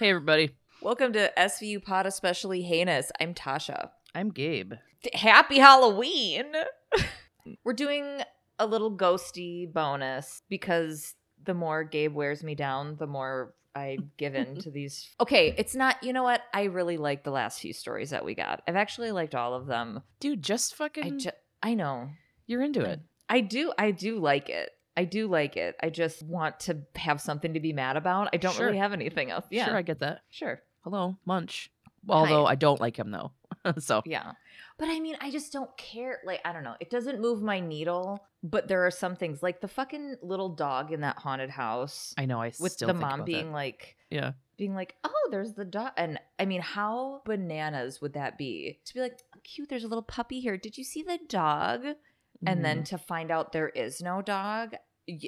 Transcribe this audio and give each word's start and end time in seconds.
Hey, 0.00 0.08
everybody. 0.08 0.56
welcome 0.80 1.12
to 1.12 1.30
SVU 1.36 1.84
Pod 1.84 2.06
Especially 2.06 2.62
Heinous. 2.62 3.12
I'm 3.20 3.34
Tasha. 3.34 3.90
I'm 4.14 4.30
Gabe. 4.30 4.72
Happy 5.12 5.58
Halloween! 5.58 6.46
We're 7.64 7.74
doing 7.74 8.22
a 8.58 8.64
little 8.64 8.96
ghosty 8.96 9.70
bonus 9.70 10.40
because 10.48 11.16
the 11.44 11.52
more 11.52 11.84
Gabe 11.84 12.14
wears 12.14 12.42
me 12.42 12.54
down, 12.54 12.96
the 12.98 13.06
more 13.06 13.52
I 13.74 13.98
give 14.16 14.34
in 14.34 14.56
to 14.60 14.70
these. 14.74 15.06
Okay, 15.20 15.54
it's 15.58 15.74
not, 15.74 16.02
you 16.02 16.14
know 16.14 16.22
what? 16.22 16.40
I 16.54 16.62
really 16.62 16.96
like 16.96 17.22
the 17.22 17.30
last 17.30 17.60
few 17.60 17.74
stories 17.74 18.08
that 18.08 18.24
we 18.24 18.34
got. 18.34 18.62
I've 18.66 18.76
actually 18.76 19.12
liked 19.12 19.34
all 19.34 19.52
of 19.52 19.66
them. 19.66 20.00
Dude, 20.18 20.42
just 20.42 20.76
fucking. 20.76 21.04
I 21.04 21.10
just, 21.10 21.36
I 21.62 21.74
know. 21.74 22.08
you're 22.46 22.62
into 22.62 22.80
it. 22.80 23.00
I 23.28 23.42
do, 23.42 23.74
I 23.76 23.90
do 23.90 24.18
like 24.18 24.48
it. 24.48 24.70
I 24.96 25.04
do 25.04 25.28
like 25.28 25.56
it. 25.56 25.76
I 25.82 25.88
just 25.90 26.22
want 26.22 26.60
to 26.60 26.78
have 26.96 27.20
something 27.20 27.54
to 27.54 27.60
be 27.60 27.72
mad 27.72 27.96
about. 27.96 28.28
I 28.32 28.36
don't 28.36 28.54
Sure. 28.54 28.66
really 28.66 28.78
have 28.78 28.92
anything 28.92 29.30
else. 29.30 29.46
Yeah, 29.50 29.66
Sure, 29.66 29.76
I 29.76 29.82
get 29.82 30.00
that. 30.00 30.22
sure. 30.30 30.62
Hello, 30.84 31.16
Munch. 31.24 31.70
Although 32.08 32.46
I 32.46 32.54
don't 32.54 32.80
like 32.80 32.96
him, 32.98 33.10
though. 33.10 33.32
so, 33.78 34.02
Yeah. 34.06 34.32
But 34.78 34.88
I 34.88 34.98
mean, 35.00 35.16
I 35.20 35.30
just 35.30 35.52
don't 35.52 35.74
care. 35.76 36.20
Like, 36.24 36.40
I 36.44 36.52
don't 36.54 36.64
know. 36.64 36.74
It 36.80 36.88
doesn't 36.88 37.20
move 37.20 37.42
my 37.42 37.60
needle, 37.60 38.26
but 38.42 38.66
there 38.68 38.86
are 38.86 38.90
some 38.90 39.14
things 39.14 39.42
like 39.42 39.60
the 39.60 39.68
fucking 39.68 40.16
little 40.22 40.48
dog 40.48 40.90
in 40.92 41.02
that 41.02 41.18
haunted 41.18 41.50
house 41.50 42.14
I 42.16 42.24
know 42.24 42.40
I 42.40 42.52
with 42.58 42.72
still 42.72 42.88
the 42.88 42.94
mom 42.94 43.24
being 43.24 43.48
that. 43.48 43.52
like, 43.52 43.96
Yeah. 44.08 44.32
being 44.56 44.74
like, 44.74 44.96
oh, 45.04 45.28
there's 45.30 45.52
the 45.52 45.66
dog. 45.66 45.90
And 45.98 46.18
I 46.38 46.46
mean, 46.46 46.62
how 46.62 47.20
bananas 47.26 48.00
would 48.00 48.14
that 48.14 48.38
be? 48.38 48.80
To 48.86 48.94
be 48.94 49.00
like, 49.00 49.18
oh, 49.36 49.40
cute, 49.44 49.68
there's 49.68 49.84
a 49.84 49.88
little 49.88 50.02
puppy 50.02 50.40
here. 50.40 50.56
Did 50.56 50.78
you 50.78 50.84
see 50.84 51.02
the 51.02 51.18
dog? 51.28 51.84
And 52.46 52.64
then 52.64 52.80
Mhm. 52.80 52.84
to 52.86 52.96
find 52.98 53.30
out 53.30 53.52
there 53.52 53.68
is 53.68 54.00
no 54.00 54.22
dog, 54.22 54.74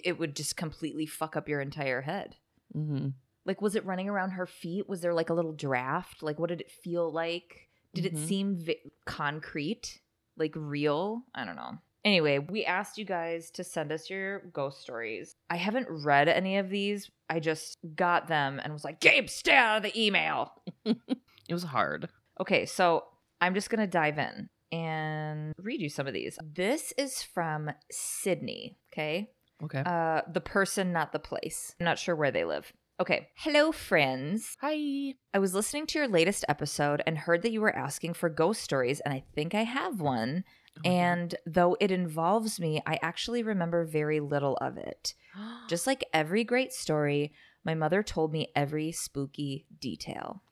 it 0.04 0.18
would 0.18 0.36
just 0.36 0.56
completely 0.56 1.06
fuck 1.06 1.36
up 1.36 1.48
your 1.48 1.60
entire 1.60 2.02
head. 2.02 2.36
Mhm. 2.74 3.14
Like, 3.44 3.60
was 3.60 3.74
it 3.74 3.84
running 3.84 4.08
around 4.08 4.30
her 4.30 4.46
feet? 4.46 4.88
Was 4.88 5.00
there 5.00 5.14
like 5.14 5.30
a 5.30 5.34
little 5.34 5.52
draft? 5.52 6.22
Like, 6.22 6.38
what 6.38 6.48
did 6.48 6.60
it 6.60 6.70
feel 6.70 7.10
like? 7.12 7.68
Did 7.94 8.06
it 8.06 8.14
Mhm. 8.14 8.26
seem 8.28 8.56
vi- 8.56 8.90
concrete? 9.04 10.00
Like 10.36 10.52
real? 10.56 11.22
I 11.34 11.44
don't 11.44 11.56
know. 11.56 11.78
Anyway, 12.04 12.38
we 12.38 12.64
asked 12.64 12.98
you 12.98 13.04
guys 13.04 13.50
to 13.52 13.62
send 13.62 13.92
us 13.92 14.10
your 14.10 14.40
ghost 14.52 14.80
stories. 14.80 15.36
I 15.50 15.56
haven't 15.56 15.86
read 15.88 16.28
any 16.28 16.56
of 16.58 16.68
these. 16.70 17.10
I 17.30 17.38
just 17.38 17.78
got 17.94 18.26
them 18.28 18.60
and 18.62 18.72
was 18.72 18.82
like, 18.84 18.98
Gabe, 19.00 19.28
stay 19.28 19.54
out 19.54 19.76
of 19.78 19.82
the 19.82 20.00
email. 20.06 20.52
It 21.48 21.54
was 21.54 21.64
hard. 21.64 22.08
Okay, 22.40 22.64
so 22.66 23.04
I'm 23.40 23.54
just 23.54 23.68
going 23.68 23.80
to 23.80 23.86
dive 23.86 24.16
in 24.18 24.48
and 24.70 25.52
read 25.58 25.80
you 25.82 25.88
some 25.90 26.06
of 26.06 26.14
these. 26.14 26.38
This 26.42 26.92
is 26.96 27.22
from 27.22 27.70
Sydney, 27.90 28.78
okay? 28.92 29.32
Okay. 29.64 29.82
Uh, 29.84 30.22
the 30.32 30.40
person, 30.40 30.92
not 30.92 31.12
the 31.12 31.18
place. 31.18 31.74
I'm 31.80 31.84
not 31.84 31.98
sure 31.98 32.16
where 32.16 32.30
they 32.30 32.44
live. 32.44 32.72
Okay. 33.00 33.28
Hello, 33.36 33.72
friends. 33.72 34.56
Hi. 34.60 35.14
I 35.34 35.38
was 35.38 35.54
listening 35.54 35.86
to 35.88 35.98
your 35.98 36.08
latest 36.08 36.44
episode 36.48 37.02
and 37.06 37.18
heard 37.18 37.42
that 37.42 37.52
you 37.52 37.60
were 37.60 37.74
asking 37.74 38.14
for 38.14 38.28
ghost 38.28 38.62
stories, 38.62 39.00
and 39.00 39.12
I 39.12 39.24
think 39.34 39.54
I 39.54 39.64
have 39.64 40.00
one. 40.00 40.44
Oh 40.78 40.88
And 40.88 41.34
though 41.46 41.76
it 41.80 41.90
involves 41.90 42.60
me, 42.60 42.80
I 42.86 42.98
actually 43.02 43.42
remember 43.42 43.84
very 43.84 44.20
little 44.20 44.56
of 44.58 44.76
it. 44.76 45.14
Just 45.68 45.86
like 45.86 46.04
every 46.12 46.44
great 46.44 46.72
story, 46.72 47.32
my 47.64 47.74
mother 47.74 48.02
told 48.02 48.32
me 48.32 48.52
every 48.54 48.92
spooky 48.92 49.66
detail. 49.80 50.42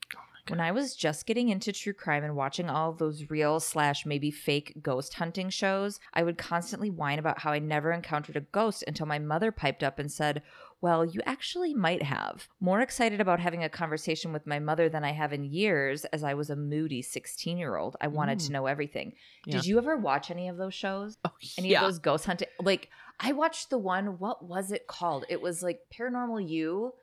When 0.51 0.61
I 0.61 0.73
was 0.73 0.95
just 0.97 1.27
getting 1.27 1.49
into 1.49 1.73
true 1.73 1.93
crime 1.93 2.25
and 2.25 2.37
watching 2.37 2.69
all 2.69 2.91
of 2.91 2.99
those 2.99 3.31
real 3.31 3.61
slash 3.61 4.05
maybe 4.05 4.31
fake 4.31 4.75
ghost 4.83 5.15
hunting 5.15 5.49
shows, 5.51 6.01
I 6.13 6.23
would 6.23 6.39
constantly 6.39 6.91
whine 6.91 7.19
about 7.19 7.39
how 7.41 7.53
I 7.53 7.59
never 7.59 7.93
encountered 7.93 8.37
a 8.37 8.41
ghost 8.41 8.85
until 8.87 9.07
my 9.07 9.19
mother 9.19 9.53
piped 9.53 9.83
up 9.83 9.99
and 9.99 10.11
said, 10.11 10.43
Well, 10.83 11.05
you 11.05 11.21
actually 11.27 11.75
might 11.75 12.03
have. 12.03 12.49
More 12.59 12.81
excited 12.81 13.21
about 13.21 13.39
having 13.41 13.63
a 13.63 13.69
conversation 13.69 14.33
with 14.33 14.47
my 14.47 14.59
mother 14.59 14.89
than 14.89 15.05
I 15.05 15.13
have 15.13 15.33
in 15.33 15.45
years, 15.45 16.05
as 16.07 16.25
I 16.25 16.35
was 16.35 16.49
a 16.51 16.57
moody 16.57 17.03
16 17.03 17.59
year 17.59 17.77
old. 17.77 17.97
I 18.01 18.07
wanted 18.09 18.39
to 18.41 18.49
Mm. 18.49 18.53
know 18.53 18.67
everything. 18.67 19.13
Yeah. 19.47 19.57
Did 19.57 19.67
you 19.67 19.79
ever 19.79 19.97
watch 19.97 20.31
any 20.31 20.49
of 20.49 20.57
those 20.57 20.75
shows? 20.75 21.19
Oh, 21.25 21.31
Any 21.59 21.69
yeah. 21.69 21.81
of 21.81 21.87
those 21.87 21.99
ghost 21.99 22.25
hunting? 22.25 22.49
Like, 22.61 22.89
I 23.21 23.33
watched 23.33 23.69
the 23.71 23.79
one, 23.79 24.19
what 24.19 24.43
was 24.43 24.73
it 24.73 24.87
called? 24.87 25.27
It 25.29 25.41
was 25.43 25.63
like 25.63 25.81
Paranormal 25.95 26.49
You 26.49 26.95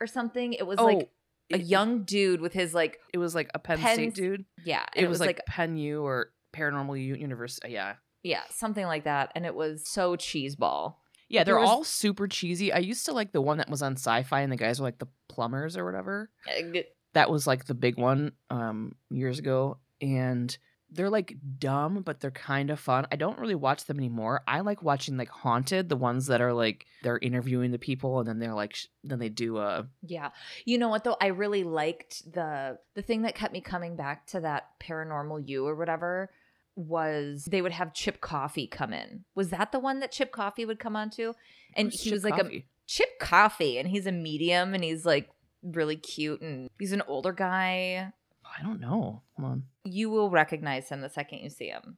or 0.00 0.06
something. 0.06 0.54
It 0.54 0.66
was 0.66 0.78
oh, 0.78 0.84
like 0.86 1.10
a 1.52 1.58
young 1.58 2.04
dude 2.04 2.40
with 2.40 2.52
his 2.52 2.74
like 2.74 2.98
It 3.12 3.18
was 3.18 3.34
like 3.34 3.50
a 3.54 3.58
Penn 3.58 3.78
Penn- 3.78 3.94
State 3.94 4.14
dude. 4.14 4.44
yeah 4.64 4.84
and 4.94 5.04
It, 5.04 5.08
was, 5.08 5.20
like, 5.20 5.40
Penn 5.46 5.76
U 5.76 6.02
or 6.04 6.32
Paranormal 6.52 7.02
U 7.02 7.14
University. 7.14 7.70
Yeah. 7.72 7.94
yeah 8.22 8.42
something 8.50 8.86
like 8.86 9.04
that 9.04 9.32
and 9.34 9.44
it 9.46 9.54
was 9.54 9.88
so 9.88 10.16
cheeseball 10.16 10.96
Yeah, 11.28 11.44
they're 11.44 11.54
There 11.54 11.60
was- 11.60 11.68
all 11.70 11.84
super 11.84 12.26
cheesy. 12.28 12.72
I 12.72 12.78
used 12.78 13.06
to 13.06 13.12
like 13.12 13.32
the 13.32 13.40
one 13.40 13.58
that 13.58 13.70
was 13.70 13.82
on 13.82 13.92
sci-fi 13.96 14.40
and 14.40 14.50
the 14.52 14.56
guys 14.56 14.80
were 14.80 14.86
like 14.86 14.98
the 14.98 15.08
plumbers 15.28 15.76
or 15.76 15.84
whatever. 15.84 16.30
Uh, 16.48 16.80
that 17.14 17.30
was 17.30 17.46
like 17.46 17.64
the 17.66 17.74
big 17.74 17.96
one 17.98 18.32
um 18.50 18.94
years 19.10 19.38
ago 19.38 19.78
and 20.00 20.56
they're 20.92 21.10
like 21.10 21.36
dumb 21.58 22.02
but 22.02 22.20
they're 22.20 22.30
kind 22.30 22.70
of 22.70 22.80
fun. 22.80 23.06
I 23.12 23.16
don't 23.16 23.38
really 23.38 23.54
watch 23.54 23.84
them 23.84 23.98
anymore. 23.98 24.42
I 24.46 24.60
like 24.60 24.82
watching 24.82 25.16
like 25.16 25.28
haunted 25.28 25.88
the 25.88 25.96
ones 25.96 26.26
that 26.26 26.40
are 26.40 26.52
like 26.52 26.86
they're 27.02 27.18
interviewing 27.18 27.70
the 27.70 27.78
people 27.78 28.18
and 28.18 28.28
then 28.28 28.38
they're 28.38 28.54
like 28.54 28.74
sh- 28.74 28.86
then 29.04 29.18
they 29.18 29.28
do 29.28 29.58
a 29.58 29.86
yeah. 30.02 30.30
You 30.64 30.78
know 30.78 30.88
what 30.88 31.04
though? 31.04 31.16
I 31.20 31.28
really 31.28 31.64
liked 31.64 32.32
the 32.32 32.78
the 32.94 33.02
thing 33.02 33.22
that 33.22 33.34
kept 33.34 33.52
me 33.52 33.60
coming 33.60 33.96
back 33.96 34.26
to 34.28 34.40
that 34.40 34.70
paranormal 34.80 35.48
you 35.48 35.66
or 35.66 35.74
whatever 35.74 36.30
was 36.76 37.44
they 37.44 37.62
would 37.62 37.72
have 37.72 37.92
chip 37.92 38.20
coffee 38.20 38.66
come 38.66 38.92
in. 38.92 39.24
Was 39.34 39.50
that 39.50 39.72
the 39.72 39.78
one 39.78 40.00
that 40.00 40.12
chip 40.12 40.32
coffee 40.32 40.64
would 40.64 40.78
come 40.78 40.96
on 40.96 41.10
to 41.10 41.34
and 41.74 41.90
Who's 41.90 42.00
he 42.00 42.10
Chip 42.10 42.14
was 42.14 42.24
like 42.24 42.38
a 42.38 42.64
chip 42.86 43.18
coffee 43.20 43.78
and 43.78 43.88
he's 43.88 44.06
a 44.06 44.12
medium 44.12 44.74
and 44.74 44.82
he's 44.82 45.04
like 45.04 45.30
really 45.62 45.96
cute 45.96 46.40
and 46.40 46.70
he's 46.78 46.92
an 46.92 47.02
older 47.06 47.32
guy 47.32 48.12
i 48.58 48.62
don't 48.62 48.80
know 48.80 49.22
hold 49.36 49.50
on 49.52 49.62
you 49.84 50.10
will 50.10 50.30
recognize 50.30 50.88
him 50.88 51.00
the 51.00 51.08
second 51.08 51.38
you 51.40 51.50
see 51.50 51.68
him 51.68 51.96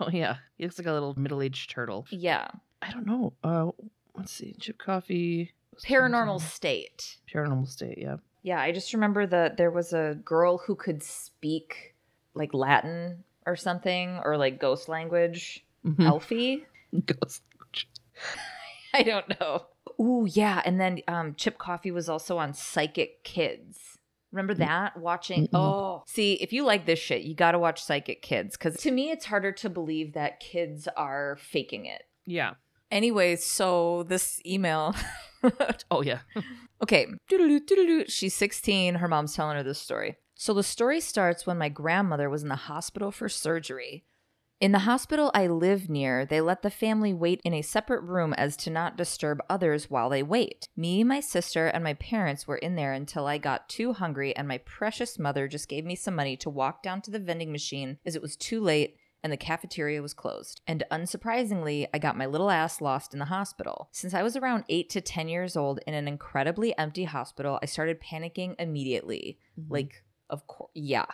oh 0.00 0.08
yeah 0.10 0.36
he 0.56 0.64
looks 0.64 0.78
like 0.78 0.86
a 0.86 0.92
little 0.92 1.14
middle-aged 1.18 1.70
turtle 1.70 2.06
yeah 2.10 2.48
i 2.82 2.90
don't 2.90 3.06
know 3.06 3.32
uh 3.44 3.70
let's 4.14 4.32
see 4.32 4.54
chip 4.60 4.78
coffee 4.78 5.52
paranormal 5.84 6.40
state 6.40 7.16
paranormal 7.32 7.66
state 7.68 7.98
yeah 7.98 8.16
Yeah, 8.42 8.60
I 8.60 8.72
just 8.72 8.92
remember 8.92 9.26
that 9.26 9.56
there 9.56 9.70
was 9.70 9.92
a 9.94 10.18
girl 10.24 10.58
who 10.58 10.74
could 10.76 11.02
speak 11.02 11.94
like 12.34 12.52
Latin 12.52 13.24
or 13.46 13.56
something 13.56 14.20
or 14.22 14.36
like 14.36 14.60
ghost 14.60 14.86
language. 14.88 15.64
Mhm. 15.84 16.04
Elfie? 16.04 16.64
Ghost- 17.06 17.42
language. 17.58 17.88
I 18.94 19.02
don't 19.02 19.28
know. 19.40 19.66
Ooh, 19.98 20.26
yeah. 20.30 20.60
And 20.64 20.78
then 20.78 21.00
um 21.08 21.34
Chip 21.34 21.56
Coffee 21.58 21.90
was 21.90 22.08
also 22.08 22.36
on 22.38 22.52
Psychic 22.54 23.24
Kids. 23.24 23.93
Remember 24.34 24.54
that? 24.54 24.96
Watching. 24.98 25.46
Mm-mm. 25.46 25.54
Oh, 25.54 26.02
see, 26.06 26.34
if 26.34 26.52
you 26.52 26.64
like 26.64 26.86
this 26.86 26.98
shit, 26.98 27.22
you 27.22 27.34
got 27.34 27.52
to 27.52 27.58
watch 27.58 27.82
Psychic 27.82 28.20
Kids 28.20 28.56
because 28.56 28.76
to 28.78 28.90
me, 28.90 29.10
it's 29.10 29.24
harder 29.24 29.52
to 29.52 29.70
believe 29.70 30.14
that 30.14 30.40
kids 30.40 30.88
are 30.96 31.38
faking 31.40 31.86
it. 31.86 32.02
yeah 32.26 32.54
Anyway, 32.90 33.34
so 33.36 34.04
this 34.04 34.40
email. 34.46 34.94
oh 35.90 36.02
yeah 36.02 36.20
Okay. 36.82 37.06
She's 38.08 38.34
16. 38.34 38.96
Her 38.96 39.08
mom's 39.08 39.34
telling 39.34 39.56
her 39.56 39.62
this 39.62 39.80
story. 39.80 40.16
So 40.34 40.52
the 40.52 40.62
story 40.62 41.00
starts 41.00 41.46
when 41.46 41.58
my 41.58 41.68
grandmother 41.68 42.28
was 42.28 42.42
in 42.42 42.48
the 42.48 42.56
hospital 42.56 43.10
for 43.10 43.28
surgery. 43.28 44.04
In 44.60 44.72
the 44.72 44.80
hospital 44.80 45.30
I 45.34 45.46
live 45.46 45.90
near, 45.90 46.24
they 46.24 46.40
let 46.40 46.62
the 46.62 46.70
family 46.70 47.12
wait 47.12 47.40
in 47.44 47.52
a 47.52 47.60
separate 47.62 48.02
room 48.02 48.32
as 48.34 48.56
to 48.58 48.70
not 48.70 48.96
disturb 48.96 49.42
others 49.50 49.90
while 49.90 50.08
they 50.08 50.22
wait. 50.22 50.68
Me, 50.76 51.04
my 51.04 51.20
sister, 51.20 51.66
and 51.66 51.82
my 51.82 51.94
parents 51.94 52.46
were 52.46 52.56
in 52.56 52.76
there 52.76 52.92
until 52.92 53.26
I 53.26 53.36
got 53.36 53.68
too 53.68 53.92
hungry, 53.92 54.34
and 54.34 54.46
my 54.48 54.58
precious 54.58 55.18
mother 55.18 55.48
just 55.48 55.68
gave 55.68 55.84
me 55.84 55.96
some 55.96 56.14
money 56.14 56.36
to 56.38 56.48
walk 56.48 56.82
down 56.82 57.02
to 57.02 57.10
the 57.10 57.18
vending 57.18 57.52
machine 57.52 57.98
as 58.06 58.16
it 58.16 58.22
was 58.22 58.36
too 58.36 58.60
late 58.62 58.96
and 59.24 59.32
the 59.32 59.38
cafeteria 59.38 60.02
was 60.02 60.12
closed. 60.12 60.60
And 60.66 60.84
unsurprisingly, 60.92 61.86
I 61.94 61.98
got 61.98 62.16
my 62.16 62.26
little 62.26 62.50
ass 62.50 62.82
lost 62.82 63.14
in 63.14 63.18
the 63.18 63.24
hospital. 63.24 63.88
Since 63.90 64.12
I 64.12 64.22
was 64.22 64.36
around 64.36 64.64
8 64.68 64.90
to 64.90 65.00
10 65.00 65.28
years 65.28 65.56
old 65.56 65.80
in 65.86 65.94
an 65.94 66.06
incredibly 66.06 66.76
empty 66.76 67.04
hospital, 67.04 67.58
I 67.62 67.66
started 67.66 68.02
panicking 68.02 68.54
immediately. 68.58 69.38
Mhm. 69.58 69.70
Like, 69.70 70.04
of 70.28 70.46
course, 70.46 70.70
yeah. 70.74 71.06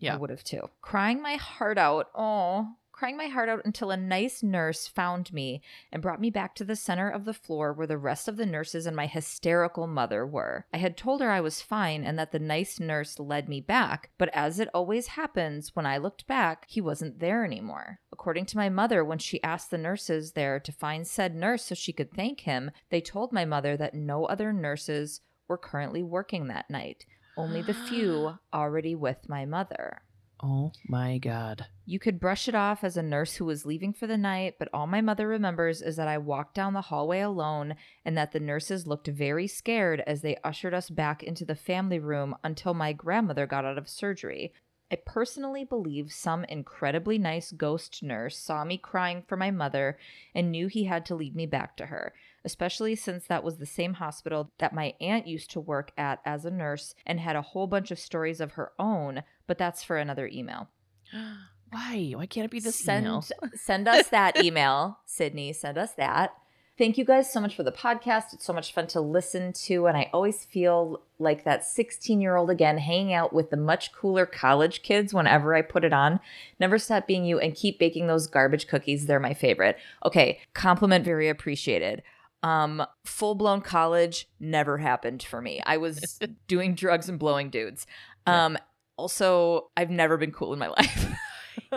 Yeah. 0.00 0.14
I 0.14 0.16
would 0.16 0.30
have 0.30 0.44
too. 0.44 0.68
Crying 0.82 1.22
my 1.22 1.36
heart 1.36 1.78
out. 1.78 2.08
Oh, 2.14 2.74
crying 3.00 3.16
my 3.16 3.28
heart 3.28 3.48
out 3.48 3.62
until 3.64 3.90
a 3.90 3.96
nice 3.96 4.42
nurse 4.42 4.86
found 4.86 5.32
me 5.32 5.62
and 5.90 6.02
brought 6.02 6.20
me 6.20 6.28
back 6.28 6.54
to 6.54 6.64
the 6.64 6.76
center 6.76 7.08
of 7.08 7.24
the 7.24 7.32
floor 7.32 7.72
where 7.72 7.86
the 7.86 7.96
rest 7.96 8.28
of 8.28 8.36
the 8.36 8.44
nurses 8.44 8.84
and 8.84 8.94
my 8.94 9.06
hysterical 9.06 9.86
mother 9.86 10.26
were. 10.26 10.66
I 10.70 10.76
had 10.76 10.98
told 10.98 11.22
her 11.22 11.30
I 11.30 11.40
was 11.40 11.62
fine 11.62 12.04
and 12.04 12.18
that 12.18 12.30
the 12.30 12.38
nice 12.38 12.78
nurse 12.78 13.18
led 13.18 13.48
me 13.48 13.62
back, 13.62 14.10
but 14.18 14.28
as 14.34 14.60
it 14.60 14.68
always 14.74 15.06
happens, 15.06 15.74
when 15.74 15.86
I 15.86 15.96
looked 15.96 16.26
back, 16.26 16.66
he 16.68 16.82
wasn't 16.82 17.20
there 17.20 17.42
anymore. 17.42 18.00
According 18.12 18.44
to 18.46 18.58
my 18.58 18.68
mother, 18.68 19.02
when 19.02 19.18
she 19.18 19.42
asked 19.42 19.70
the 19.70 19.78
nurses 19.78 20.32
there 20.32 20.60
to 20.60 20.70
find 20.70 21.06
said 21.06 21.34
nurse 21.34 21.64
so 21.64 21.74
she 21.74 21.94
could 21.94 22.12
thank 22.12 22.40
him, 22.40 22.70
they 22.90 23.00
told 23.00 23.32
my 23.32 23.46
mother 23.46 23.78
that 23.78 23.94
no 23.94 24.26
other 24.26 24.52
nurses 24.52 25.22
were 25.48 25.56
currently 25.56 26.02
working 26.02 26.48
that 26.48 26.68
night, 26.68 27.06
only 27.36 27.62
the 27.62 27.74
few 27.74 28.38
already 28.52 28.94
with 28.94 29.28
my 29.28 29.44
mother. 29.44 30.02
Oh 30.42 30.72
my 30.88 31.18
god. 31.18 31.66
You 31.84 31.98
could 31.98 32.18
brush 32.18 32.48
it 32.48 32.54
off 32.54 32.82
as 32.82 32.96
a 32.96 33.02
nurse 33.02 33.34
who 33.34 33.44
was 33.44 33.66
leaving 33.66 33.92
for 33.92 34.06
the 34.06 34.16
night, 34.16 34.56
but 34.58 34.68
all 34.72 34.86
my 34.86 35.02
mother 35.02 35.28
remembers 35.28 35.82
is 35.82 35.96
that 35.96 36.08
I 36.08 36.16
walked 36.16 36.54
down 36.54 36.72
the 36.72 36.80
hallway 36.80 37.20
alone 37.20 37.74
and 38.06 38.16
that 38.16 38.32
the 38.32 38.40
nurses 38.40 38.86
looked 38.86 39.08
very 39.08 39.46
scared 39.46 40.02
as 40.06 40.22
they 40.22 40.38
ushered 40.42 40.72
us 40.72 40.88
back 40.88 41.22
into 41.22 41.44
the 41.44 41.54
family 41.54 41.98
room 41.98 42.34
until 42.42 42.72
my 42.72 42.94
grandmother 42.94 43.46
got 43.46 43.66
out 43.66 43.76
of 43.76 43.88
surgery. 43.88 44.54
I 44.90 44.96
personally 44.96 45.64
believe 45.64 46.10
some 46.10 46.44
incredibly 46.44 47.18
nice 47.18 47.52
ghost 47.52 48.02
nurse 48.02 48.36
saw 48.36 48.64
me 48.64 48.78
crying 48.78 49.22
for 49.28 49.36
my 49.36 49.50
mother 49.50 49.98
and 50.34 50.50
knew 50.50 50.68
he 50.68 50.84
had 50.84 51.04
to 51.06 51.14
lead 51.14 51.36
me 51.36 51.46
back 51.46 51.76
to 51.76 51.86
her, 51.86 52.14
especially 52.44 52.94
since 52.94 53.26
that 53.26 53.44
was 53.44 53.58
the 53.58 53.66
same 53.66 53.94
hospital 53.94 54.50
that 54.58 54.74
my 54.74 54.94
aunt 55.00 55.26
used 55.26 55.50
to 55.52 55.60
work 55.60 55.92
at 55.96 56.20
as 56.24 56.44
a 56.44 56.50
nurse 56.50 56.94
and 57.06 57.20
had 57.20 57.36
a 57.36 57.42
whole 57.42 57.66
bunch 57.66 57.90
of 57.90 57.98
stories 57.98 58.40
of 58.40 58.52
her 58.52 58.72
own, 58.78 59.22
but 59.46 59.58
that's 59.58 59.82
for 59.82 59.96
another 59.96 60.28
email. 60.28 60.68
Why? 61.70 62.12
Why 62.16 62.26
can't 62.26 62.46
it 62.46 62.50
be 62.50 62.60
this 62.60 62.78
send 62.78 63.06
email? 63.06 63.24
send 63.54 63.86
us 63.86 64.08
that 64.08 64.36
email, 64.44 64.98
Sydney. 65.06 65.52
Send 65.52 65.78
us 65.78 65.92
that. 65.92 66.34
Thank 66.80 66.96
you 66.96 67.04
guys 67.04 67.30
so 67.30 67.42
much 67.42 67.54
for 67.54 67.62
the 67.62 67.70
podcast. 67.70 68.32
It's 68.32 68.46
so 68.46 68.54
much 68.54 68.72
fun 68.72 68.86
to 68.86 69.02
listen 69.02 69.52
to, 69.64 69.86
and 69.86 69.98
I 69.98 70.08
always 70.14 70.46
feel 70.46 71.02
like 71.18 71.44
that 71.44 71.66
16 71.66 72.22
year 72.22 72.36
old 72.36 72.48
again, 72.48 72.78
hanging 72.78 73.12
out 73.12 73.34
with 73.34 73.50
the 73.50 73.58
much 73.58 73.92
cooler 73.92 74.24
college 74.24 74.82
kids 74.82 75.12
whenever 75.12 75.54
I 75.54 75.60
put 75.60 75.84
it 75.84 75.92
on. 75.92 76.20
Never 76.58 76.78
stop 76.78 77.06
being 77.06 77.26
you, 77.26 77.38
and 77.38 77.54
keep 77.54 77.78
baking 77.78 78.06
those 78.06 78.26
garbage 78.26 78.66
cookies. 78.66 79.04
They're 79.04 79.20
my 79.20 79.34
favorite. 79.34 79.76
Okay, 80.06 80.40
compliment 80.54 81.04
very 81.04 81.28
appreciated. 81.28 82.02
Um, 82.42 82.84
full 83.04 83.34
blown 83.34 83.60
college 83.60 84.28
never 84.38 84.78
happened 84.78 85.22
for 85.22 85.42
me. 85.42 85.60
I 85.66 85.76
was 85.76 86.18
doing 86.48 86.74
drugs 86.74 87.08
and 87.08 87.18
blowing 87.18 87.50
dudes. 87.50 87.86
Um, 88.26 88.56
also, 88.96 89.70
I've 89.76 89.90
never 89.90 90.16
been 90.16 90.32
cool 90.32 90.52
in 90.52 90.58
my 90.58 90.68
life. 90.78 91.12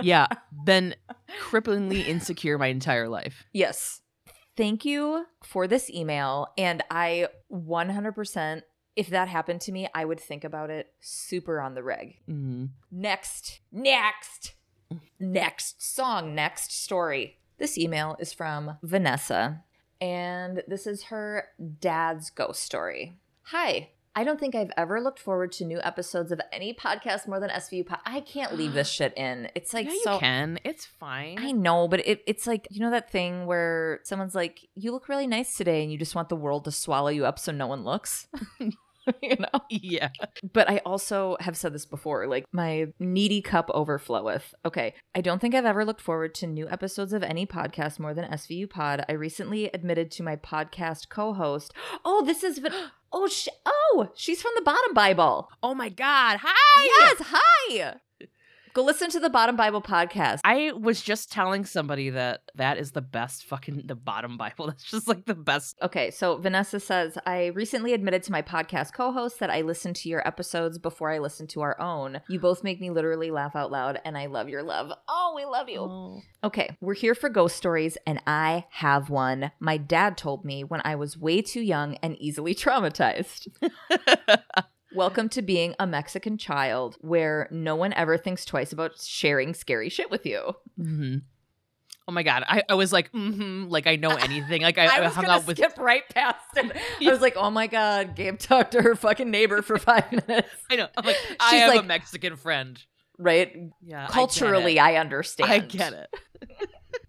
yeah, 0.02 0.28
been 0.66 0.96
cripplingly 1.42 2.06
insecure 2.08 2.58
my 2.58 2.68
entire 2.68 3.10
life. 3.10 3.46
Yes. 3.54 4.02
Thank 4.56 4.86
you 4.86 5.26
for 5.44 5.68
this 5.68 5.90
email. 5.90 6.48
And 6.58 6.84
I 6.92 7.28
100%, 7.52 8.62
if 8.96 9.08
that 9.10 9.28
happened 9.28 9.62
to 9.62 9.72
me, 9.72 9.88
I 9.96 10.06
would 10.06 10.20
think 10.20 10.44
about 10.44 10.70
it 10.70 10.94
super 11.02 11.60
on 11.60 11.74
the 11.74 11.82
reg. 11.82 12.20
Mm-hmm. 12.30 12.66
Next, 12.92 13.62
next, 13.72 14.54
next 15.20 15.82
song, 15.82 16.36
next 16.36 16.72
story. 16.72 17.40
This 17.58 17.78
email 17.78 18.16
is 18.20 18.32
from 18.32 18.78
Vanessa, 18.84 19.64
and 20.04 20.64
this 20.68 20.86
is 20.86 21.04
her 21.04 21.46
dad's 21.80 22.30
ghost 22.30 22.62
story. 22.62 23.14
Hi. 23.44 23.92
I 24.16 24.26
don't 24.26 24.38
think 24.38 24.54
I've 24.54 24.72
ever 24.76 25.00
looked 25.00 25.18
forward 25.18 25.54
to 25.54 25.66
new 25.66 25.80
episodes 25.82 26.34
of 26.34 26.42
any 26.52 26.74
podcast 26.74 27.26
more 27.26 27.40
than 27.40 27.50
SVU. 27.50 27.86
Po- 27.86 27.96
I 28.06 28.20
can't 28.20 28.56
leave 28.56 28.74
this 28.74 28.90
shit 28.92 29.18
in. 29.18 29.48
It's 29.56 29.74
like 29.74 29.88
yeah, 29.88 29.94
you 29.94 30.02
so. 30.04 30.20
can. 30.20 30.60
It's 30.66 30.86
fine. 30.86 31.38
I 31.40 31.54
know, 31.54 31.88
but 31.88 32.06
it, 32.06 32.22
it's 32.28 32.46
like, 32.46 32.68
you 32.70 32.82
know, 32.82 32.92
that 32.92 33.12
thing 33.12 33.46
where 33.46 34.02
someone's 34.04 34.36
like, 34.36 34.60
you 34.76 34.92
look 34.92 35.08
really 35.08 35.26
nice 35.26 35.56
today, 35.56 35.82
and 35.82 35.92
you 35.92 35.98
just 35.98 36.16
want 36.16 36.28
the 36.28 36.36
world 36.36 36.66
to 36.66 36.72
swallow 36.72 37.08
you 37.08 37.26
up 37.26 37.40
so 37.40 37.54
no 37.54 37.66
one 37.68 37.86
looks. 37.86 38.28
you 39.22 39.36
know? 39.38 39.62
yeah. 39.70 40.10
But 40.54 40.70
I 40.70 40.78
also 40.86 41.38
have 41.40 41.58
said 41.58 41.74
this 41.74 41.86
before 41.86 42.28
like, 42.28 42.46
my 42.52 42.88
needy 43.00 43.42
cup 43.42 43.70
overfloweth. 43.70 44.54
Okay. 44.66 44.94
I 45.16 45.22
don't 45.22 45.40
think 45.40 45.56
I've 45.56 45.66
ever 45.66 45.86
looked 45.86 46.02
forward 46.02 46.36
to 46.36 46.48
new 46.48 46.70
episodes 46.70 47.14
of 47.14 47.24
any 47.24 47.46
podcast 47.46 48.00
more 48.00 48.14
than 48.14 48.30
SVU 48.32 48.70
Pod. 48.70 49.06
I 49.08 49.14
recently 49.14 49.66
admitted 49.74 50.12
to 50.12 50.24
my 50.24 50.36
podcast 50.36 51.10
co 51.10 51.34
host, 51.34 51.74
oh, 52.06 52.26
this 52.26 52.44
is. 52.44 52.60
Oh, 53.16 53.28
sh- 53.28 53.48
oh, 53.64 54.10
she's 54.16 54.42
from 54.42 54.54
the 54.56 54.64
Bottom 54.64 54.96
Bible. 54.96 55.48
Oh 55.62 55.76
my 55.76 55.90
god. 55.90 56.40
Hi. 56.42 56.84
Yes, 56.84 57.18
hi. 57.22 57.94
Go 58.74 58.84
listen 58.84 59.12
to 59.12 59.20
the 59.20 59.30
Bottom 59.30 59.56
Bible 59.56 59.84
podcast. 59.84 60.40
I 60.44 60.72
was 60.72 61.00
just 61.00 61.32
telling 61.32 61.64
somebody 61.64 62.10
that 62.10 62.42
that 62.56 62.80
is 62.80 62.94
the 62.94 63.04
best 63.04 63.46
fucking 63.46 63.84
the 63.86 63.94
bottom 63.94 64.36
Bible. 64.36 64.66
That's 64.66 64.84
just 64.84 65.08
like 65.08 65.26
the 65.26 65.36
best. 65.36 65.78
Okay, 65.84 66.10
so 66.10 66.38
Vanessa 66.38 66.80
says, 66.80 67.16
I 67.28 67.48
recently 67.48 67.94
admitted 67.94 68.24
to 68.24 68.32
my 68.32 68.42
podcast 68.42 68.94
co 68.94 69.12
host 69.12 69.40
that 69.42 69.52
I 69.52 69.62
listen 69.62 69.94
to 69.94 70.10
your 70.10 70.28
episodes 70.28 70.80
before 70.80 71.12
I 71.12 71.20
listen 71.20 71.46
to 71.50 71.62
our 71.62 71.80
own. 71.80 72.22
You 72.28 72.40
both 72.40 72.64
make 72.64 72.82
me 72.82 72.90
literally 72.90 73.30
laugh 73.30 73.56
out 73.56 73.72
loud, 73.72 74.02
and 74.06 74.18
I 74.18 74.26
love 74.26 74.50
your 74.50 74.64
love. 74.64 74.92
Oh, 75.08 75.34
we 75.36 75.46
love 75.46 75.70
you. 75.70 75.82
Oh. 75.82 76.22
Okay, 76.44 76.76
we're 76.82 76.96
here 76.96 77.14
for 77.14 77.30
ghost 77.30 77.56
stories, 77.56 77.96
and 78.08 78.24
I 78.26 78.66
have 78.72 79.12
one. 79.12 79.52
My 79.60 79.78
dad 79.78 80.18
told 80.18 80.46
me 80.46 80.64
when 80.64 80.82
I 80.84 80.96
was 80.96 81.16
way 81.16 81.44
too 81.44 81.62
young 81.62 81.98
and 81.98 82.18
easily 82.18 82.56
traumatized. 82.56 83.50
Welcome 84.96 85.30
to 85.30 85.42
being 85.42 85.74
a 85.80 85.88
Mexican 85.88 86.38
child 86.38 86.98
where 87.02 87.48
no 87.50 87.76
one 87.76 87.94
ever 87.94 88.16
thinks 88.18 88.46
twice 88.46 88.72
about 88.72 89.00
sharing 89.00 89.54
scary 89.56 89.90
shit 89.90 90.12
with 90.12 90.26
you. 90.26 90.56
hmm 90.78 91.18
Oh 92.06 92.12
my 92.12 92.22
god. 92.22 92.44
I, 92.46 92.64
I 92.70 92.74
was 92.74 92.92
like, 92.92 93.12
mm-hmm, 93.14 93.70
like 93.70 93.88
I 93.88 93.96
know 93.96 94.10
anything. 94.10 94.62
Like 94.62 94.78
I, 94.78 94.86
I 94.98 95.06
I, 95.06 95.08
hung 95.08 95.26
out 95.26 95.48
with 95.48 95.58
skip 95.58 95.78
right 95.78 96.04
past 96.10 96.38
it. 96.56 96.76
I 97.08 97.10
was 97.10 97.22
like, 97.22 97.36
"Oh 97.38 97.50
my 97.50 97.68
god!" 97.68 98.16
Gabe 98.16 98.38
talked 98.38 98.74
to 98.74 98.82
her 98.82 98.94
fucking 98.94 99.32
neighbor 99.32 99.62
for 99.62 99.78
five 99.78 100.12
minutes. 100.28 100.50
I 100.70 100.76
know. 100.76 100.88
I'm 100.98 101.06
like, 101.06 101.16
I 101.40 101.52
She's 101.52 101.62
have 101.62 101.76
a 101.76 101.84
Mexican 101.84 102.36
friend. 102.36 102.82
Right? 103.18 103.56
Yeah. 103.82 104.08
Culturally, 104.08 104.80
I 104.80 104.94
I 104.94 104.96
understand. 104.98 105.50
I 105.50 105.60
get 105.60 105.94
it. 105.94 106.14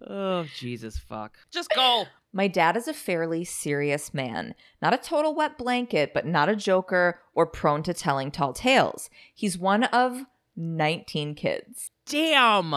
Oh 0.06 0.46
Jesus 0.56 0.98
fuck. 0.98 1.36
Just 1.50 1.70
go. 1.74 2.06
My 2.32 2.48
dad 2.48 2.76
is 2.76 2.88
a 2.88 2.94
fairly 2.94 3.44
serious 3.44 4.12
man. 4.12 4.54
Not 4.82 4.92
a 4.94 4.98
total 4.98 5.34
wet 5.34 5.56
blanket, 5.56 6.12
but 6.12 6.26
not 6.26 6.48
a 6.48 6.56
joker 6.56 7.20
or 7.34 7.46
prone 7.46 7.82
to 7.84 7.94
telling 7.94 8.30
tall 8.32 8.52
tales. 8.52 9.08
He's 9.34 9.56
one 9.56 9.84
of 9.84 10.22
19 10.56 11.34
kids. 11.36 11.90
Damn. 12.06 12.74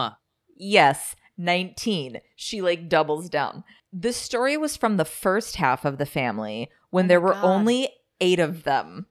Yes, 0.56 1.16
19. 1.36 2.20
She 2.36 2.62
like 2.62 2.88
doubles 2.88 3.28
down. 3.28 3.64
This 3.92 4.16
story 4.16 4.56
was 4.56 4.76
from 4.76 4.96
the 4.96 5.04
first 5.04 5.56
half 5.56 5.84
of 5.84 5.98
the 5.98 6.06
family 6.06 6.70
when 6.90 7.06
Oh 7.06 7.08
there 7.08 7.20
were 7.20 7.32
God. 7.32 7.44
only 7.44 7.88
eight 8.20 8.38
of 8.38 8.62
them. 8.64 9.06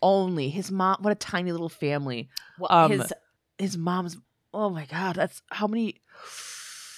Only 0.00 0.48
his 0.48 0.70
mom. 0.70 0.96
What 1.00 1.12
a 1.12 1.16
tiny 1.16 1.52
little 1.52 1.68
family. 1.68 2.28
Well, 2.58 2.72
Um, 2.72 2.90
his 2.90 3.12
His 3.58 3.76
mom's. 3.78 4.16
Oh 4.52 4.68
my 4.68 4.84
god. 4.86 5.14
That's 5.16 5.42
how 5.52 5.66
many. 5.68 6.00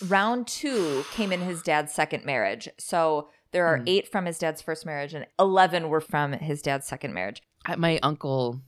Round 0.09 0.47
two 0.47 1.05
came 1.13 1.33
in 1.33 1.41
his 1.41 1.63
dad's 1.63 1.93
second 1.93 2.25
marriage. 2.25 2.69
So 2.79 3.29
there 3.53 3.67
are 3.67 3.79
Hmm. 3.79 3.85
eight 3.87 4.09
from 4.09 4.25
his 4.27 4.39
dad's 4.39 4.61
first 4.63 4.85
marriage, 4.87 5.15
and 5.15 5.27
11 5.39 5.89
were 5.89 6.01
from 6.01 6.33
his 6.33 6.61
dad's 6.63 6.87
second 6.87 7.15
marriage. 7.15 7.43
My 7.77 7.99
uncle, 8.03 8.61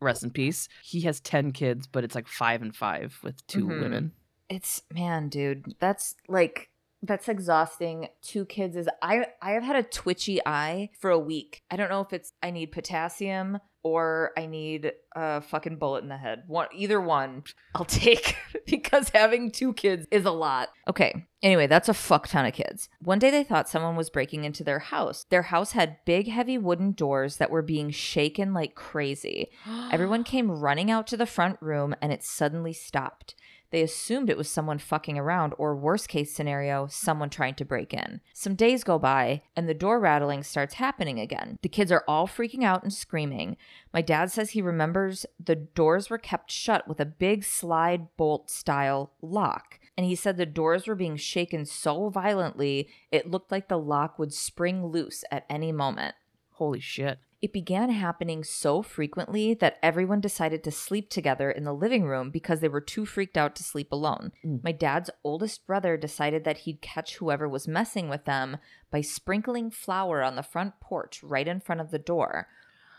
rest 0.00 0.22
in 0.22 0.30
peace. 0.30 0.68
He 0.82 1.00
has 1.02 1.20
ten 1.20 1.52
kids, 1.52 1.86
but 1.86 2.04
it's 2.04 2.14
like 2.14 2.28
five 2.28 2.62
and 2.62 2.74
five 2.74 3.18
with 3.22 3.46
2 3.46 3.66
Mhm. 3.66 3.80
women. 3.80 4.12
It's 4.48 4.82
man, 4.92 5.28
dude, 5.28 5.74
that's 5.78 6.14
like 6.28 6.68
that's 7.04 7.28
exhausting. 7.28 8.08
Two 8.22 8.44
kids 8.44 8.76
is 8.76 8.88
I 9.02 9.26
I 9.40 9.52
have 9.52 9.64
had 9.64 9.74
a 9.76 9.82
twitchy 9.82 10.40
eye 10.46 10.90
for 11.00 11.10
a 11.10 11.18
week. 11.18 11.60
I 11.70 11.76
don't 11.76 11.88
know 11.90 12.00
if 12.00 12.12
it's 12.12 12.32
I 12.42 12.50
need 12.52 12.70
potassium 12.70 13.58
or 13.82 14.32
I 14.36 14.46
need 14.46 14.92
a 15.14 15.40
fucking 15.40 15.76
bullet 15.76 16.02
in 16.02 16.08
the 16.08 16.16
head. 16.16 16.44
One 16.46 16.68
either 16.74 17.00
one 17.00 17.44
I'll 17.74 17.84
take 17.86 18.36
because 18.66 19.08
having 19.10 19.50
two 19.50 19.72
kids 19.72 20.06
is 20.10 20.24
a 20.24 20.30
lot. 20.30 20.70
Okay. 20.88 21.26
Anyway, 21.42 21.66
that's 21.66 21.88
a 21.88 21.94
fuck 21.94 22.28
ton 22.28 22.46
of 22.46 22.54
kids. 22.54 22.88
One 23.00 23.18
day 23.18 23.30
they 23.30 23.42
thought 23.42 23.68
someone 23.68 23.96
was 23.96 24.10
breaking 24.10 24.44
into 24.44 24.62
their 24.62 24.78
house. 24.78 25.26
Their 25.28 25.42
house 25.42 25.72
had 25.72 26.04
big 26.04 26.28
heavy 26.28 26.56
wooden 26.56 26.92
doors 26.92 27.38
that 27.38 27.50
were 27.50 27.62
being 27.62 27.90
shaken 27.90 28.54
like 28.54 28.76
crazy. 28.76 29.50
Everyone 29.90 30.22
came 30.22 30.50
running 30.50 30.90
out 30.90 31.06
to 31.08 31.16
the 31.16 31.26
front 31.26 31.56
room 31.60 31.94
and 32.00 32.12
it 32.12 32.22
suddenly 32.22 32.72
stopped. 32.72 33.34
They 33.72 33.80
assumed 33.80 34.28
it 34.28 34.36
was 34.36 34.50
someone 34.50 34.78
fucking 34.78 35.18
around, 35.18 35.54
or 35.56 35.74
worst 35.74 36.08
case 36.08 36.32
scenario, 36.32 36.86
someone 36.88 37.30
trying 37.30 37.54
to 37.54 37.64
break 37.64 37.94
in. 37.94 38.20
Some 38.34 38.54
days 38.54 38.84
go 38.84 38.98
by, 38.98 39.42
and 39.56 39.66
the 39.66 39.74
door 39.74 39.98
rattling 39.98 40.42
starts 40.42 40.74
happening 40.74 41.18
again. 41.18 41.58
The 41.62 41.70
kids 41.70 41.90
are 41.90 42.04
all 42.06 42.28
freaking 42.28 42.62
out 42.62 42.82
and 42.82 42.92
screaming. 42.92 43.56
My 43.92 44.02
dad 44.02 44.30
says 44.30 44.50
he 44.50 44.60
remembers 44.60 45.24
the 45.42 45.56
doors 45.56 46.10
were 46.10 46.18
kept 46.18 46.50
shut 46.50 46.86
with 46.86 47.00
a 47.00 47.06
big 47.06 47.44
slide 47.44 48.14
bolt 48.18 48.50
style 48.50 49.14
lock. 49.22 49.80
And 49.96 50.06
he 50.06 50.14
said 50.14 50.36
the 50.36 50.46
doors 50.46 50.86
were 50.86 50.94
being 50.94 51.16
shaken 51.16 51.64
so 51.64 52.10
violently, 52.10 52.88
it 53.10 53.30
looked 53.30 53.50
like 53.50 53.68
the 53.68 53.78
lock 53.78 54.18
would 54.18 54.34
spring 54.34 54.86
loose 54.86 55.24
at 55.30 55.46
any 55.48 55.72
moment. 55.72 56.14
Holy 56.52 56.80
shit. 56.80 57.18
It 57.42 57.52
began 57.52 57.90
happening 57.90 58.44
so 58.44 58.82
frequently 58.82 59.52
that 59.54 59.78
everyone 59.82 60.20
decided 60.20 60.62
to 60.62 60.70
sleep 60.70 61.10
together 61.10 61.50
in 61.50 61.64
the 61.64 61.74
living 61.74 62.04
room 62.04 62.30
because 62.30 62.60
they 62.60 62.68
were 62.68 62.80
too 62.80 63.04
freaked 63.04 63.36
out 63.36 63.56
to 63.56 63.64
sleep 63.64 63.90
alone. 63.90 64.30
Mm. 64.44 64.62
My 64.62 64.70
dad's 64.70 65.10
oldest 65.24 65.66
brother 65.66 65.96
decided 65.96 66.44
that 66.44 66.58
he'd 66.58 66.80
catch 66.80 67.16
whoever 67.16 67.48
was 67.48 67.66
messing 67.66 68.08
with 68.08 68.26
them 68.26 68.58
by 68.92 69.00
sprinkling 69.00 69.72
flour 69.72 70.22
on 70.22 70.36
the 70.36 70.44
front 70.44 70.78
porch 70.80 71.20
right 71.24 71.48
in 71.48 71.58
front 71.58 71.80
of 71.80 71.90
the 71.90 71.98
door 71.98 72.46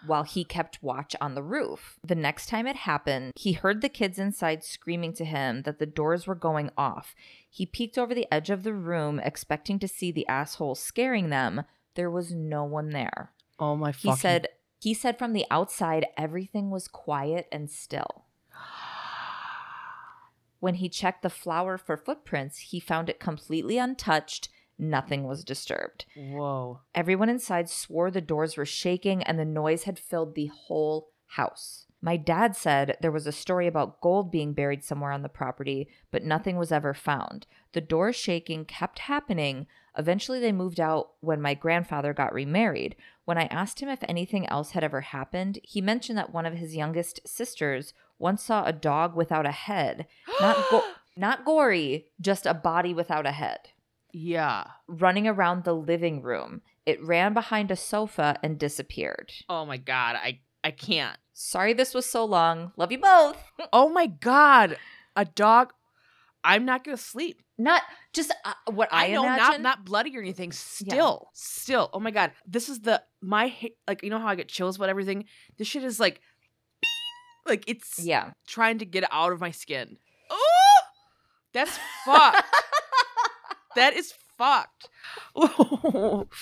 while 0.05 0.23
he 0.23 0.43
kept 0.43 0.83
watch 0.83 1.15
on 1.21 1.35
the 1.35 1.43
roof. 1.43 1.97
The 2.03 2.15
next 2.15 2.47
time 2.47 2.67
it 2.67 2.75
happened, 2.75 3.31
he 3.37 3.53
heard 3.53 3.81
the 3.81 3.87
kids 3.87 4.19
inside 4.19 4.63
screaming 4.63 5.13
to 5.13 5.25
him 5.25 5.61
that 5.61 5.79
the 5.79 5.85
doors 5.85 6.27
were 6.27 6.35
going 6.35 6.69
off. 6.77 7.15
He 7.49 7.65
peeked 7.65 7.97
over 7.97 8.13
the 8.13 8.27
edge 8.31 8.49
of 8.49 8.63
the 8.63 8.73
room, 8.73 9.19
expecting 9.19 9.79
to 9.79 9.87
see 9.87 10.11
the 10.11 10.27
asshole 10.27 10.75
scaring 10.75 11.29
them. 11.29 11.63
There 11.95 12.11
was 12.11 12.33
no 12.33 12.63
one 12.63 12.89
there. 12.89 13.31
Oh 13.59 13.75
my 13.75 13.91
He 13.91 14.15
said 14.15 14.47
he 14.79 14.93
said 14.93 15.17
from 15.17 15.33
the 15.33 15.45
outside 15.49 16.05
everything 16.17 16.69
was 16.69 16.87
quiet 16.87 17.47
and 17.51 17.69
still. 17.69 18.25
When 20.59 20.75
he 20.75 20.87
checked 20.87 21.23
the 21.23 21.29
flour 21.29 21.77
for 21.77 21.97
footprints, 21.97 22.57
he 22.57 22.79
found 22.79 23.09
it 23.09 23.19
completely 23.19 23.77
untouched. 23.77 24.47
Nothing 24.79 25.25
was 25.25 25.43
disturbed. 25.43 26.05
Whoa. 26.15 26.79
Everyone 26.95 27.27
inside 27.29 27.69
swore 27.69 28.09
the 28.09 28.21
doors 28.21 28.55
were 28.55 28.65
shaking 28.65 29.23
and 29.23 29.37
the 29.37 29.45
noise 29.45 29.83
had 29.83 29.99
filled 29.99 30.35
the 30.35 30.47
whole 30.47 31.11
house. 31.27 31.85
My 32.01 32.17
dad 32.17 32.55
said 32.55 32.97
there 33.01 33.11
was 33.11 33.27
a 33.27 33.31
story 33.31 33.65
about 33.65 34.01
gold 34.01 34.29
being 34.29 34.53
buried 34.53 34.83
somewhere 34.83 35.13
on 35.13 35.21
the 35.21 35.29
property, 35.29 35.87
but 36.11 36.23
nothing 36.23 36.57
was 36.57 36.71
ever 36.71 36.93
found. 36.93 37.47
The 37.71 37.79
door 37.79 38.11
shaking 38.11 38.65
kept 38.65 38.99
happening. 38.99 39.67
Eventually, 39.97 40.41
they 40.41 40.51
moved 40.51 40.81
out 40.81 41.11
when 41.21 41.41
my 41.41 41.53
grandfather 41.53 42.13
got 42.13 42.33
remarried. 42.33 42.97
When 43.25 43.37
I 43.37 43.45
asked 43.45 43.79
him 43.81 43.89
if 43.89 44.03
anything 44.07 44.45
else 44.47 44.71
had 44.71 44.83
ever 44.83 45.01
happened, 45.01 45.59
he 45.63 45.79
mentioned 45.81 46.17
that 46.17 46.33
one 46.33 46.45
of 46.45 46.55
his 46.55 46.75
youngest 46.75 47.21
sisters 47.25 47.93
once 48.19 48.43
saw 48.43 48.65
a 48.65 48.73
dog 48.73 49.15
without 49.15 49.45
a 49.45 49.51
head. 49.51 50.07
Not, 50.41 50.57
go- 50.69 50.83
not 51.17 51.45
gory, 51.45 52.07
just 52.19 52.45
a 52.45 52.53
body 52.53 52.93
without 52.93 53.25
a 53.25 53.31
head 53.31 53.59
Yeah. 54.11 54.65
running 54.87 55.27
around 55.27 55.63
the 55.63 55.73
living 55.75 56.21
room. 56.21 56.61
It 56.85 57.01
ran 57.03 57.33
behind 57.33 57.71
a 57.71 57.75
sofa 57.77 58.37
and 58.43 58.59
disappeared. 58.59 59.31
Oh 59.47 59.65
my 59.65 59.77
god. 59.77 60.15
I 60.17 60.39
I 60.65 60.71
can't. 60.71 61.17
Sorry 61.33 61.73
this 61.73 61.93
was 61.93 62.05
so 62.05 62.23
long. 62.25 62.71
Love 62.77 62.91
you 62.91 62.97
both. 62.99 63.37
Oh 63.73 63.87
my 63.89 64.07
god. 64.07 64.77
A 65.15 65.23
dog. 65.25 65.73
I'm 66.43 66.65
not 66.65 66.83
gonna 66.83 66.97
sleep. 66.97 67.41
Not 67.57 67.81
just 68.11 68.33
uh, 68.43 68.53
what 68.71 68.89
I, 68.91 69.05
I, 69.07 69.11
know 69.11 69.23
not 69.23 69.37
imagine. 69.37 69.61
not 69.61 69.85
bloody 69.85 70.17
or 70.17 70.21
anything. 70.21 70.51
Still, 70.51 71.29
still. 71.33 71.89
Oh 71.93 71.99
my 71.99 72.11
god. 72.11 72.31
This 72.45 72.69
is 72.69 72.81
the 72.81 73.01
my 73.21 73.53
like 73.87 74.03
you 74.03 74.09
know 74.09 74.19
how 74.19 74.27
I 74.27 74.35
get 74.35 74.47
chills 74.49 74.75
about 74.75 74.89
everything. 74.89 75.25
This 75.57 75.67
shit 75.67 75.83
is 75.83 75.99
like, 75.99 76.19
like 77.45 77.63
it's 77.67 77.99
yeah. 77.99 78.31
trying 78.47 78.79
to 78.79 78.85
get 78.85 79.05
out 79.11 79.31
of 79.31 79.39
my 79.39 79.51
skin. 79.51 79.97
Oh, 80.29 80.79
that's 81.53 81.77
fucked. 82.05 82.43
that 83.75 83.93
is 83.93 84.13
fucked. 84.37 84.89
Oh. 85.35 86.27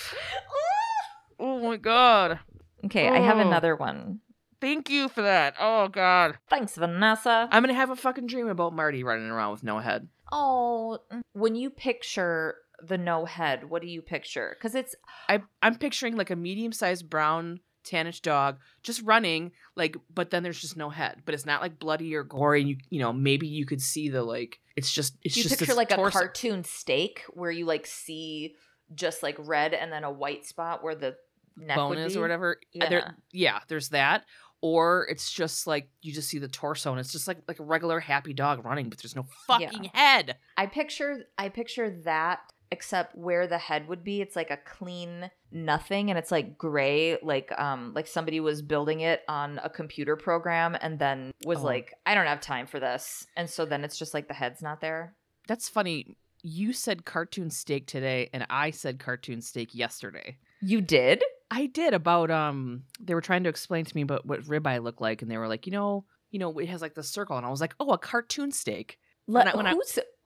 oh 1.40 1.60
my 1.60 1.78
god. 1.78 2.40
Okay, 2.86 3.08
I 3.08 3.20
have 3.20 3.38
Oh. 3.38 3.42
another 3.42 3.76
one. 3.76 4.22
Thank 4.62 4.90
you 4.90 5.10
for 5.10 5.24
that. 5.24 5.56
Oh 5.60 5.88
god. 5.88 6.38
Thanks, 6.50 6.76
Vanessa. 6.76 7.50
I'm 7.52 7.64
gonna 7.64 7.74
have 7.74 7.90
a 7.90 7.96
fucking 7.96 8.28
dream 8.28 8.48
about 8.48 8.74
Marty 8.74 9.04
running 9.04 9.30
around 9.30 9.52
with 9.52 9.64
no 9.64 9.80
head. 9.80 10.08
oh, 10.32 11.00
when 11.34 11.56
you 11.56 11.70
picture 11.70 12.56
the 12.82 12.98
no 12.98 13.26
head, 13.26 13.70
what 13.70 13.82
do 13.82 13.88
you 13.88 14.02
picture? 14.02 14.56
Because 14.58 14.76
it's 14.76 14.96
I 15.28 15.42
I'm 15.62 15.76
picturing 15.76 16.16
like 16.16 16.30
a 16.30 16.36
medium 16.36 16.72
sized 16.72 17.10
brown 17.10 17.60
tannish 17.84 18.22
dog 18.22 18.58
just 18.84 19.02
running 19.02 19.52
like 19.76 19.98
but 20.14 20.30
then 20.30 20.44
there's 20.44 20.62
just 20.62 20.78
no 20.78 20.92
head 20.92 21.20
but 21.26 21.34
it's 21.34 21.48
not 21.48 21.62
like 21.62 21.80
bloody 21.80 22.14
or 22.14 22.24
gory 22.24 22.62
you 22.62 22.78
you 22.92 23.00
know 23.00 23.12
maybe 23.12 23.48
you 23.48 23.66
could 23.66 23.82
see 23.82 24.08
the 24.08 24.22
like 24.22 24.60
it's 24.76 24.92
just 24.94 25.18
it's 25.24 25.36
you 25.36 25.42
just 25.42 25.58
picture 25.58 25.74
like 25.74 25.90
a 25.90 25.96
cartoon 26.12 26.64
steak 26.64 27.24
where 27.32 27.50
you 27.50 27.66
like 27.66 27.88
see 27.88 28.54
just 28.94 29.24
like 29.24 29.36
red 29.40 29.74
and 29.74 29.92
then 29.92 30.04
a 30.04 30.12
white 30.12 30.46
spot 30.46 30.84
where 30.84 30.94
the 30.94 31.16
neck 31.58 31.76
bone 31.76 31.90
would 31.90 31.98
is 31.98 32.14
be? 32.14 32.20
or 32.20 32.22
whatever 32.22 32.58
uh, 32.60 32.66
Yeah. 32.72 32.90
There- 32.90 33.16
yeah 33.32 33.60
there's 33.68 33.90
that 33.90 34.26
or 34.62 35.08
it's 35.10 35.32
just 35.32 35.68
like 35.68 35.90
you 36.02 36.14
just 36.14 36.30
see 36.30 36.38
the 36.40 36.48
torso 36.48 36.92
and 36.92 37.00
it's 37.00 37.12
just 37.12 37.28
like 37.28 37.40
like 37.48 37.60
a 37.60 37.64
regular 37.64 38.00
happy 38.00 38.34
dog 38.34 38.64
running 38.66 38.90
but 38.90 38.98
there's 39.00 39.16
no 39.16 39.26
fucking 39.48 39.90
head 39.94 40.38
I 40.58 40.66
picture 40.68 41.24
I 41.38 41.50
picture 41.50 41.90
that 42.06 42.40
except 42.74 43.16
where 43.18 43.48
the 43.48 43.58
head 43.58 43.88
would 43.90 44.04
be 44.04 44.22
it's 44.22 44.36
like 44.36 44.50
a 44.50 44.58
clean 44.58 45.30
nothing 45.52 46.10
and 46.10 46.18
it's 46.18 46.32
like 46.32 46.58
gray 46.58 47.18
like 47.22 47.52
um 47.60 47.92
like 47.94 48.08
somebody 48.08 48.40
was 48.40 48.62
building 48.62 49.02
it 49.02 49.22
on 49.28 49.60
a 49.64 49.70
computer 49.70 50.16
program 50.16 50.78
and 50.80 50.98
then 50.98 51.32
was 51.46 51.60
Oh. 51.60 51.64
like 51.64 51.94
I 52.06 52.16
don't 52.16 52.28
have 52.28 52.40
time 52.40 52.68
for 52.68 52.80
this 52.80 53.28
and 53.36 53.50
so 53.50 53.66
then 53.66 53.84
it's 53.84 53.98
just 53.98 54.14
like 54.14 54.28
the 54.30 54.34
head's 54.34 54.62
not 54.62 54.80
there. 54.80 55.16
that's 55.48 55.68
funny 55.68 56.16
you 56.44 56.72
said 56.74 57.04
cartoon 57.06 57.50
steak 57.50 57.86
today 57.88 58.30
and 58.34 58.46
i 58.50 58.72
said 58.72 58.98
cartoon 59.00 59.42
steak 59.42 59.76
yesterday 59.76 60.38
You 60.62 60.82
did? 60.82 61.24
I 61.52 61.66
did 61.68 61.94
about 61.94 62.32
um 62.32 62.84
they 63.00 63.14
were 63.14 63.22
trying 63.22 63.44
to 63.44 63.50
explain 63.50 63.86
to 63.86 63.96
me 63.96 64.02
about 64.02 64.26
what 64.26 64.42
ribeye 64.44 64.82
looked 64.82 65.02
like 65.02 65.22
and 65.22 65.30
they 65.30 65.38
were 65.38 65.48
like, 65.50 65.66
you 65.68 65.72
know, 65.74 66.06
you 66.32 66.40
know, 66.40 66.58
it 66.58 66.70
has 66.70 66.82
like 66.82 66.96
the 66.96 67.04
circle 67.04 67.38
and 67.38 67.46
I 67.46 67.50
was 67.50 67.60
like, 67.62 67.76
"Oh, 67.80 67.92
a 67.92 67.98
cartoon 67.98 68.52
steak." 68.52 68.98
Let, 69.28 69.48
I- 69.48 69.56
when 69.58 69.68
I- 69.68 69.76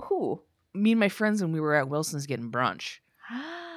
who? 0.04 0.42
Me 0.74 0.92
and 0.92 1.00
my 1.00 1.10
friends 1.10 1.42
when 1.42 1.52
we 1.52 1.60
were 1.60 1.74
at 1.76 1.90
Wilson's 1.90 2.26
getting 2.28 2.52
brunch. 2.52 3.00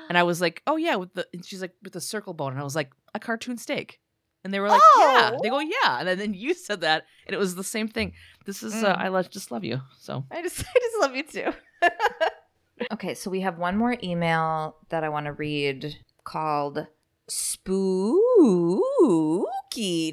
And 0.08 0.16
I 0.18 0.22
was 0.30 0.40
like, 0.40 0.62
"Oh 0.66 0.76
yeah, 0.76 0.96
with 0.96 1.14
the 1.14 1.26
and 1.32 1.44
she's 1.44 1.62
like 1.62 1.72
with 1.82 1.94
the 1.94 2.00
circle 2.00 2.34
bone." 2.34 2.52
And 2.52 2.60
I 2.60 2.64
was 2.64 2.76
like, 2.76 2.90
"A 3.14 3.18
cartoon 3.18 3.56
steak." 3.56 3.98
And 4.44 4.52
they 4.54 4.60
were 4.60 4.68
like, 4.68 4.82
"Yeah." 4.98 5.30
Oh. 5.34 5.38
They 5.42 5.48
go, 5.48 5.58
"Yeah." 5.60 6.00
And 6.00 6.20
then 6.20 6.34
you 6.34 6.52
said 6.54 6.82
that 6.82 7.06
and 7.26 7.34
it 7.34 7.38
was 7.38 7.54
the 7.54 7.64
same 7.64 7.88
thing. 7.88 8.12
This 8.46 8.62
is 8.62 8.74
uh, 8.74 8.94
Mm. 8.94 8.98
I 8.98 9.08
love 9.08 9.30
just 9.30 9.50
love 9.50 9.64
you. 9.64 9.80
So, 9.98 10.24
I 10.30 10.42
just 10.42 10.60
I 10.76 10.78
just 10.78 11.00
love 11.00 11.16
you 11.16 11.22
too. 11.22 11.52
okay, 12.92 13.14
so 13.14 13.30
we 13.30 13.40
have 13.40 13.58
one 13.58 13.76
more 13.76 13.96
email 14.02 14.76
that 14.90 15.02
I 15.04 15.08
want 15.08 15.26
to 15.26 15.32
read 15.32 15.96
called 16.24 16.86
Spooky 17.28 18.80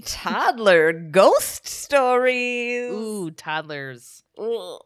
Toddler 0.06 0.92
Ghost 0.94 1.68
Stories. 1.68 2.92
ooh, 2.92 3.32
toddlers. 3.32 4.24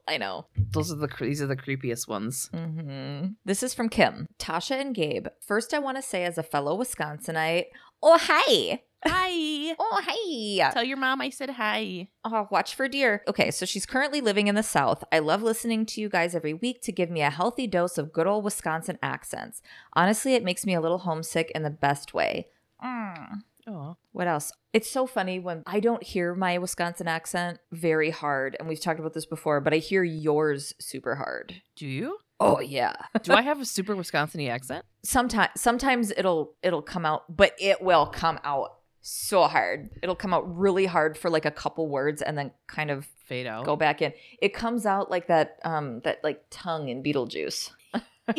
I 0.08 0.18
know. 0.20 0.46
Those 0.56 0.92
are 0.92 0.96
the 0.96 1.08
these 1.20 1.42
are 1.42 1.48
the 1.48 1.56
creepiest 1.56 2.08
ones. 2.08 2.50
hmm 2.54 3.30
This 3.46 3.64
is 3.64 3.74
from 3.74 3.90
Kim, 3.90 4.28
Tasha, 4.38 4.80
and 4.80 4.94
Gabe. 4.94 5.28
First, 5.42 5.74
I 5.74 5.80
want 5.80 5.98
to 5.98 6.04
say, 6.04 6.24
as 6.24 6.38
a 6.38 6.44
fellow 6.44 6.78
Wisconsinite, 6.78 7.66
oh 8.02 8.18
hi, 8.22 8.82
Hi. 9.06 9.76
oh 9.80 10.02
hi. 10.04 10.72
Tell 10.72 10.84
your 10.84 10.98
mom 10.98 11.22
I 11.22 11.30
said 11.30 11.52
hi. 11.52 12.10
Oh, 12.26 12.48
watch 12.52 12.76
for 12.76 12.90
deer. 12.90 13.24
Okay, 13.28 13.50
so 13.50 13.66
she's 13.66 13.86
currently 13.86 14.20
living 14.20 14.48
in 14.48 14.56
the 14.56 14.64
South. 14.64 15.04
I 15.12 15.20
love 15.20 15.42
listening 15.42 15.86
to 15.88 16.02
you 16.02 16.10
guys 16.10 16.36
every 16.36 16.54
week 16.54 16.82
to 16.82 16.92
give 16.92 17.10
me 17.10 17.22
a 17.22 17.30
healthy 17.30 17.66
dose 17.66 17.98
of 17.98 18.12
good 18.12 18.28
old 18.28 18.44
Wisconsin 18.44 19.00
accents. 19.02 19.62
Honestly, 19.94 20.34
it 20.36 20.44
makes 20.44 20.66
me 20.66 20.74
a 20.74 20.82
little 20.82 21.00
homesick 21.00 21.50
in 21.56 21.64
the 21.64 21.70
best 21.70 22.14
way. 22.14 22.48
Mm. 22.84 23.42
Oh. 23.68 23.98
What 24.12 24.28
else? 24.28 24.52
It's 24.74 24.90
so 24.90 25.08
funny 25.08 25.40
when 25.40 25.64
I 25.66 25.80
don't 25.80 26.04
hear 26.04 26.36
my 26.36 26.58
Wisconsin 26.58 27.08
accent 27.08 27.60
very 27.72 28.10
hard, 28.10 28.58
and 28.60 28.68
we've 28.68 28.82
talked 28.82 29.00
about 29.00 29.14
this 29.14 29.26
before, 29.26 29.62
but 29.62 29.74
I 29.74 29.78
hear 29.78 30.04
yours 30.04 30.74
super 30.80 31.16
hard. 31.16 31.62
Do 31.76 31.88
you? 31.88 32.18
Oh 32.40 32.60
yeah. 32.60 32.94
Do 33.24 33.34
I 33.34 33.42
have 33.42 33.60
a 33.60 33.66
super 33.66 33.96
Wisconsin 33.96 34.42
accent? 34.48 34.86
Sometimes 35.04 35.50
sometimes 35.58 36.12
it'll 36.16 36.56
it'll 36.64 36.82
come 36.82 37.06
out, 37.06 37.24
but 37.36 37.54
it 37.60 37.82
will 37.82 38.06
come 38.06 38.40
out 38.44 38.76
so 39.02 39.44
hard. 39.44 39.90
It'll 40.04 40.16
come 40.16 40.34
out 40.34 40.44
really 40.58 40.86
hard 40.86 41.18
for 41.18 41.30
like 41.30 41.46
a 41.46 41.52
couple 41.52 41.88
words 41.88 42.22
and 42.22 42.38
then 42.38 42.52
kind 42.68 42.92
of 42.92 43.06
Fade 43.26 43.48
out. 43.48 43.66
go 43.66 43.76
back 43.76 44.02
in. 44.02 44.14
It 44.42 44.54
comes 44.54 44.86
out 44.86 45.10
like 45.12 45.28
that 45.28 45.60
um 45.64 46.00
that 46.02 46.24
like 46.24 46.44
tongue 46.50 46.90
in 46.90 47.04
Beetlejuice. 47.04 47.72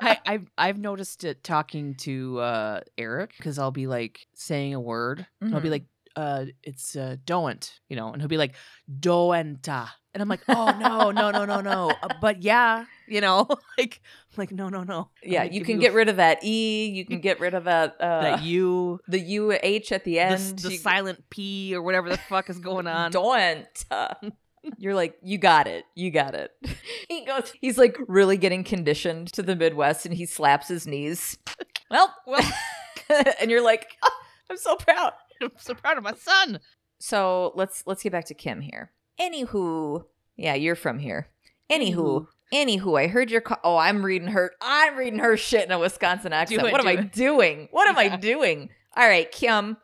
I, 0.00 0.18
I've 0.26 0.50
I've 0.58 0.78
noticed 0.78 1.24
it 1.24 1.42
talking 1.42 1.94
to 1.96 2.38
uh, 2.40 2.80
Eric 2.98 3.32
because 3.36 3.58
I'll 3.58 3.70
be 3.70 3.86
like 3.86 4.26
saying 4.34 4.74
a 4.74 4.80
word. 4.80 5.26
And 5.40 5.54
I'll 5.54 5.60
be 5.60 5.68
Mhm. 5.68 5.72
like, 5.72 5.84
uh, 6.18 6.44
it's 6.64 6.96
uh, 6.96 7.14
doent, 7.24 7.78
you 7.88 7.94
know, 7.96 8.12
and 8.12 8.20
he'll 8.20 8.28
be 8.36 8.36
like, 8.44 8.54
doenta, 8.90 9.88
and 10.14 10.20
I'm 10.22 10.28
like, 10.28 10.40
oh 10.48 10.76
no, 10.80 11.10
no, 11.12 11.30
no, 11.30 11.44
no, 11.44 11.60
no, 11.60 11.92
uh, 12.02 12.08
but 12.20 12.42
yeah, 12.42 12.86
you 13.06 13.20
know, 13.20 13.46
like, 13.78 14.00
like 14.36 14.50
no, 14.50 14.68
no, 14.68 14.82
no. 14.82 15.10
Yeah, 15.22 15.44
you 15.44 15.62
can 15.64 15.76
a 15.76 15.80
get 15.80 15.92
rid 15.94 16.08
of 16.08 16.16
that 16.16 16.42
e, 16.42 16.86
you 16.88 17.04
can 17.04 17.20
get 17.20 17.38
rid 17.40 17.54
of 17.54 17.64
that 17.64 17.96
uh 18.00 18.20
that 18.22 18.42
you 18.42 18.98
the 19.06 19.20
u 19.20 19.52
h 19.62 19.92
at 19.92 20.04
the 20.04 20.14
the, 20.14 20.18
end. 20.18 20.58
the 20.58 20.72
You- 20.72 20.78
silent 20.78 21.24
p 21.30 21.72
or 21.74 21.82
whatever 21.82 22.08
the 22.10 22.18
fuck 22.18 22.50
is 22.50 22.58
going 22.58 22.86
on. 22.88 23.12
Don't. 23.12 23.66
You're 24.76 24.94
like, 24.94 25.16
you 25.22 25.38
got 25.38 25.66
it. 25.68 25.84
You 25.94 26.10
got 26.10 26.34
it. 26.34 26.50
he 27.08 27.24
goes, 27.24 27.52
he's 27.60 27.78
like 27.78 27.96
really 28.08 28.36
getting 28.36 28.64
conditioned 28.64 29.32
to 29.34 29.42
the 29.42 29.54
Midwest 29.56 30.04
and 30.04 30.14
he 30.14 30.26
slaps 30.26 30.66
his 30.68 30.84
knees. 30.86 31.38
Well, 31.90 32.12
Well, 32.26 32.42
and 33.40 33.50
you're 33.50 33.62
like, 33.64 33.86
"Oh, 34.02 34.10
I'm 34.50 34.56
so 34.58 34.76
proud. 34.76 35.12
I'm 35.42 35.50
so 35.56 35.74
proud 35.74 35.98
of 35.98 36.04
my 36.04 36.14
son. 36.14 36.60
So 36.98 37.52
let's 37.54 37.84
let's 37.86 38.02
get 38.02 38.12
back 38.12 38.26
to 38.26 38.34
Kim 38.34 38.60
here. 38.60 38.90
Anywho, 39.20 40.04
yeah, 40.36 40.54
you're 40.54 40.74
from 40.74 40.98
here. 40.98 41.28
Anywho, 41.70 42.26
anywho, 42.52 42.98
I 42.98 43.08
heard 43.08 43.30
your 43.30 43.40
call. 43.40 43.58
Oh, 43.62 43.76
I'm 43.76 44.04
reading 44.04 44.28
her. 44.28 44.52
I'm 44.60 44.96
reading 44.96 45.18
her 45.18 45.36
shit 45.36 45.64
in 45.64 45.72
a 45.72 45.78
Wisconsin 45.78 46.32
accent. 46.32 46.62
it, 46.62 46.72
what 46.72 46.80
am 46.80 46.86
do 46.86 47.00
I 47.00 47.02
doing? 47.02 47.68
What 47.70 47.88
am 47.88 47.98
I 47.98 48.16
doing? 48.16 48.70
All 48.96 49.06
right, 49.06 49.30
Kim. 49.30 49.76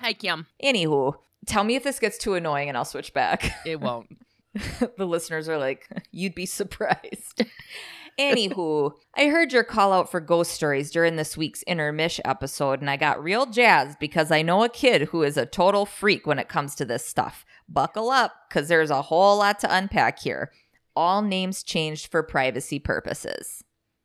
Hi, 0.00 0.12
Kim. 0.12 0.46
Anywho, 0.62 1.14
tell 1.46 1.64
me 1.64 1.76
if 1.76 1.84
this 1.84 1.98
gets 1.98 2.18
too 2.18 2.34
annoying, 2.34 2.68
and 2.68 2.76
I'll 2.76 2.84
switch 2.84 3.14
back. 3.14 3.52
It 3.64 3.80
won't. 3.80 4.08
the 4.96 5.06
listeners 5.06 5.48
are 5.48 5.58
like, 5.58 5.88
you'd 6.10 6.34
be 6.34 6.46
surprised. 6.46 7.44
Anywho, 8.18 8.92
I 9.16 9.26
heard 9.26 9.52
your 9.52 9.62
call 9.62 9.92
out 9.92 10.10
for 10.10 10.18
ghost 10.18 10.50
stories 10.50 10.90
during 10.90 11.14
this 11.14 11.36
week's 11.36 11.62
intermish 11.68 12.18
episode, 12.24 12.80
and 12.80 12.90
I 12.90 12.96
got 12.96 13.22
real 13.22 13.46
jazzed 13.46 14.00
because 14.00 14.32
I 14.32 14.42
know 14.42 14.64
a 14.64 14.68
kid 14.68 15.02
who 15.02 15.22
is 15.22 15.36
a 15.36 15.46
total 15.46 15.86
freak 15.86 16.26
when 16.26 16.40
it 16.40 16.48
comes 16.48 16.74
to 16.76 16.84
this 16.84 17.06
stuff. 17.06 17.44
Buckle 17.68 18.10
up, 18.10 18.32
because 18.48 18.66
there's 18.66 18.90
a 18.90 19.02
whole 19.02 19.38
lot 19.38 19.60
to 19.60 19.72
unpack 19.72 20.18
here. 20.18 20.50
All 20.96 21.22
names 21.22 21.62
changed 21.62 22.10
for 22.10 22.24
privacy 22.24 22.80
purposes. 22.80 23.62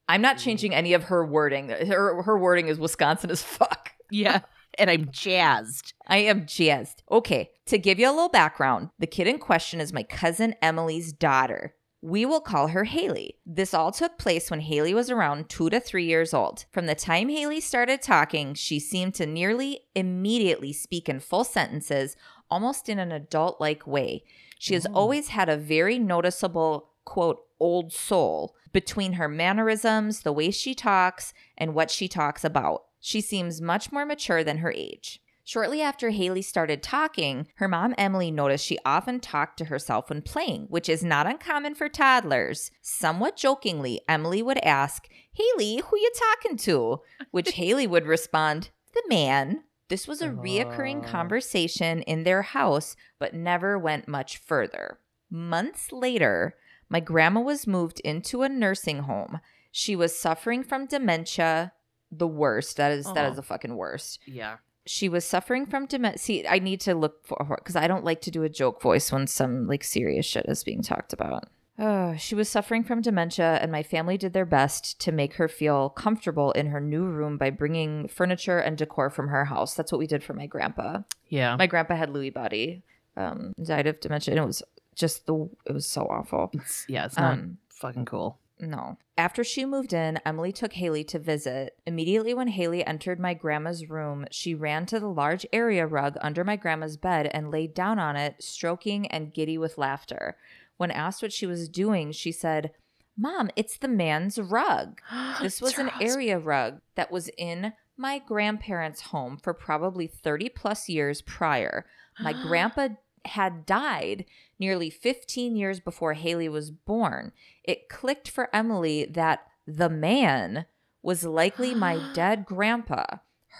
I'm 0.08 0.22
not 0.22 0.36
mm-hmm. 0.36 0.44
changing 0.44 0.76
any 0.76 0.94
of 0.94 1.06
her 1.06 1.26
wording. 1.26 1.70
Her 1.70 2.22
her 2.22 2.38
wording 2.38 2.68
is 2.68 2.80
Wisconsin 2.80 3.32
as 3.32 3.42
fuck. 3.42 3.90
Yeah. 4.12 4.42
and 4.78 4.92
I'm 4.92 5.10
jazzed. 5.10 5.94
I 6.06 6.18
am 6.18 6.46
jazzed. 6.46 7.02
Okay, 7.10 7.50
to 7.66 7.80
give 7.80 7.98
you 7.98 8.08
a 8.08 8.14
little 8.14 8.30
background, 8.30 8.90
the 9.00 9.08
kid 9.08 9.26
in 9.26 9.40
question 9.40 9.82
is 9.82 9.92
my 9.92 10.04
cousin 10.04 10.54
Emily's 10.62 11.12
daughter. 11.12 11.74
We 12.06 12.26
will 12.26 12.42
call 12.42 12.68
her 12.68 12.84
Haley. 12.84 13.38
This 13.46 13.74
all 13.74 13.94
took 13.94 14.18
place 14.18 14.52
when 14.52 14.60
Haley 14.60 14.94
was 14.94 15.10
around 15.10 15.48
two 15.48 15.70
to 15.70 15.80
three 15.80 16.04
years 16.04 16.34
old. 16.34 16.66
From 16.70 16.86
the 16.86 16.96
time 16.96 17.30
Haley 17.30 17.62
started 17.62 18.02
talking, 18.02 18.56
she 18.56 18.78
seemed 18.78 19.16
to 19.16 19.26
nearly 19.26 19.86
immediately 19.96 20.74
speak 20.74 21.08
in 21.08 21.22
full 21.22 21.46
sentences, 21.46 22.18
almost 22.52 22.90
in 22.90 23.00
an 23.00 23.14
adult 23.14 23.62
like 23.62 23.88
way. 23.88 24.26
She 24.60 24.74
has 24.74 24.86
Oh. 24.86 24.94
always 24.94 25.30
had 25.30 25.48
a 25.48 25.56
very 25.56 25.98
noticeable, 25.98 26.90
quote, 27.06 27.46
old 27.58 27.94
soul 27.94 28.54
between 28.74 29.14
her 29.14 29.30
mannerisms, 29.30 30.24
the 30.24 30.34
way 30.34 30.52
she 30.52 30.76
talks, 30.76 31.34
and 31.58 31.74
what 31.74 31.90
she 31.90 32.10
talks 32.10 32.44
about. 32.44 32.84
She 33.00 33.22
seems 33.22 33.62
much 33.62 33.94
more 33.94 34.06
mature 34.06 34.44
than 34.44 34.58
her 34.58 34.74
age. 34.74 35.22
Shortly 35.46 35.82
after 35.82 36.10
Haley 36.12 36.42
started 36.42 36.82
talking, 36.82 37.48
her 37.56 37.68
mom 37.68 37.94
Emily 37.98 38.32
noticed 38.32 38.66
she 38.66 38.80
often 38.86 39.20
talked 39.20 39.58
to 39.58 39.66
herself 39.66 40.10
when 40.10 40.22
playing, 40.22 40.68
which 40.70 40.88
is 40.88 41.04
not 41.04 41.28
uncommon 41.28 41.76
for 41.76 41.90
toddlers. 41.90 42.72
Somewhat 42.82 43.36
jokingly, 43.36 44.02
Emily 44.08 44.42
would 44.42 44.58
ask, 44.64 45.08
Haley, 45.34 45.82
who 45.86 45.98
you 45.98 46.12
talking 46.18 46.56
to? 46.60 47.02
Which 47.32 47.52
Haley 47.56 47.88
would 47.88 48.06
respond, 48.06 48.70
the 48.94 49.04
man. 49.10 49.64
This 49.90 50.08
was 50.08 50.22
a 50.22 50.30
reoccurring 50.30 51.04
Oh. 51.06 51.08
conversation 51.08 52.02
in 52.04 52.24
their 52.24 52.42
house, 52.42 52.96
but 53.20 53.34
never 53.34 53.78
went 53.78 54.08
much 54.08 54.38
further. 54.38 54.98
Months 55.30 55.92
later, 55.92 56.56
my 56.90 57.00
grandma 57.02 57.42
was 57.42 57.68
moved 57.68 58.00
into 58.02 58.44
a 58.44 58.50
nursing 58.50 59.00
home. 59.00 59.40
She 59.72 59.96
was 59.96 60.18
suffering 60.18 60.64
from 60.64 60.86
dementia, 60.86 61.74
the 62.12 62.28
worst. 62.28 62.78
That 62.78 62.92
is 62.92 63.12
that 63.14 63.30
is 63.32 63.36
the 63.36 63.42
fucking 63.44 63.76
worst 63.76 64.20
Yeah. 64.26 64.58
She 64.86 65.08
was 65.10 65.26
suffering 65.26 65.66
from 65.66 65.86
dementia. 65.86 66.18
See, 66.20 66.48
I 66.48 66.60
need 66.60 66.82
to 66.82 66.94
look 66.96 67.26
for 67.26 67.46
her 67.48 67.56
because 67.56 67.76
I 67.76 67.88
don't 67.88 68.04
like 68.04 68.22
to 68.22 68.32
do 68.32 68.44
a 68.44 68.50
joke 68.50 68.82
voice 68.82 69.12
when 69.12 69.28
some 69.28 69.68
like 69.68 69.84
serious 69.84 70.26
shit 70.26 70.46
is 70.48 70.64
being 70.64 70.82
talked 70.82 71.14
about. 71.14 71.46
Oh, 71.80 72.16
she 72.18 72.36
was 72.36 72.50
suffering 72.50 72.84
from 72.84 73.02
dementia, 73.02 73.58
and 73.60 73.72
my 73.72 73.82
family 73.82 74.16
did 74.16 74.34
their 74.34 74.46
best 74.46 75.00
to 75.02 75.12
make 75.12 75.34
her 75.36 75.48
feel 75.48 75.90
comfortable 75.90 76.52
in 76.52 76.68
her 76.68 76.80
new 76.80 77.06
room 77.06 77.38
by 77.40 77.50
bringing 77.50 78.08
furniture 78.08 78.60
and 78.60 78.78
decor 78.78 79.10
from 79.10 79.30
her 79.30 79.46
house. 79.46 79.74
That's 79.74 79.92
what 79.92 79.98
we 79.98 80.06
did 80.06 80.24
for 80.24 80.34
my 80.34 80.46
grandpa. 80.46 81.00
Yeah. 81.30 81.56
My 81.56 81.66
grandpa 81.66 81.96
had 81.96 82.10
Lewy 82.12 82.32
body, 82.32 82.84
um, 83.18 83.54
died 83.64 83.88
of 83.88 84.00
dementia, 84.02 84.34
and 84.36 84.44
it 84.44 84.46
was 84.46 84.62
just 84.94 85.26
the 85.26 85.50
it 85.66 85.74
was 85.74 85.88
so 85.88 86.04
awful. 86.04 86.52
It's, 86.54 86.86
yeah, 86.88 87.06
it's 87.06 87.18
not 87.18 87.34
Um, 87.34 87.58
fucking 87.70 88.06
cool. 88.06 88.38
No. 88.60 88.98
After 89.18 89.44
she 89.44 89.66
moved 89.66 89.94
in, 89.94 90.20
Emily 90.26 90.52
took 90.52 90.74
Haley 90.74 91.04
to 91.06 91.20
visit. 91.20 91.78
Immediately 91.86 92.34
when 92.34 92.48
Haley 92.48 92.86
entered 92.86 93.20
my 93.20 93.34
grandma's 93.34 93.90
room, 93.90 94.26
she 94.32 94.56
ran 94.56 94.86
to 94.88 95.00
the 95.00 95.08
large 95.08 95.46
area 95.52 95.86
rug 95.86 96.18
under 96.22 96.44
my 96.44 96.56
grandma's 96.56 96.98
bed 96.98 97.30
and 97.34 97.52
laid 97.52 97.74
down 97.74 98.00
on 98.00 98.16
it, 98.16 98.42
stroking 98.42 99.08
and 99.08 99.34
giddy 99.34 99.58
with 99.58 99.78
laughter. 99.78 100.38
When 100.78 100.92
asked 100.92 101.22
what 101.22 101.34
she 101.34 101.46
was 101.46 101.70
doing, 101.70 102.12
she 102.12 102.32
said, 102.32 102.72
Mom, 103.18 103.50
it's 103.56 103.78
the 103.78 103.88
man's 103.88 104.40
rug. 104.40 105.00
This 105.42 105.62
was 105.62 105.78
an 105.78 105.92
area 106.02 106.40
rug 106.40 106.82
that 106.96 107.12
was 107.12 107.30
in 107.38 107.74
my 107.98 108.20
grandparents' 108.20 109.02
home 109.02 109.38
for 109.38 109.54
probably 109.54 110.08
30 110.08 110.50
plus 110.50 110.90
years 110.90 111.22
prior. 111.22 111.86
My 112.20 112.34
grandpa 112.48 112.90
had 113.26 113.66
died 113.66 114.26
nearly 114.64 114.90
15 114.90 115.58
years 115.58 115.82
before 115.82 116.14
Haley 116.14 116.48
was 116.48 116.72
born. 116.72 117.34
It 117.66 117.90
clicked 117.90 118.30
for 118.30 118.50
Emily 118.56 119.04
that 119.06 119.42
the 119.68 119.90
man 119.90 120.66
was 121.02 121.26
likely 121.26 121.76
my 121.76 122.00
dead 122.14 122.46
grandpa, 122.46 123.04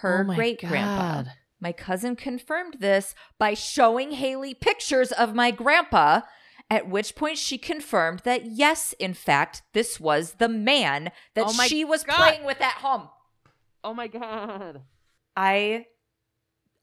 her 0.00 0.26
Oh 0.26 0.34
great 0.34 0.60
grandpa. 0.60 1.30
My 1.60 1.72
cousin 1.72 2.16
confirmed 2.16 2.76
this 2.80 3.14
by 3.38 3.52
showing 3.52 4.12
Haley 4.12 4.54
pictures 4.54 5.12
of 5.12 5.34
my 5.34 5.50
grandpa, 5.50 6.22
at 6.70 6.88
which 6.88 7.14
point 7.14 7.36
she 7.36 7.58
confirmed 7.58 8.20
that 8.24 8.46
yes, 8.46 8.94
in 8.98 9.12
fact, 9.12 9.60
this 9.74 10.00
was 10.00 10.34
the 10.38 10.48
man 10.48 11.10
that 11.34 11.46
Oh 11.48 11.52
she 11.68 11.84
was 11.84 12.02
God. 12.02 12.16
playing 12.16 12.44
with 12.44 12.62
at 12.62 12.72
home. 12.76 13.08
Oh 13.82 13.92
my 13.92 14.06
god. 14.08 14.80
I 15.36 15.86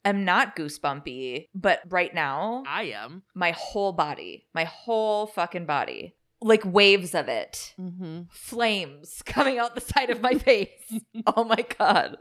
am 0.05 0.25
not 0.25 0.55
goosebumpy, 0.55 1.47
but 1.53 1.81
right 1.89 2.13
now, 2.13 2.63
I 2.67 2.83
am. 2.83 3.23
my 3.35 3.51
whole 3.51 3.91
body, 3.93 4.47
my 4.53 4.63
whole 4.63 5.27
fucking 5.27 5.65
body, 5.65 6.15
like 6.41 6.63
waves 6.65 7.13
of 7.15 7.27
it, 7.27 7.73
Mm-hmm. 7.79 8.21
flames 8.31 9.21
coming 9.25 9.59
out 9.59 9.75
the 9.75 9.81
side 9.81 10.09
of 10.09 10.21
my 10.21 10.33
face. 10.35 10.69
oh 11.27 11.43
my 11.43 11.63
God. 11.77 12.17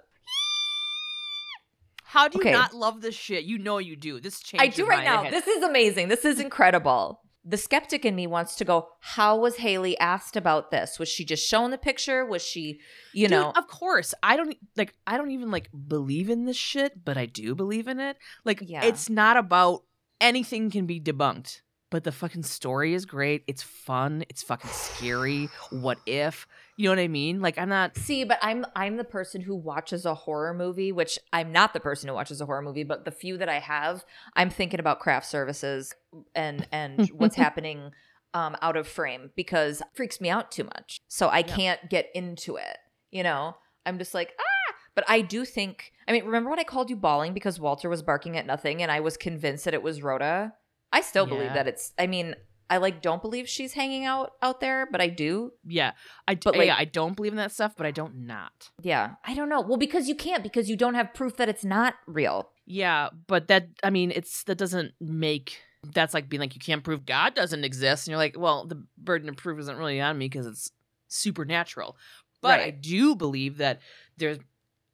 How 2.04 2.26
do 2.28 2.38
you 2.38 2.42
Okay. 2.42 2.52
not 2.52 2.74
love 2.74 3.00
this 3.02 3.14
shit? 3.14 3.44
You 3.44 3.58
know 3.58 3.78
you 3.78 3.94
do. 3.94 4.20
This 4.20 4.40
changes 4.40 4.74
I 4.74 4.76
do 4.76 4.86
right 4.86 5.04
now. 5.04 5.30
This 5.30 5.46
is 5.46 5.62
amazing. 5.62 6.08
This 6.08 6.24
is 6.24 6.40
incredible. 6.40 7.20
The 7.44 7.56
skeptic 7.56 8.04
in 8.04 8.14
me 8.14 8.26
wants 8.26 8.54
to 8.56 8.64
go, 8.66 8.88
how 9.00 9.38
was 9.38 9.56
Haley 9.56 9.98
asked 9.98 10.36
about 10.36 10.70
this? 10.70 10.98
Was 10.98 11.08
she 11.08 11.24
just 11.24 11.46
shown 11.46 11.70
the 11.70 11.78
picture? 11.78 12.24
Was 12.24 12.42
she, 12.42 12.80
you 13.14 13.28
Dude, 13.28 13.30
know, 13.30 13.52
of 13.56 13.66
course. 13.66 14.12
I 14.22 14.36
don't 14.36 14.56
like. 14.76 14.92
I 15.06 15.16
don't 15.16 15.30
even 15.30 15.50
like 15.50 15.70
believe 15.88 16.28
in 16.28 16.44
this 16.44 16.58
shit, 16.58 17.02
but 17.02 17.16
I 17.16 17.24
do 17.26 17.54
believe 17.54 17.88
in 17.88 17.98
it. 17.98 18.18
Like, 18.44 18.62
Yeah. 18.66 18.84
it's 18.84 19.08
not 19.08 19.38
about 19.38 19.84
anything 20.20 20.70
can 20.70 20.84
be 20.86 21.00
debunked. 21.00 21.62
But 21.90 22.04
the 22.04 22.12
fucking 22.12 22.44
story 22.44 22.94
is 22.94 23.04
great. 23.04 23.42
It's 23.48 23.62
fun. 23.64 24.24
It's 24.28 24.44
fucking 24.44 24.70
scary. 24.70 25.48
What 25.70 25.98
if? 26.06 26.46
You 26.76 26.84
know 26.84 26.92
what 26.92 27.00
I 27.00 27.08
mean? 27.08 27.40
Like, 27.40 27.58
I'm 27.58 27.68
not. 27.68 27.96
See, 27.96 28.22
but 28.22 28.38
I'm 28.40 28.64
I'm 28.76 28.96
the 28.96 29.04
person 29.04 29.40
who 29.40 29.56
watches 29.56 30.06
a 30.06 30.14
horror 30.14 30.54
movie, 30.54 30.92
which 30.92 31.18
I'm 31.32 31.50
not 31.50 31.72
the 31.72 31.80
person 31.80 32.08
who 32.08 32.14
watches 32.14 32.40
a 32.40 32.46
horror 32.46 32.62
movie, 32.62 32.84
but 32.84 33.04
the 33.04 33.10
few 33.10 33.36
that 33.38 33.48
I 33.48 33.58
have, 33.58 34.04
I'm 34.36 34.50
thinking 34.50 34.78
about 34.78 35.00
craft 35.00 35.26
services 35.26 35.92
and 36.34 36.66
and 36.70 37.06
what's 37.12 37.34
happening 37.34 37.90
um 38.34 38.56
out 38.62 38.76
of 38.76 38.86
frame 38.86 39.30
because 39.34 39.80
it 39.80 39.88
freaks 39.94 40.20
me 40.20 40.30
out 40.30 40.52
too 40.52 40.64
much. 40.64 41.00
So 41.08 41.28
I 41.28 41.40
Yeah. 41.40 41.56
can't 41.56 41.90
get 41.90 42.08
into 42.14 42.54
it. 42.56 42.78
You 43.10 43.24
know? 43.24 43.56
I'm 43.84 43.98
just 43.98 44.14
like, 44.14 44.32
ah, 44.38 44.74
but 44.94 45.04
I 45.08 45.22
do 45.22 45.44
think 45.44 45.92
I 46.06 46.12
mean, 46.12 46.24
remember 46.24 46.50
when 46.50 46.60
I 46.60 46.64
called 46.64 46.88
you 46.90 46.94
bawling 46.96 47.34
because 47.34 47.58
Walter 47.58 47.88
was 47.88 48.02
barking 48.02 48.36
at 48.36 48.46
nothing 48.46 48.80
and 48.80 48.92
I 48.92 49.00
was 49.00 49.16
convinced 49.16 49.64
that 49.64 49.74
it 49.74 49.82
was 49.82 50.02
Rhoda? 50.02 50.52
I 50.92 51.00
still 51.02 51.26
believe 51.26 51.44
Yeah. 51.44 51.54
that 51.54 51.68
it's 51.68 51.92
I 51.98 52.06
mean, 52.06 52.34
I 52.68 52.76
like 52.76 53.02
don't 53.02 53.20
believe 53.20 53.48
she's 53.48 53.72
hanging 53.72 54.04
out 54.04 54.32
out 54.42 54.60
there, 54.60 54.86
but 54.90 55.00
I 55.00 55.08
do. 55.08 55.52
Yeah, 55.66 55.92
I. 56.28 56.34
d- 56.34 56.40
But, 56.44 56.56
like- 56.56 56.66
yeah, 56.66 56.76
I 56.78 56.84
don't 56.84 57.14
believe 57.16 57.32
in 57.32 57.36
that 57.38 57.50
stuff, 57.52 57.74
but 57.76 57.84
I 57.86 57.90
don't 57.90 58.26
not. 58.26 58.70
Yeah. 58.80 59.14
I 59.24 59.34
don't 59.34 59.48
know. 59.48 59.60
Well, 59.60 59.76
because 59.76 60.08
you 60.08 60.14
can't 60.14 60.42
because 60.42 60.70
you 60.70 60.76
don't 60.76 60.94
have 60.94 61.12
proof 61.14 61.36
that 61.38 61.48
it's 61.48 61.64
not 61.64 61.94
real. 62.06 62.50
Yeah, 62.66 63.08
but 63.26 63.48
that. 63.48 63.68
I 63.82 63.90
mean, 63.90 64.12
it's 64.14 64.44
that 64.44 64.56
doesn't 64.58 64.92
make. 65.00 65.58
That's 65.94 66.14
like 66.14 66.28
being 66.28 66.40
like 66.40 66.54
you 66.54 66.60
can't 66.60 66.84
prove 66.84 67.04
God 67.06 67.34
doesn't 67.34 67.64
exist, 67.64 68.06
and 68.06 68.12
you're 68.12 68.18
like, 68.18 68.36
well, 68.38 68.66
the 68.66 68.84
burden 68.98 69.28
of 69.28 69.36
proof 69.36 69.58
isn't 69.58 69.76
really 69.76 70.00
on 70.00 70.16
me 70.18 70.26
because 70.26 70.46
it's 70.46 70.70
supernatural. 71.08 71.96
But 72.40 72.60
I 72.60 72.64
Right. 72.64 72.80
do 72.80 73.16
believe 73.16 73.56
that 73.58 73.80
there's 74.16 74.38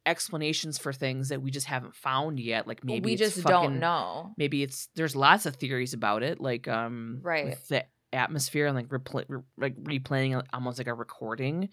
explanations 0.07 0.77
for 0.77 0.91
things 0.93 1.29
that 1.29 1.41
we 1.41 1.51
just 1.51 1.67
haven't 1.67 1.95
found 1.95 2.39
yet. 2.39 2.67
Like 2.67 2.83
maybe 2.83 3.11
we 3.11 3.15
just 3.15 3.39
fucking- 3.41 3.51
don't 3.51 3.79
know. 3.79 4.33
Maybe 4.37 4.63
it's 4.63 4.89
there's 4.95 5.15
lots 5.15 5.45
of 5.45 5.55
theories 5.57 5.93
about 5.93 6.23
it, 6.23 6.39
like 6.39 6.67
um, 6.67 7.19
Right. 7.21 7.45
with 7.45 7.67
the 7.67 7.85
atmosphere 8.13 8.65
and 8.67 8.75
like 8.75 8.87
repl- 8.87 9.25
re- 9.27 9.41
like 9.57 9.75
replaying 9.83 10.41
almost 10.53 10.77
like 10.77 10.87
a 10.87 10.93
recording 10.93 11.67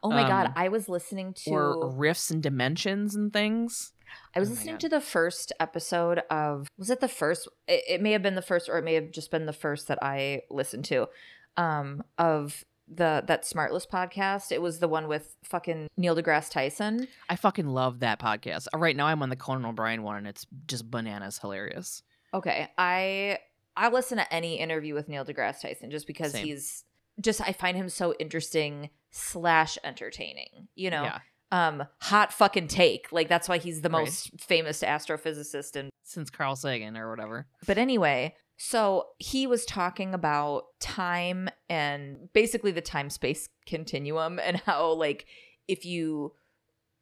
Oh 0.00 0.10
my 0.10 0.22
god, 0.28 0.46
um, 0.46 0.52
I 0.54 0.68
was 0.68 0.88
listening 0.88 1.34
to 1.44 1.50
or 1.50 1.92
riffs 1.92 2.30
and 2.30 2.40
dimensions 2.40 3.16
and 3.16 3.32
things. 3.32 3.92
I 4.34 4.38
was 4.38 4.48
Oh 4.48 4.52
listening 4.52 4.74
God. 4.74 4.80
to 4.82 4.88
the 4.90 5.00
first 5.00 5.52
episode 5.58 6.20
of 6.30 6.68
was 6.78 6.88
it 6.88 7.00
the 7.00 7.08
first 7.08 7.48
it, 7.66 7.82
it 7.88 8.00
may 8.00 8.12
have 8.12 8.22
been 8.22 8.36
the 8.36 8.42
first 8.42 8.68
or 8.68 8.78
it 8.78 8.84
may 8.84 8.94
have 8.94 9.10
just 9.10 9.32
been 9.32 9.44
the 9.46 9.52
first 9.52 9.88
that 9.88 9.98
I 10.00 10.42
listened 10.50 10.84
to 10.86 11.08
um 11.56 12.04
of 12.16 12.62
the 12.96 13.22
that 13.26 13.44
Smartless 13.44 13.86
podcast. 13.88 14.52
It 14.52 14.60
was 14.62 14.78
the 14.78 14.88
one 14.88 15.08
with 15.08 15.36
fucking 15.44 15.88
Neil 15.96 16.14
deGrasse 16.16 16.50
Tyson. 16.50 17.08
I 17.28 17.36
fucking 17.36 17.66
love 17.66 18.00
that 18.00 18.18
podcast. 18.20 18.68
Uh, 18.74 18.78
Right 18.78 18.96
now, 18.96 19.06
I'm 19.06 19.22
on 19.22 19.28
the 19.30 19.36
Conan 19.36 19.64
O'Brien 19.64 20.02
one, 20.02 20.16
and 20.16 20.26
it's 20.26 20.46
just 20.66 20.90
bananas 20.90 21.38
hilarious. 21.38 22.02
Okay, 22.34 22.68
I 22.78 23.38
I 23.76 23.88
listen 23.88 24.18
to 24.18 24.32
any 24.34 24.58
interview 24.58 24.94
with 24.94 25.08
Neil 25.08 25.24
deGrasse 25.24 25.60
Tyson 25.62 25.90
just 25.90 26.06
because 26.06 26.32
Same. 26.32 26.46
he's 26.46 26.84
just 27.20 27.40
I 27.40 27.52
find 27.52 27.76
him 27.76 27.88
so 27.88 28.14
interesting 28.18 28.90
slash 29.10 29.76
entertaining. 29.84 30.68
You 30.74 30.90
know, 30.90 31.02
Yeah, 31.04 31.18
um, 31.50 31.84
hot 32.00 32.32
fucking 32.32 32.68
take. 32.68 33.08
Like 33.12 33.28
that's 33.28 33.48
why 33.48 33.58
he's 33.58 33.80
the 33.82 33.90
Right. 33.90 34.00
most 34.06 34.40
famous 34.40 34.82
astrophysicist 34.82 35.76
and 35.76 35.90
since 36.02 36.30
Carl 36.30 36.56
Sagan 36.56 36.96
or 36.96 37.10
whatever. 37.10 37.46
but 37.66 37.78
anyway, 37.78 38.34
so 38.56 39.08
he 39.18 39.46
was 39.46 39.64
talking 39.64 40.14
about 40.14 40.64
time 40.80 41.48
and 41.72 42.30
basically 42.34 42.70
the 42.70 42.82
time 42.82 43.08
space 43.08 43.48
continuum 43.64 44.38
and 44.38 44.58
how 44.66 44.92
like 44.92 45.24
if 45.66 45.86
you 45.86 46.34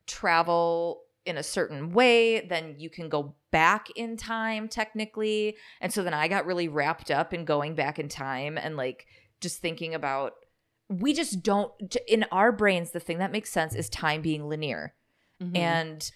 travel 0.07 1.03
in 1.27 1.37
a 1.37 1.43
certain 1.43 1.93
way, 1.93 2.47
then 2.47 2.77
you 2.79 2.89
can 2.89 3.09
go 3.09 3.35
back 3.51 3.89
in 3.97 4.17
time 4.17 4.69
technically. 4.69 5.57
And 5.81 5.93
so 5.93 6.05
then 6.05 6.15
I 6.15 6.29
got 6.29 6.47
really 6.47 6.69
wrapped 6.69 7.11
up 7.11 7.35
in 7.35 7.45
going 7.45 7.75
back 7.75 7.99
in 7.99 8.09
time 8.09 8.57
and 8.57 8.77
like 8.77 9.07
just 9.41 9.59
thinking 9.59 9.93
about 9.93 10.35
we 10.89 11.15
just 11.15 11.43
don't 11.43 11.97
in 12.07 12.25
our 12.31 12.53
brains 12.53 12.93
the 12.93 13.01
thing 13.01 13.19
that 13.19 13.33
makes 13.33 13.51
sense 13.51 13.75
is 13.75 13.89
time 13.89 14.23
being 14.23 14.49
linear. 14.49 14.95
Mhm. 15.43 15.57
And 15.57 16.13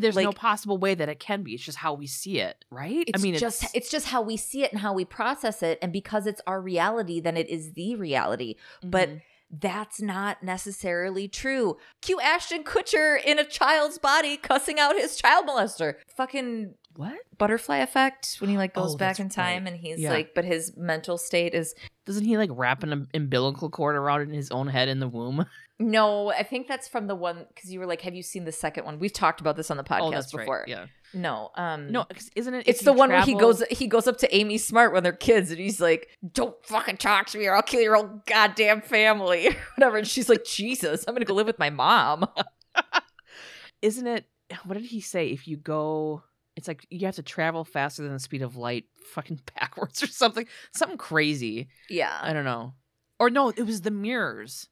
There's 0.00 0.16
no 0.16 0.32
possible 0.32 0.78
way 0.78 0.94
that 0.94 1.08
it 1.08 1.18
can 1.20 1.42
be. 1.42 1.54
It's 1.54 1.62
just 1.64 1.78
how 1.78 1.94
we 1.94 2.06
see 2.06 2.40
it, 2.40 2.64
right? 2.70 3.08
I 3.14 3.18
mean, 3.18 3.36
just 3.36 3.62
it's, 3.64 3.74
it's 3.74 3.90
just 3.90 4.06
how 4.08 4.22
we 4.22 4.36
see 4.36 4.62
it 4.64 4.72
and 4.72 4.80
how 4.80 4.92
we 4.92 5.04
process 5.04 5.62
it, 5.62 5.78
and 5.82 5.92
because 5.92 6.26
it's 6.26 6.40
our 6.46 6.60
reality, 6.60 7.20
then 7.20 7.36
it 7.36 7.48
is 7.48 7.72
the 7.72 7.96
reality. 7.96 8.56
but 8.82 9.08
Mhm. 9.08 9.20
That's 9.56 10.00
not 10.00 10.42
necessarily 10.42 11.28
true. 11.28 11.76
Cue 12.00 12.18
Ashton 12.18 12.64
Kutcher 12.64 13.22
in 13.22 13.38
a 13.38 13.44
child's 13.44 13.98
body 13.98 14.36
cussing 14.36 14.80
out 14.80 14.96
his 14.96 15.14
child 15.16 15.46
molester. 15.46 15.94
Fucking 16.16 16.74
what 16.96 17.14
butterfly 17.38 17.76
effect 17.76 18.36
when 18.40 18.50
he 18.50 18.56
like 18.56 18.74
goes 18.74 18.94
Oh, 18.94 18.96
back 18.96 19.20
in 19.20 19.28
time 19.28 19.64
right. 19.64 19.72
and 19.74 19.80
he's 19.80 20.00
Yeah. 20.00 20.10
like, 20.10 20.34
but 20.34 20.44
his 20.44 20.76
mental 20.76 21.18
state 21.18 21.54
is 21.54 21.74
doesn't 22.04 22.24
he 22.24 22.36
like 22.36 22.50
wrap 22.52 22.82
an 22.82 23.06
umbilical 23.14 23.70
cord 23.70 23.94
around 23.94 24.22
in 24.22 24.32
his 24.32 24.50
own 24.50 24.66
head 24.66 24.88
in 24.88 24.98
the 24.98 25.08
womb? 25.08 25.46
no. 25.78 26.30
I 26.30 26.42
think 26.42 26.68
that's 26.68 26.88
from 26.88 27.06
the 27.06 27.14
one 27.14 27.46
because 27.54 27.72
you 27.72 27.80
were 27.80 27.86
like, 27.86 28.00
have 28.02 28.14
you 28.14 28.22
seen 28.22 28.44
the 28.44 28.52
second 28.52 28.84
one? 28.84 28.98
We've 28.98 29.12
talked 29.12 29.40
about 29.40 29.56
this 29.56 29.70
on 29.70 29.76
the 29.76 29.84
podcast 29.84 30.30
oh, 30.34 30.38
before. 30.38 30.58
right. 30.60 30.68
Yeah. 30.68 30.86
No, 31.14 31.50
um, 31.54 31.92
No, 31.92 32.06
isn't 32.34 32.54
it? 32.54 32.66
It's 32.66 32.82
the 32.82 32.92
one 32.92 33.08
where 33.08 33.22
he 33.22 33.34
goes 33.34 33.62
he 33.70 33.86
goes 33.86 34.08
up 34.08 34.18
to 34.18 34.34
Amy 34.34 34.58
Smart 34.58 34.92
when 34.92 35.04
they're 35.04 35.12
kids 35.12 35.50
and 35.50 35.60
he's 35.60 35.80
like, 35.80 36.08
"Don't 36.32 36.56
fucking 36.66 36.96
talk 36.96 37.28
to 37.28 37.38
me 37.38 37.46
or 37.46 37.54
I'll 37.54 37.62
kill 37.62 37.80
your 37.80 37.94
whole 37.94 38.20
goddamn 38.26 38.80
family." 38.80 39.56
Whatever. 39.76 39.98
And 39.98 40.08
she's 40.08 40.28
like, 40.28 40.44
"Jesus, 40.44 41.04
I'm 41.06 41.14
to 41.14 41.24
go 41.24 41.34
live 41.34 41.46
with 41.46 41.58
my 41.58 41.70
mom." 41.70 42.26
Isn't 43.82 44.06
it? 44.06 44.26
What 44.64 44.74
did 44.74 44.86
he 44.86 45.00
say? 45.00 45.28
If 45.28 45.46
you 45.46 45.56
go, 45.56 46.24
it's 46.56 46.68
like 46.68 46.86
you 46.90 47.06
have 47.06 47.16
to 47.16 47.22
travel 47.22 47.64
faster 47.64 48.02
than 48.02 48.12
the 48.12 48.18
speed 48.18 48.42
of 48.42 48.56
light, 48.56 48.86
fucking 49.12 49.40
backwards 49.54 50.02
or 50.02 50.08
something. 50.08 50.46
Something 50.72 50.98
crazy. 50.98 51.68
yeah. 51.88 52.18
I 52.20 52.32
don't 52.32 52.44
know. 52.44 52.74
Or 53.20 53.30
no, 53.30 53.50
it 53.50 53.62
was 53.62 53.82
the 53.82 53.92
mirrors. 53.92 54.68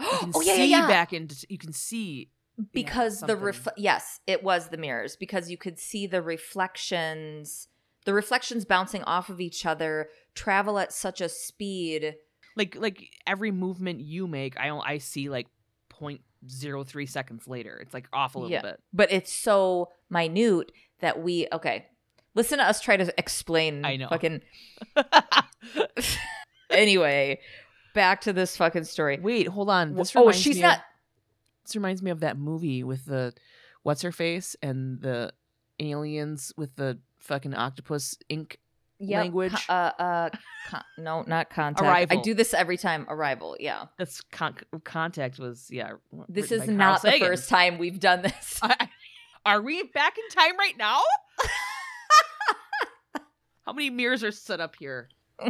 You 0.00 0.18
can 0.18 0.32
oh 0.34 0.40
yeah, 0.40 0.54
see 0.54 0.70
yeah, 0.70 0.80
yeah. 0.80 0.86
back 0.88 1.12
into. 1.12 1.46
You 1.48 1.58
can 1.58 1.72
see. 1.72 2.30
because 2.72 3.20
the 3.20 3.36
ref- 3.36 3.68
yes, 3.76 4.20
it 4.26 4.42
was 4.42 4.68
the 4.68 4.76
mirrors 4.76 5.16
because 5.16 5.50
you 5.50 5.56
could 5.56 5.78
see 5.78 6.06
the 6.06 6.22
reflections 6.22 7.68
the 8.06 8.14
reflections 8.14 8.64
bouncing 8.64 9.02
off 9.04 9.28
of 9.28 9.40
each 9.42 9.66
other 9.66 10.08
travel 10.34 10.78
at 10.78 10.90
such 10.92 11.20
a 11.20 11.28
speed. 11.28 12.14
like 12.56 12.74
like 12.76 13.10
every 13.26 13.50
movement 13.52 14.00
you 14.00 14.26
make 14.26 14.58
i 14.58 14.66
don't 14.66 14.84
i 14.86 14.96
see 14.98 15.28
like 15.28 15.46
0.03 16.00 17.08
seconds 17.08 17.46
later 17.46 17.76
it's 17.82 17.92
like 17.92 18.08
off 18.12 18.34
a 18.34 18.38
little 18.38 18.50
Yeah. 18.50 18.62
bit 18.62 18.80
But 18.92 19.12
it's 19.12 19.30
so 19.32 19.90
minute 20.08 20.72
that 21.00 21.22
we 21.22 21.46
okay. 21.52 21.86
Listen 22.34 22.58
to 22.58 22.64
us 22.64 22.80
try 22.80 22.96
to 22.96 23.12
explain 23.18 23.84
I 23.84 23.96
know. 23.96 24.08
fucking 24.08 24.40
anyway, 26.70 27.38
back 27.94 28.20
to 28.22 28.32
this 28.32 28.56
fucking 28.56 28.84
story. 28.84 29.18
wait 29.20 29.48
hold 29.48 29.68
on 29.70 29.94
this 29.94 30.14
oh, 30.16 30.30
she's 30.32 30.58
not 30.60 30.78
of, 30.78 30.82
this 31.66 31.76
reminds 31.76 32.02
me 32.02 32.10
of 32.10 32.20
that 32.20 32.38
movie 32.38 32.82
with 32.82 33.04
the 33.06 33.32
what's 33.82 34.02
her 34.02 34.12
face 34.12 34.56
and 34.62 35.00
the 35.00 35.32
aliens 35.78 36.52
with 36.56 36.74
the 36.76 36.98
fucking 37.18 37.54
octopus 37.54 38.16
ink 38.28 38.58
Yep, 39.02 39.18
language. 39.22 39.54
uh, 39.70 39.92
uh, 39.98 40.28
con- 40.68 40.84
no, 40.98 41.22
not 41.26 41.48
contact. 41.48 42.12
I 42.12 42.16
do 42.16 42.34
this 42.34 42.52
every 42.52 42.76
time. 42.76 43.06
Arrival. 43.08 43.56
Yeah. 43.58 43.86
that's 43.96 44.20
con- 44.20 44.56
contact 44.84 45.38
was 45.38 45.68
yeah 45.70 45.92
This 46.28 46.52
is 46.52 46.68
not 46.68 47.00
the 47.00 47.12
first 47.12 47.48
time 47.48 47.78
we've 47.78 47.98
done 47.98 48.20
this. 48.20 48.58
I- 48.62 48.90
are 49.46 49.62
we 49.62 49.82
back 49.84 50.18
in 50.18 50.28
time 50.28 50.54
right 50.58 50.76
now 50.76 51.00
how 53.64 53.72
many 53.72 53.88
mirrors 53.90 54.22
are 54.22 54.32
set 54.32 54.60
up 54.60 54.76
here 54.78 55.08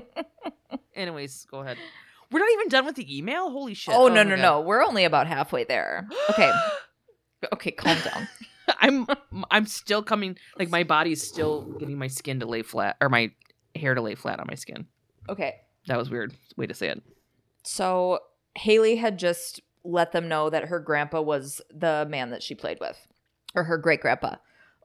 anyways 0.94 1.44
go 1.50 1.59
ahead 1.61 1.76
we're 2.31 2.40
not 2.40 2.51
even 2.53 2.69
done 2.69 2.87
with 2.87 2.97
the 2.97 3.16
email 3.16 3.51
holy 3.51 3.75
shit 3.75 3.95
oh 3.95 4.09
no 4.09 4.21
oh 4.21 4.25
no 4.25 4.37
God. 4.37 4.43
no! 4.43 4.61
We're 4.61 4.83
only 4.85 5.05
about 5.05 5.27
halfway 5.27 5.64
there. 5.64 6.09
Okay. 6.31 6.51
Okay, 7.55 7.71
calm 7.71 7.97
down. 8.05 8.29
I'm 8.81 9.07
I'm 9.51 9.64
still 9.64 10.03
coming 10.03 10.37
like 10.59 10.69
my 10.69 10.85
body's 10.85 11.27
still 11.27 11.62
getting 11.62 11.97
my 11.97 12.09
skin 12.09 12.40
to 12.40 12.47
lay 12.47 12.61
flat 12.61 12.99
or 13.01 13.09
my 13.09 13.33
hair 13.75 13.95
to 13.95 14.03
lay 14.03 14.14
flat 14.14 14.40
on 14.40 14.47
my 14.47 14.57
skin. 14.57 14.87
Okay. 15.27 15.57
That 15.87 15.97
was 15.97 16.11
weird 16.11 16.35
way 16.59 16.66
to 16.66 16.75
say 16.75 16.88
it. 16.88 17.03
So 17.62 18.21
Haley 18.57 18.97
had 18.97 19.19
just 19.19 19.62
let 19.85 20.12
them 20.12 20.29
know 20.29 20.51
that 20.51 20.66
her 20.66 20.79
grandpa 20.81 21.21
was 21.21 21.61
the 21.73 22.07
man 22.11 22.31
that 22.31 22.43
she 22.43 22.55
played 22.55 22.79
with, 22.81 22.99
or 23.55 23.64
her 23.64 23.79
great 23.79 24.01
grandpa. 24.01 24.37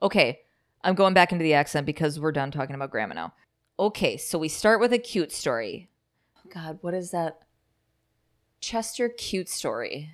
Okay, 0.02 0.40
I'm 0.82 0.94
going 0.94 1.14
back 1.14 1.32
into 1.32 1.42
the 1.42 1.54
accent 1.54 1.86
because 1.86 2.18
we're 2.18 2.32
done 2.32 2.50
talking 2.50 2.74
about 2.74 2.90
grandma 2.90 3.14
now. 3.14 3.34
Okay, 3.78 4.16
so 4.16 4.38
we 4.38 4.48
start 4.48 4.80
with 4.80 4.92
a 4.92 4.98
cute 4.98 5.32
story. 5.32 5.88
God, 6.52 6.78
what 6.82 6.94
is 6.94 7.10
that? 7.10 7.38
Chester 8.60 9.08
cute 9.08 9.48
story. 9.48 10.12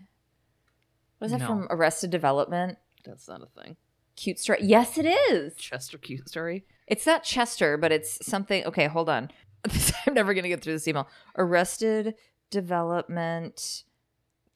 Was 1.20 1.30
that 1.30 1.40
No. 1.40 1.46
from 1.46 1.66
Arrested 1.70 2.10
Development? 2.10 2.78
That's 3.04 3.28
not 3.28 3.40
a 3.42 3.46
thing. 3.62 3.76
Cute 4.16 4.38
story. 4.38 4.58
Yes, 4.62 4.98
it 4.98 5.06
is. 5.06 5.54
Chester 5.56 5.96
cute 5.98 6.28
story. 6.28 6.64
It's 6.86 7.06
not 7.06 7.22
Chester, 7.24 7.76
but 7.76 7.92
it's 7.92 8.24
something. 8.26 8.64
Okay, 8.66 8.86
hold 8.88 9.08
on. 9.08 9.30
I'm 10.06 10.14
never 10.14 10.34
going 10.34 10.42
to 10.42 10.48
get 10.48 10.62
through 10.62 10.74
this 10.74 10.88
email. 10.88 11.08
Arrested 11.38 12.14
Development 12.50 13.84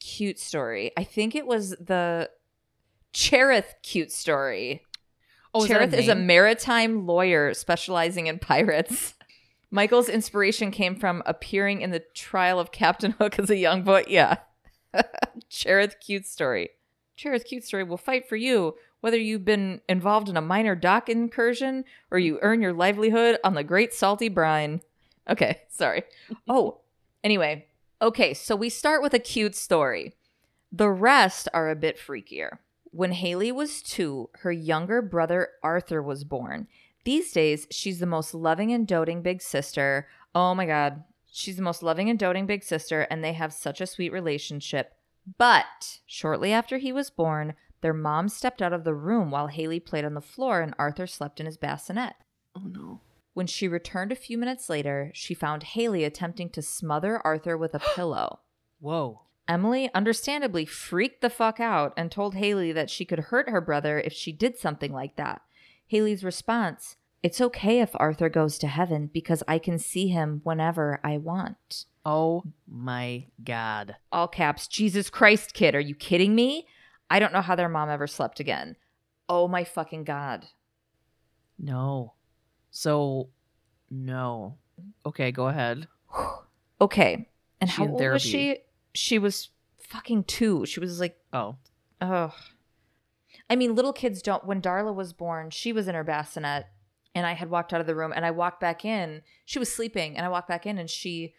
cute 0.01 0.39
story. 0.39 0.93
I 0.97 1.05
think 1.05 1.35
it 1.35 1.47
was 1.47 1.71
the 1.71 2.31
Cherith 3.13 3.75
cute 3.83 4.13
story. 4.13 4.83
Oh, 5.55 5.67
Cherith 5.67 5.95
is 5.95 6.09
a 6.09 6.15
maritime 6.15 7.07
lawyer 7.07 7.55
specializing 7.55 8.27
in 8.27 8.39
pirates. 8.39 9.15
Michael's 9.71 10.09
inspiration 10.09 10.71
came 10.71 10.97
from 10.97 11.23
appearing 11.27 11.81
in 11.81 11.91
the 11.91 12.05
trial 12.15 12.59
of 12.59 12.73
Captain 12.73 13.13
Hook 13.13 13.39
as 13.39 13.51
a 13.51 13.57
young 13.57 13.83
boy. 13.83 14.05
Yeah. 14.09 14.37
Cherith 15.49 15.97
cute 16.01 16.27
story. 16.27 16.71
Cherith 17.17 17.45
cute 17.45 17.65
story 17.65 17.83
will 17.83 17.97
fight 17.97 18.29
for 18.29 18.37
you, 18.37 18.77
whether 19.01 19.19
you've 19.19 19.45
been 19.45 19.81
involved 19.89 20.29
in 20.29 20.37
a 20.37 20.43
minor 20.43 20.75
dock 20.75 21.09
incursion 21.09 21.85
or 22.11 22.19
you 22.19 22.39
earn 22.43 22.61
your 22.61 22.73
livelihood 22.73 23.39
on 23.43 23.55
the 23.55 23.65
great 23.65 23.93
salty 23.93 24.29
brine. 24.29 24.81
Okay, 25.29 25.63
sorry. 25.69 26.05
Oh, 26.49 26.81
anyway. 27.25 27.67
Okay, 28.01 28.35
so 28.35 28.55
we 28.55 28.69
start 28.69 29.03
with 29.03 29.15
a 29.15 29.19
cute 29.19 29.55
story. 29.55 30.15
The 30.71 30.91
rest 30.91 31.49
are 31.55 31.71
a 31.71 31.77
bit 31.77 31.99
freakier. 31.99 32.59
When 32.85 33.13
Haley 33.13 33.53
was 33.53 33.83
two, 33.83 34.31
her 34.41 34.53
younger 34.53 35.01
brother 35.03 35.49
Arthur 35.63 36.03
was 36.03 36.25
born. 36.25 36.69
These 37.07 37.31
days, 37.31 37.69
she's 37.71 38.01
the 38.01 38.05
most 38.05 38.35
loving 38.35 38.73
and 38.73 38.85
doting 38.85 39.23
big 39.23 39.41
sister. 39.41 40.09
Oh 40.35 40.57
my 40.57 40.67
God. 40.67 41.05
She's 41.31 41.55
the 41.55 41.63
most 41.63 41.81
loving 41.81 42.11
and 42.11 42.19
doting 42.19 42.47
big 42.47 42.65
sister, 42.65 43.03
and 43.03 43.23
they 43.23 43.33
have 43.33 43.53
such 43.53 43.81
a 43.81 43.87
sweet 43.87 44.13
relationship. 44.13 44.93
But 45.39 46.01
shortly 46.05 46.53
after 46.53 46.79
he 46.79 46.93
was 46.93 47.11
born, 47.11 47.55
their 47.81 47.95
mom 47.95 48.29
stepped 48.29 48.61
out 48.61 48.73
of 48.73 48.83
the 48.83 48.93
room 48.93 49.31
while 49.31 49.47
Haley 49.47 49.79
played 49.79 50.05
on 50.05 50.15
the 50.15 50.21
floor 50.21 50.61
and 50.61 50.75
Arthur 50.81 51.07
slept 51.07 51.39
in 51.39 51.47
his 51.47 51.57
bassinet. 51.57 52.15
Oh 52.57 52.65
no. 52.67 53.03
When 53.35 53.47
she 53.47 53.69
returned 53.69 54.11
a 54.11 54.17
few 54.17 54.37
minutes 54.37 54.69
later, 54.69 55.13
she 55.15 55.33
found 55.33 55.63
Haley 55.63 56.03
attempting 56.03 56.51
to 56.51 56.61
smother 56.61 57.25
Arthur 57.25 57.57
with 57.57 57.73
a 57.73 57.79
pillow. 57.95 58.41
Whoa. 58.81 59.21
Emily 59.47 59.95
understandably 59.95 60.65
freaked 60.67 61.21
the 61.21 61.31
fuck 61.31 61.61
out 61.61 61.93
and 61.97 62.11
told 62.11 62.35
Haley 62.35 62.73
that 62.73 62.91
she 62.91 63.05
could 63.05 63.21
hurt 63.31 63.49
her 63.49 63.61
brother 63.61 64.01
if 64.01 64.13
she 64.13 64.33
did 64.33 64.59
something 64.59 64.93
like 64.93 65.15
that. 65.15 65.43
Haley's 65.87 66.25
response 66.25 66.97
It's 67.23 67.41
okay 67.41 67.81
if 67.81 67.91
Arthur 67.95 68.29
goes 68.29 68.59
to 68.59 68.67
heaven 68.67 69.11
because 69.13 69.43
I 69.49 69.59
can 69.59 69.79
see 69.79 70.09
him 70.09 70.41
whenever 70.45 71.01
I 71.03 71.19
want. 71.19 71.87
Oh 72.05 72.45
my 72.69 73.27
god. 73.43 73.97
All 74.13 74.29
caps, 74.29 74.69
Jesus 74.69 75.11
Christ, 75.11 75.55
kid, 75.55 75.75
are 75.75 75.81
you 75.81 75.95
kidding 75.95 76.35
me? 76.35 76.67
I 77.11 77.19
don't 77.19 77.33
know 77.33 77.41
how 77.41 77.55
their 77.57 77.69
mom 77.69 77.89
ever 77.91 78.07
slept 78.07 78.39
again. 78.41 78.77
Oh 79.29 79.49
my 79.49 79.65
fucking 79.65 80.05
God. 80.05 80.47
No. 81.59 82.15
So 82.71 83.31
no. 83.91 84.59
Okay, 85.05 85.33
go 85.33 85.49
ahead. 85.49 85.89
Okay. 86.79 87.27
And 87.59 87.71
She 87.71 87.77
how 87.77 87.89
old 87.89 88.01
was 88.03 88.21
she? 88.21 88.59
She 88.93 89.19
was 89.19 89.49
fucking 89.79 90.25
two. 90.25 90.67
She 90.67 90.79
was 90.79 91.01
like 91.01 91.17
Oh. 91.33 91.57
Oh. 92.03 92.35
I 93.51 93.57
mean, 93.57 93.75
little 93.75 93.93
kids 93.93 94.23
don't. 94.23 94.45
When 94.47 94.61
Darla 94.63 94.95
was 94.95 95.13
born, 95.13 95.51
she 95.51 95.73
was 95.73 95.89
in 95.89 95.95
her 95.95 96.05
bassinet, 96.05 96.67
and 97.15 97.27
I 97.27 97.33
had 97.35 97.51
walked 97.51 97.73
out 97.73 97.81
of 97.81 97.87
the 97.87 97.95
room, 97.95 98.13
and 98.15 98.25
I 98.27 98.31
walked 98.31 98.61
back 98.61 98.85
in. 98.85 99.23
She 99.45 99.59
was 99.59 99.73
sleeping, 99.73 100.17
and 100.17 100.25
I 100.25 100.29
walked 100.29 100.49
back 100.49 100.67
in, 100.67 100.79
and 100.79 100.89
she 100.91 101.35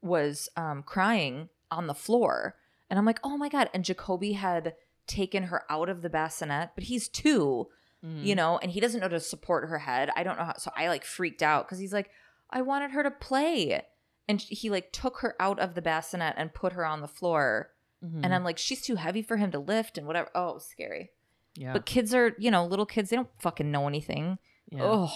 was 0.00 0.48
um, 0.56 0.82
crying 0.82 1.48
on 1.70 1.86
the 1.86 1.94
floor. 1.94 2.56
And 2.90 2.98
I'm 2.98 3.06
like, 3.06 3.20
oh 3.24 3.36
my 3.36 3.48
God. 3.48 3.70
And 3.72 3.84
Jacoby 3.84 4.32
had 4.32 4.74
taken 5.06 5.44
her 5.44 5.64
out 5.70 5.88
of 5.88 6.02
the 6.02 6.10
bassinet, 6.10 6.70
but 6.74 6.84
he's 6.84 7.08
two, 7.08 7.68
Mm. 8.04 8.24
you 8.24 8.34
know, 8.34 8.58
and 8.58 8.72
he 8.72 8.80
doesn't 8.80 8.98
know 9.00 9.06
to 9.08 9.20
support 9.20 9.68
her 9.68 9.78
head. 9.78 10.10
I 10.16 10.24
don't 10.24 10.36
know 10.36 10.44
how. 10.46 10.56
So 10.58 10.72
I 10.76 10.88
like 10.88 11.04
freaked 11.04 11.40
out 11.40 11.66
because 11.66 11.78
he's 11.78 11.92
like, 11.92 12.10
I 12.50 12.60
wanted 12.60 12.90
her 12.90 13.04
to 13.04 13.12
play. 13.12 13.80
And 14.28 14.40
he 14.40 14.70
like 14.70 14.90
took 14.90 15.18
her 15.18 15.36
out 15.38 15.60
of 15.60 15.76
the 15.76 15.82
bassinet 15.82 16.34
and 16.36 16.52
put 16.52 16.72
her 16.72 16.84
on 16.84 17.00
the 17.00 17.06
floor. 17.06 17.70
Mhm. 18.04 18.22
And 18.24 18.34
I'm 18.34 18.42
like, 18.42 18.58
she's 18.58 18.82
too 18.82 18.96
heavy 18.96 19.22
for 19.22 19.36
him 19.36 19.52
to 19.52 19.60
lift 19.60 19.98
and 19.98 20.06
whatever. 20.08 20.30
Oh, 20.34 20.58
scary. 20.58 21.10
Yeah. 21.54 21.72
But 21.72 21.86
kids 21.86 22.14
are, 22.14 22.34
you 22.38 22.50
know, 22.50 22.64
little 22.64 22.86
kids, 22.86 23.10
they 23.10 23.16
don't 23.16 23.28
fucking 23.38 23.70
know 23.70 23.86
anything. 23.86 24.38
yeah. 24.70 24.82
Oh. 24.82 25.12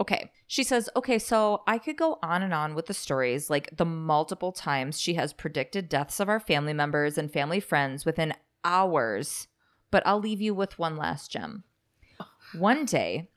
Okay. 0.00 0.32
She 0.48 0.64
says, 0.64 0.90
okay, 0.96 1.18
so 1.18 1.62
I 1.68 1.78
could 1.78 1.96
go 1.96 2.18
on 2.24 2.42
and 2.42 2.52
on 2.52 2.74
with 2.74 2.86
the 2.86 2.94
stories, 2.94 3.48
like 3.48 3.76
the 3.76 3.84
multiple 3.84 4.50
times 4.50 5.00
she 5.00 5.14
has 5.14 5.32
predicted 5.32 5.88
deaths 5.88 6.18
of 6.18 6.28
our 6.28 6.40
family 6.40 6.72
members 6.72 7.16
and 7.16 7.32
family 7.32 7.60
friends 7.60 8.04
within 8.04 8.34
hours. 8.64 9.46
But 9.92 10.02
I'll 10.04 10.18
leave 10.18 10.40
you 10.40 10.54
with 10.54 10.78
one 10.78 10.96
last 10.96 11.30
gem. 11.30 11.62
One 12.58 12.84
day, 12.84 13.28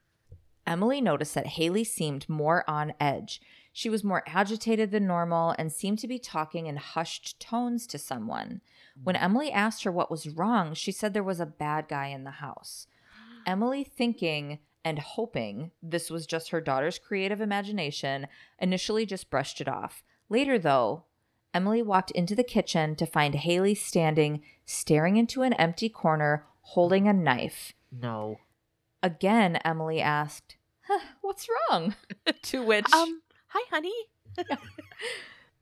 Emily 0.66 1.02
noticed 1.02 1.36
that 1.36 1.48
Haley 1.48 1.84
seemed 1.84 2.28
more 2.28 2.68
on 2.68 2.94
edge. 3.00 3.42
She 3.72 3.90
was 3.90 4.04
more 4.04 4.24
agitated 4.26 4.90
than 4.92 5.06
normal 5.06 5.54
and 5.60 5.72
seemed 5.72 6.00
to 6.00 6.08
be 6.08 6.18
talking 6.18 6.66
in 6.66 6.78
hushed 6.78 7.40
tones 7.40 7.86
to 7.88 8.00
someone. 8.00 8.62
When 9.04 9.16
Emily 9.16 9.52
asked 9.52 9.84
her 9.84 9.92
what 9.92 10.10
was 10.10 10.30
wrong, 10.30 10.74
she 10.74 10.92
said 10.92 11.14
there 11.14 11.24
was 11.24 11.40
a 11.40 11.46
bad 11.46 11.88
guy 11.88 12.08
in 12.08 12.24
the 12.24 12.32
house. 12.32 12.88
Emily, 13.46 13.84
thinking 13.84 14.60
and 14.84 15.00
hoping 15.00 15.72
this 15.82 16.10
was 16.10 16.28
just 16.28 16.52
her 16.52 16.62
daughter's 16.62 17.00
creative 17.00 17.42
imagination, 17.42 18.28
initially 18.60 19.06
just 19.06 19.30
brushed 19.32 19.60
it 19.60 19.68
off. 19.68 20.04
Later, 20.30 20.60
though, 20.60 21.06
Emily 21.54 21.82
walked 21.82 22.12
into 22.12 22.36
the 22.36 22.44
kitchen 22.44 22.96
to 22.98 23.06
find 23.06 23.34
Haley 23.34 23.76
standing, 23.76 24.44
staring 24.66 25.18
into 25.18 25.42
an 25.42 25.54
empty 25.54 25.90
corner, 25.90 26.46
holding 26.62 27.08
a 27.08 27.14
knife. 27.14 27.74
No. 27.92 28.38
Again, 29.02 29.58
Emily 29.64 30.02
asked, 30.02 30.58
huh, 30.88 31.00
What's 31.22 31.48
wrong? 31.70 31.96
to 32.44 32.64
which 32.64 32.92
Um, 32.94 33.22
hi, 33.48 33.62
honey. 33.72 33.94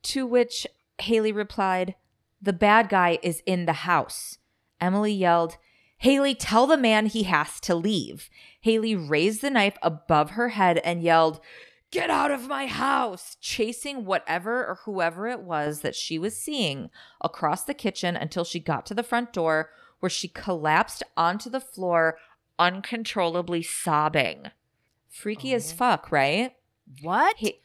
to 0.03 0.25
which 0.25 0.67
Haley 0.99 1.31
replied, 1.31 1.95
The 2.43 2.53
bad 2.53 2.89
guy 2.89 3.19
is 3.23 3.41
in 3.45 3.65
the 3.65 3.73
house. 3.73 4.37
Emily 4.81 5.13
yelled, 5.13 5.55
Haley, 5.99 6.35
tell 6.35 6.67
the 6.67 6.75
man 6.77 7.05
he 7.05 7.23
has 7.23 7.61
to 7.61 7.73
leave. 7.73 8.29
Haley 8.59 8.95
raised 8.95 9.41
the 9.41 9.49
knife 9.49 9.77
above 9.81 10.31
her 10.31 10.49
head 10.49 10.79
and 10.79 11.01
yelled, 11.01 11.39
Get 11.89 12.09
out 12.09 12.31
of 12.31 12.47
my 12.49 12.65
house! 12.65 13.37
Chasing 13.39 14.03
whatever 14.03 14.65
or 14.65 14.79
whoever 14.83 15.27
it 15.27 15.41
was 15.41 15.79
that 15.81 15.95
she 15.95 16.19
was 16.19 16.35
seeing 16.35 16.89
across 17.21 17.63
the 17.63 17.73
kitchen 17.73 18.17
until 18.17 18.43
she 18.43 18.59
got 18.59 18.85
to 18.87 18.93
the 18.93 19.03
front 19.03 19.31
door 19.31 19.69
where 20.01 20.09
she 20.09 20.27
collapsed 20.27 21.03
onto 21.15 21.49
the 21.49 21.61
floor, 21.61 22.17
uncontrollably 22.59 23.61
sobbing. 23.61 24.47
Freaky 25.09 25.53
as 25.53 25.71
Oh. 25.71 25.75
fuck, 25.75 26.11
right? 26.11 26.55
What? 27.01 27.37
Ha- 27.39 27.61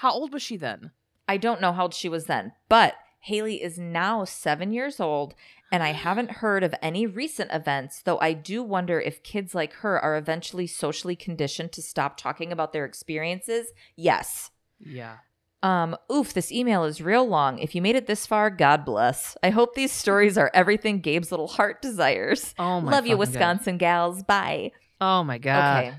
How 0.00 0.10
old 0.10 0.32
was 0.32 0.42
she 0.42 0.56
then? 0.56 0.90
I 1.28 1.36
don't 1.36 1.60
know 1.60 1.72
how 1.72 1.82
old 1.84 1.94
she 1.94 2.08
was 2.08 2.24
then, 2.26 2.52
but 2.68 2.94
Haley 3.26 3.60
is 3.60 3.76
now 3.76 4.22
seven 4.24 4.72
years 4.72 5.00
old, 5.00 5.34
and 5.72 5.82
I 5.82 5.88
haven't 5.92 6.30
heard 6.30 6.62
of 6.62 6.74
any 6.80 7.06
recent 7.06 7.50
events, 7.52 8.00
though 8.02 8.20
I 8.20 8.32
do 8.34 8.62
wonder 8.62 9.00
if 9.00 9.24
kids 9.24 9.52
like 9.52 9.72
her 9.74 9.98
are 9.98 10.16
eventually 10.16 10.68
socially 10.68 11.16
conditioned 11.16 11.72
to 11.72 11.82
stop 11.82 12.16
talking 12.16 12.52
about 12.52 12.72
their 12.72 12.84
experiences. 12.84 13.72
Yes. 13.96 14.52
Yeah. 14.78 15.16
Um, 15.62 15.96
oof, 16.12 16.32
this 16.34 16.52
email 16.52 16.84
is 16.84 17.00
real 17.02 17.26
long. 17.26 17.58
If 17.58 17.74
you 17.74 17.82
made 17.82 17.96
it 17.96 18.06
this 18.06 18.26
far, 18.26 18.48
God 18.48 18.84
bless. 18.84 19.36
I 19.42 19.50
hope 19.50 19.74
these 19.74 19.90
stories 19.90 20.38
are 20.38 20.50
everything 20.54 21.00
Gabe's 21.00 21.32
little 21.32 21.48
heart 21.48 21.82
desires. 21.82 22.54
Oh 22.60 22.80
my. 22.80 22.92
Love 22.92 23.06
you, 23.06 23.16
fucking 23.16 23.18
God. 23.18 23.18
Wisconsin 23.18 23.78
gals. 23.78 24.22
Bye. 24.22 24.70
Oh 25.00 25.24
my 25.24 25.38
god, 25.38 25.84
Okay. 25.84 25.96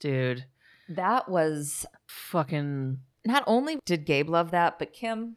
dude. 0.00 0.44
That 0.88 1.28
was 1.28 1.86
Fucking 2.06 2.98
not 3.24 3.44
only 3.46 3.78
did 3.84 4.04
Gabe 4.04 4.28
love 4.28 4.50
that, 4.50 4.80
but 4.80 4.92
Kim, 4.92 5.36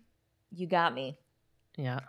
you 0.51 0.67
got 0.67 0.93
me. 0.93 1.17
yeah. 1.77 1.99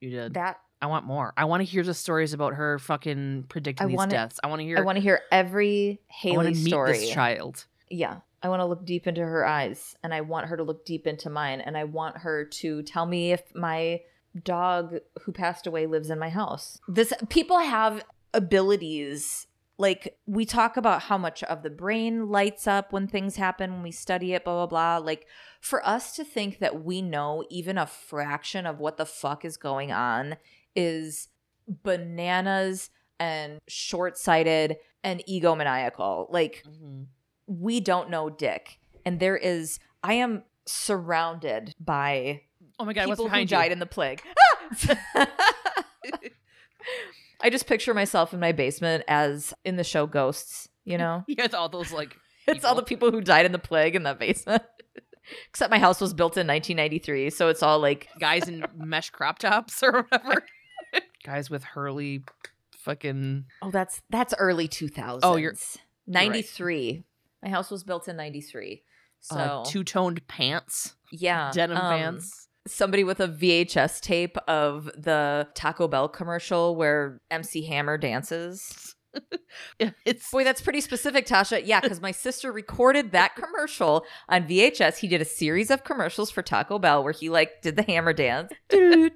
You 0.00 0.10
did. 0.10 0.34
That 0.34 0.58
I 0.80 0.86
want 0.86 1.06
more. 1.06 1.32
I 1.36 1.44
want 1.44 1.60
to 1.60 1.64
hear 1.64 1.84
the 1.84 1.94
stories 1.94 2.32
about 2.32 2.54
her 2.54 2.80
fucking 2.80 3.44
predicting 3.48 3.84
I 3.84 3.88
these 3.88 3.96
wanna- 3.96 4.10
deaths. 4.10 4.40
I 4.42 4.48
want 4.48 4.58
to 4.60 4.64
hear. 4.64 4.78
I 4.78 4.80
want 4.80 4.96
to 4.96 5.02
hear 5.02 5.20
every 5.30 6.00
I 6.24 6.30
want 6.32 6.46
Haley 6.48 6.54
to 6.54 6.58
meet 6.58 6.68
story. 6.68 6.92
this 6.98 7.10
child. 7.10 7.66
Yeah. 7.88 8.16
I 8.42 8.48
want 8.48 8.58
to 8.60 8.66
look 8.66 8.84
deep 8.84 9.06
into 9.06 9.20
her 9.20 9.46
eyes 9.46 9.94
and 10.02 10.12
I 10.12 10.22
want 10.22 10.46
her 10.48 10.56
to 10.56 10.64
look 10.64 10.84
deep 10.84 11.06
into 11.06 11.30
mine 11.30 11.60
and 11.60 11.76
I 11.76 11.84
want 11.84 12.16
her 12.18 12.44
to 12.44 12.82
tell 12.82 13.06
me 13.06 13.30
if 13.30 13.42
my 13.54 14.00
dog 14.42 14.96
who 15.22 15.30
passed 15.30 15.68
away 15.68 15.86
lives 15.86 16.10
in 16.10 16.18
my 16.18 16.30
house. 16.30 16.80
This 16.88 17.12
people 17.28 17.60
have 17.60 18.02
abilities 18.34 19.46
like 19.78 20.16
we 20.26 20.44
talk 20.44 20.76
about 20.76 21.02
how 21.02 21.18
much 21.18 21.42
of 21.44 21.62
the 21.62 21.70
brain 21.70 22.28
lights 22.28 22.66
up 22.66 22.92
when 22.92 23.06
things 23.06 23.36
happen 23.36 23.72
when 23.72 23.82
we 23.82 23.90
study 23.90 24.32
it 24.34 24.44
blah 24.44 24.66
blah 24.66 24.98
blah. 24.98 25.04
Like 25.04 25.26
for 25.60 25.86
us 25.86 26.14
to 26.16 26.24
think 26.24 26.58
that 26.58 26.84
we 26.84 27.02
know 27.02 27.44
even 27.50 27.78
a 27.78 27.86
fraction 27.86 28.66
of 28.66 28.78
what 28.78 28.96
the 28.96 29.06
fuck 29.06 29.44
is 29.44 29.56
going 29.56 29.90
on 29.92 30.36
is 30.76 31.28
bananas 31.66 32.90
and 33.18 33.60
short-sighted 33.68 34.76
and 35.02 35.22
egomaniacal. 35.28 36.30
Like 36.30 36.64
mm-hmm. 36.68 37.02
we 37.46 37.80
don't 37.80 38.10
know 38.10 38.30
dick. 38.30 38.78
And 39.04 39.18
there 39.18 39.36
is 39.36 39.80
i 40.04 40.14
am 40.14 40.44
surrounded 40.66 41.74
by 41.80 42.42
Oh 42.78 42.84
my 42.84 42.92
god, 42.92 43.08
what's 43.08 43.20
people 43.20 43.36
who 43.36 43.44
died 43.44 43.66
you? 43.66 43.72
in 43.72 43.78
the 43.78 43.86
plague 43.86 44.22
i 47.42 47.50
just 47.50 47.66
picture 47.66 47.92
myself 47.94 48.32
in 48.32 48.40
my 48.40 48.52
basement 48.52 49.04
as 49.08 49.52
in 49.64 49.76
the 49.76 49.84
show 49.84 50.06
ghosts 50.06 50.68
you 50.84 50.96
know 50.98 51.24
You 51.28 51.36
got 51.36 51.54
all 51.54 51.68
those 51.68 51.92
like. 51.92 52.16
it's 52.48 52.64
all 52.64 52.74
the 52.74 52.82
people 52.82 53.10
who 53.10 53.20
died 53.20 53.46
in 53.46 53.52
the 53.52 53.58
plague 53.58 53.94
in 53.94 54.02
that 54.04 54.18
basement 54.18 54.62
except 55.48 55.70
my 55.70 55.78
house 55.78 56.00
was 56.00 56.12
built 56.12 56.36
in 56.36 56.46
1993 56.46 57.30
so 57.30 57.48
it's 57.48 57.62
all 57.62 57.78
like 57.78 58.08
guys 58.18 58.48
in 58.48 58.64
mesh 58.76 59.10
crop 59.10 59.38
tops 59.38 59.82
or 59.82 60.02
whatever. 60.10 60.44
guys 61.24 61.48
with 61.48 61.62
Hurley, 61.62 62.24
fucking. 62.78 63.44
oh 63.62 63.70
that's 63.70 64.02
that's 64.10 64.34
early 64.38 64.66
2000s 64.68 65.20
Oh, 65.22 65.36
you're- 65.36 65.54
93 66.08 67.04
my 67.42 67.48
house 67.48 67.70
was 67.70 67.84
built 67.84 68.08
in 68.08 68.16
93 68.16 68.82
so 69.20 69.36
uh, 69.36 69.64
two 69.64 69.84
toned 69.84 70.26
pants, 70.26 70.96
yeah 71.12 71.52
denim 71.52 71.76
um, 71.76 71.96
pants. 71.98 72.41
Somebody 72.66 73.04
with 73.04 73.20
a 73.20 73.28
VHS 73.28 74.00
tape 74.00 74.36
of 74.48 74.84
the 74.96 75.48
Taco 75.54 75.88
Bell 75.88 76.08
commercial 76.08 76.76
where 76.76 77.20
MC 77.30 77.66
Hammer 77.66 77.98
dances. 77.98 78.94
Yeah, 79.78 79.90
It's 80.06 80.30
Boy, 80.30 80.42
that's 80.42 80.62
pretty 80.62 80.80
specific, 80.80 81.26
Tasha. 81.26 81.60
Yeah, 81.62 81.80
because 81.80 82.00
my 82.00 82.12
sister 82.12 82.50
recorded 82.50 83.12
that 83.12 83.36
commercial 83.36 84.06
on 84.26 84.48
VHS. 84.48 84.96
He 84.96 85.08
did 85.08 85.20
a 85.20 85.26
series 85.26 85.70
of 85.70 85.84
commercials 85.84 86.30
for 86.30 86.40
Taco 86.40 86.78
Bell 86.78 87.04
where 87.04 87.12
he 87.12 87.28
like 87.28 87.60
did 87.60 87.76
the 87.76 87.82
hammer 87.82 88.14
dance. 88.14 88.50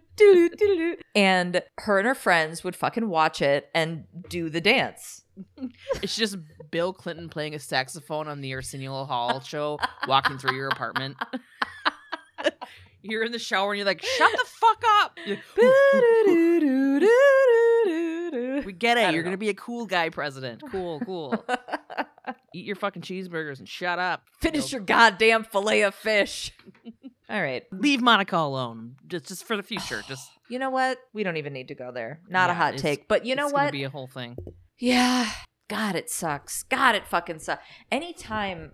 And 1.15 1.63
her 1.79 1.99
and 1.99 2.07
her 2.07 2.15
friends 2.15 2.65
would 2.65 2.77
fucking 2.77 3.09
watch 3.09 3.41
it 3.43 3.69
and 3.75 4.05
do 4.29 4.49
the 4.51 4.61
dance. 4.61 5.23
it's 6.03 6.17
just 6.17 6.37
Bill 6.71 6.93
Clinton 6.93 7.29
playing 7.29 7.55
a 7.55 7.59
saxophone 7.59 8.29
on 8.29 8.41
the 8.41 8.53
Arsenio 8.55 9.05
Hall 9.05 9.41
show, 9.41 9.79
walking 10.09 10.39
through 10.39 10.57
your 10.57 10.69
apartment. 10.69 11.17
You're 13.09 13.25
in 13.25 13.33
the 13.33 13.39
shower 13.39 13.73
and 13.73 13.79
you're 13.79 13.87
like, 13.87 14.03
"Shut 14.05 14.33
the 14.33 14.45
fuck 14.47 14.83
up!" 15.03 15.19
We 18.65 18.73
get 18.73 18.99
it. 18.99 19.15
You're 19.15 19.23
gonna 19.23 19.37
be 19.37 19.49
a 19.49 19.55
cool 19.55 19.87
guy 19.87 20.09
president. 20.09 20.63
Cool, 20.71 21.01
cool. 21.01 21.45
Eat 22.55 22.65
your 22.65 22.77
fucking 22.77 23.03
cheeseburgers 23.03 23.59
and 23.59 23.69
shut 23.69 23.99
up. 23.99 24.23
Finish 24.41 24.73
your 24.73 24.81
goddamn 24.81 25.45
fillet 25.45 25.83
of 25.83 25.95
fish. 25.95 26.53
All 27.31 27.43
right. 27.43 27.65
Leave 27.73 28.01
Monica 28.01 28.37
alone, 28.37 28.97
just 29.07 29.27
just 29.27 29.45
for 29.45 29.57
the 29.57 29.63
future. 29.63 30.03
Just 30.09 30.31
You 30.49 30.59
know 30.61 30.71
what? 30.71 30.99
We 31.13 31.25
don't 31.25 31.37
even 31.39 31.53
need 31.53 31.69
to 31.69 31.75
go 31.75 31.91
there. 31.91 32.21
Not 32.29 32.51
a 32.51 32.55
hot 32.55 32.77
take, 32.79 33.09
but 33.09 33.27
you 33.27 33.35
know 33.35 33.45
it's 33.45 33.53
gonna? 33.53 33.73
Be 33.73 33.85
a 33.85 33.91
whole 33.91 34.07
thing. 34.07 34.37
Yeah. 34.79 35.29
God, 35.69 35.97
it 35.97 36.09
sucks. 36.09 36.63
God, 36.63 36.95
it 36.95 37.07
fucking 37.07 37.41
sucks. 37.41 37.65
Anytime. 37.91 38.73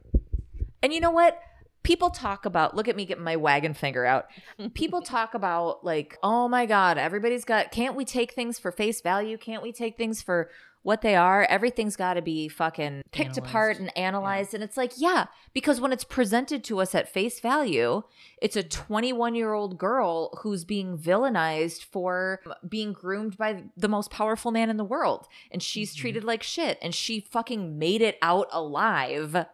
And 0.83 0.93
you 0.93 1.01
know 1.01 1.11
what? 1.11 1.41
People 1.83 2.11
talk 2.11 2.45
about, 2.47 2.77
look 2.77 2.89
at 2.89 2.97
me 2.97 3.05
getting 3.05 3.25
my 3.25 3.37
wagon 3.37 3.75
finger 3.75 4.05
out. 4.07 4.27
People 4.75 5.03
talk 5.03 5.35
about, 5.35 5.85
like, 5.85 6.17
oh 6.23 6.49
my 6.49 6.67
God, 6.67 6.99
everybody's 6.99 7.45
got, 7.45 7.73
can't 7.73 7.97
we 7.97 8.05
take 8.05 8.33
things 8.33 8.59
for 8.59 8.71
face 8.71 9.01
value? 9.01 9.37
Can't 9.37 9.63
we 9.63 9.73
take 9.73 9.97
things 9.97 10.23
for 10.23 10.49
what 10.85 11.01
they 11.03 11.15
are? 11.15 11.45
Everything's 11.45 11.95
got 11.95 12.15
to 12.15 12.23
be 12.23 12.49
fucking 12.49 13.03
picked 13.13 13.37
apart 13.39 13.79
and 13.79 13.97
analyzed. 13.97 14.53
And 14.53 14.65
it's 14.65 14.77
like, 14.77 14.93
yeah, 14.97 15.27
because 15.53 15.81
when 15.81 15.93
it's 15.93 16.03
presented 16.03 16.65
to 16.65 16.81
us 16.81 16.93
at 16.95 17.09
face 17.09 17.39
value, 17.39 18.03
it's 18.41 18.57
a 18.57 18.65
21 18.65 19.37
year 19.37 19.53
old 19.53 19.79
girl 19.79 20.37
who's 20.43 20.65
being 20.65 20.99
villainized 20.99 21.85
for 21.85 22.41
being 22.69 22.93
groomed 22.93 23.37
by 23.37 23.63
the 23.77 23.87
most 23.89 24.11
powerful 24.11 24.51
man 24.51 24.71
in 24.71 24.77
the 24.77 24.85
world. 24.85 25.29
And 25.53 25.63
she's 25.63 25.95
Mhm. 25.95 25.99
treated 26.01 26.25
like 26.25 26.43
shit. 26.43 26.79
And 26.83 26.93
she 26.93 27.21
fucking 27.21 27.79
made 27.79 28.03
it 28.03 28.19
out 28.21 28.49
alive 28.51 29.47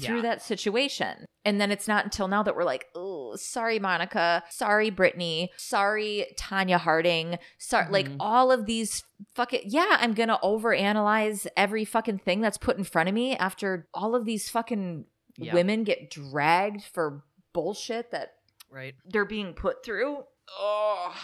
through 0.00 0.16
Yeah. 0.16 0.22
that 0.22 0.42
situation. 0.42 1.24
And 1.44 1.60
then 1.60 1.70
it's 1.70 1.88
not 1.88 2.04
until 2.04 2.28
now 2.28 2.42
that 2.42 2.54
we're 2.54 2.64
like, 2.64 2.86
oh, 2.94 3.34
sorry, 3.36 3.78
Monica. 3.78 4.42
Sorry, 4.50 4.90
Brittany. 4.90 5.50
Sorry, 5.56 6.26
Tonya 6.38 6.78
Harding. 6.78 7.38
Sorry, 7.58 7.90
like 7.90 8.08
Mhm. 8.08 8.16
all 8.20 8.52
of 8.52 8.66
these 8.66 9.02
fucking, 9.34 9.62
yeah, 9.64 9.96
I'm 10.00 10.12
going 10.14 10.28
to 10.28 10.38
overanalyze 10.42 11.46
every 11.56 11.84
fucking 11.84 12.18
thing 12.18 12.40
that's 12.40 12.58
put 12.58 12.76
in 12.76 12.84
front 12.84 13.08
of 13.08 13.14
me 13.14 13.34
after 13.36 13.88
all 13.94 14.14
of 14.14 14.24
these 14.24 14.50
fucking 14.50 15.06
Yeah. 15.38 15.54
women 15.54 15.84
get 15.84 16.10
dragged 16.10 16.82
for 16.84 17.24
bullshit 17.54 18.10
that 18.10 18.34
Right. 18.70 18.94
they're 19.06 19.24
being 19.24 19.54
put 19.54 19.82
through. 19.84 20.24
Oh. 20.58 21.14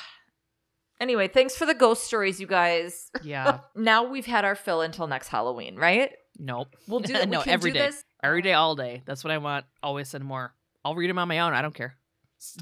Anyway, 1.00 1.28
thanks 1.28 1.56
for 1.56 1.66
the 1.66 1.74
ghost 1.74 2.04
stories, 2.04 2.40
you 2.40 2.46
guys. 2.46 3.10
Yeah. 3.22 3.58
now 3.74 4.04
we've 4.04 4.26
had 4.26 4.44
our 4.44 4.54
fill 4.54 4.80
until 4.80 5.06
next 5.06 5.28
Halloween, 5.28 5.76
right? 5.76 6.12
Nope. 6.38 6.74
We'll 6.88 7.00
do 7.00 7.12
No, 7.26 7.38
we 7.40 7.44
can 7.44 7.52
every 7.52 7.70
do 7.72 7.78
day. 7.78 7.86
this. 7.86 8.04
Every 8.22 8.42
day, 8.42 8.52
all 8.54 8.74
day. 8.74 9.02
That's 9.06 9.22
what 9.24 9.30
I 9.30 9.38
want. 9.38 9.66
Always 9.82 10.08
send 10.08 10.24
more. 10.24 10.54
I'll 10.84 10.94
read 10.94 11.10
them 11.10 11.18
on 11.18 11.28
my 11.28 11.38
own. 11.40 11.52
I 11.52 11.62
don't 11.62 11.74
care. 11.74 11.96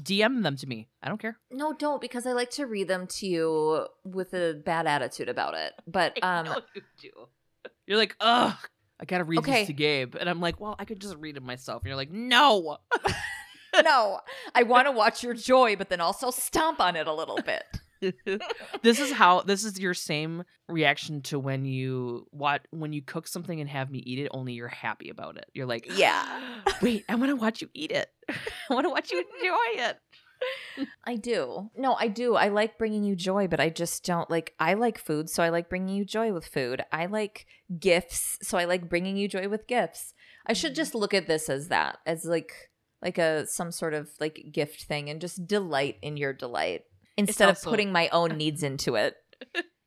DM 0.01 0.43
them 0.43 0.55
to 0.57 0.67
me. 0.67 0.87
I 1.01 1.09
don't 1.09 1.19
care. 1.19 1.37
No, 1.51 1.73
don't 1.73 1.99
because 1.99 2.25
I 2.25 2.31
like 2.33 2.51
to 2.51 2.65
read 2.65 2.87
them 2.87 3.05
to 3.07 3.27
you 3.27 3.87
with 4.05 4.33
a 4.33 4.53
bad 4.53 4.87
attitude 4.87 5.27
about 5.29 5.55
it. 5.55 5.73
But 5.87 6.17
I 6.23 6.39
um 6.39 6.45
know 6.45 6.59
you 6.75 6.81
do. 7.01 7.09
You're 7.87 7.97
like, 7.97 8.15
ugh, 8.21 8.55
I 8.99 9.05
gotta 9.05 9.23
read 9.25 9.39
Okay. 9.39 9.59
this 9.61 9.67
to 9.67 9.73
Gabe. 9.73 10.15
And 10.19 10.29
I'm 10.29 10.39
like, 10.39 10.59
well, 10.59 10.75
I 10.79 10.85
could 10.85 10.99
just 11.01 11.15
read 11.17 11.35
it 11.37 11.43
myself. 11.43 11.81
And 11.83 11.87
you're 11.87 11.97
like, 11.97 12.11
no. 12.11 12.77
no, 13.83 14.19
I 14.55 14.63
want 14.63 14.87
to 14.87 14.91
watch 14.91 15.23
your 15.23 15.33
joy, 15.33 15.75
but 15.75 15.89
then 15.89 15.99
also 15.99 16.31
stomp 16.31 16.79
on 16.79 16.95
it 16.95 17.07
a 17.07 17.13
little 17.13 17.39
bit. 17.41 17.63
this 18.81 18.99
is 18.99 19.11
how 19.11 19.41
this 19.41 19.63
is 19.63 19.79
your 19.79 19.93
same 19.93 20.43
reaction 20.67 21.21
to 21.21 21.39
when 21.39 21.65
you 21.65 22.27
what 22.31 22.67
when 22.71 22.93
you 22.93 23.01
cook 23.01 23.27
something 23.27 23.59
and 23.59 23.69
have 23.69 23.91
me 23.91 23.99
eat 23.99 24.19
it 24.19 24.29
only 24.31 24.53
you're 24.53 24.67
happy 24.67 25.09
about 25.09 25.37
it 25.37 25.45
you're 25.53 25.65
like 25.65 25.87
Yeah. 25.95 26.25
wait 26.81 27.05
i 27.09 27.15
want 27.15 27.29
to 27.29 27.35
watch 27.35 27.61
you 27.61 27.69
eat 27.73 27.91
it 27.91 28.09
i 28.29 28.73
want 28.73 28.85
to 28.85 28.89
watch 28.89 29.11
you 29.11 29.19
enjoy 29.39 29.83
it 29.83 29.97
I 31.05 31.15
do. 31.15 31.69
No, 31.75 31.95
I 31.95 32.07
do. 32.07 32.35
I 32.35 32.49
like 32.49 32.77
bringing 32.77 33.03
you 33.03 33.15
joy, 33.15 33.47
but 33.47 33.59
I 33.59 33.69
just 33.69 34.03
don't 34.03 34.29
like. 34.29 34.53
I 34.59 34.73
like 34.73 34.97
food, 34.97 35.29
so 35.29 35.43
I 35.43 35.49
like 35.49 35.69
bringing 35.69 35.95
you 35.95 36.05
joy 36.05 36.33
with 36.33 36.45
food. 36.45 36.83
I 36.91 37.05
like 37.05 37.45
gifts, 37.79 38.37
so 38.41 38.57
I 38.57 38.65
like 38.65 38.89
bringing 38.89 39.17
you 39.17 39.27
joy 39.27 39.47
with 39.47 39.67
gifts. 39.67 40.13
I 40.45 40.53
should 40.53 40.71
mm-hmm. 40.71 40.77
just 40.77 40.95
look 40.95 41.13
at 41.13 41.27
this 41.27 41.49
as 41.49 41.69
that, 41.69 41.99
as 42.05 42.25
like 42.25 42.71
like 43.01 43.17
a 43.17 43.45
some 43.47 43.71
sort 43.71 43.93
of 43.93 44.09
like 44.19 44.47
gift 44.51 44.83
thing, 44.83 45.09
and 45.09 45.21
just 45.21 45.47
delight 45.47 45.97
in 46.01 46.17
your 46.17 46.33
delight 46.33 46.83
instead 47.17 47.49
also- 47.49 47.69
of 47.69 47.71
putting 47.71 47.91
my 47.91 48.09
own 48.09 48.37
needs 48.37 48.63
into 48.63 48.95
it. 48.95 49.15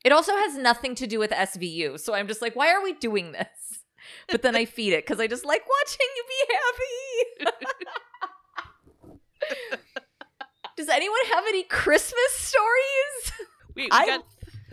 It 0.04 0.12
also 0.12 0.32
has 0.36 0.56
nothing 0.56 0.94
to 0.96 1.06
do 1.06 1.18
with 1.18 1.30
SVU, 1.32 1.98
so 1.98 2.14
I'm 2.14 2.28
just 2.28 2.40
like, 2.40 2.54
why 2.54 2.72
are 2.72 2.82
we 2.82 2.92
doing 2.92 3.32
this? 3.32 3.82
But 4.28 4.42
then 4.42 4.54
I 4.54 4.64
feed 4.76 4.92
it 4.92 5.04
because 5.04 5.18
I 5.20 5.26
just 5.26 5.44
like 5.44 5.62
watching 5.66 6.06
you 6.16 6.24
be 6.28 7.50
happy. 7.50 9.16
Does 10.76 10.88
anyone 10.88 11.18
have 11.32 11.44
any 11.48 11.62
Christmas 11.64 12.32
stories? 12.32 13.32
Wait, 13.74 13.84
we 13.84 13.88
I- 13.90 14.06
got 14.06 14.24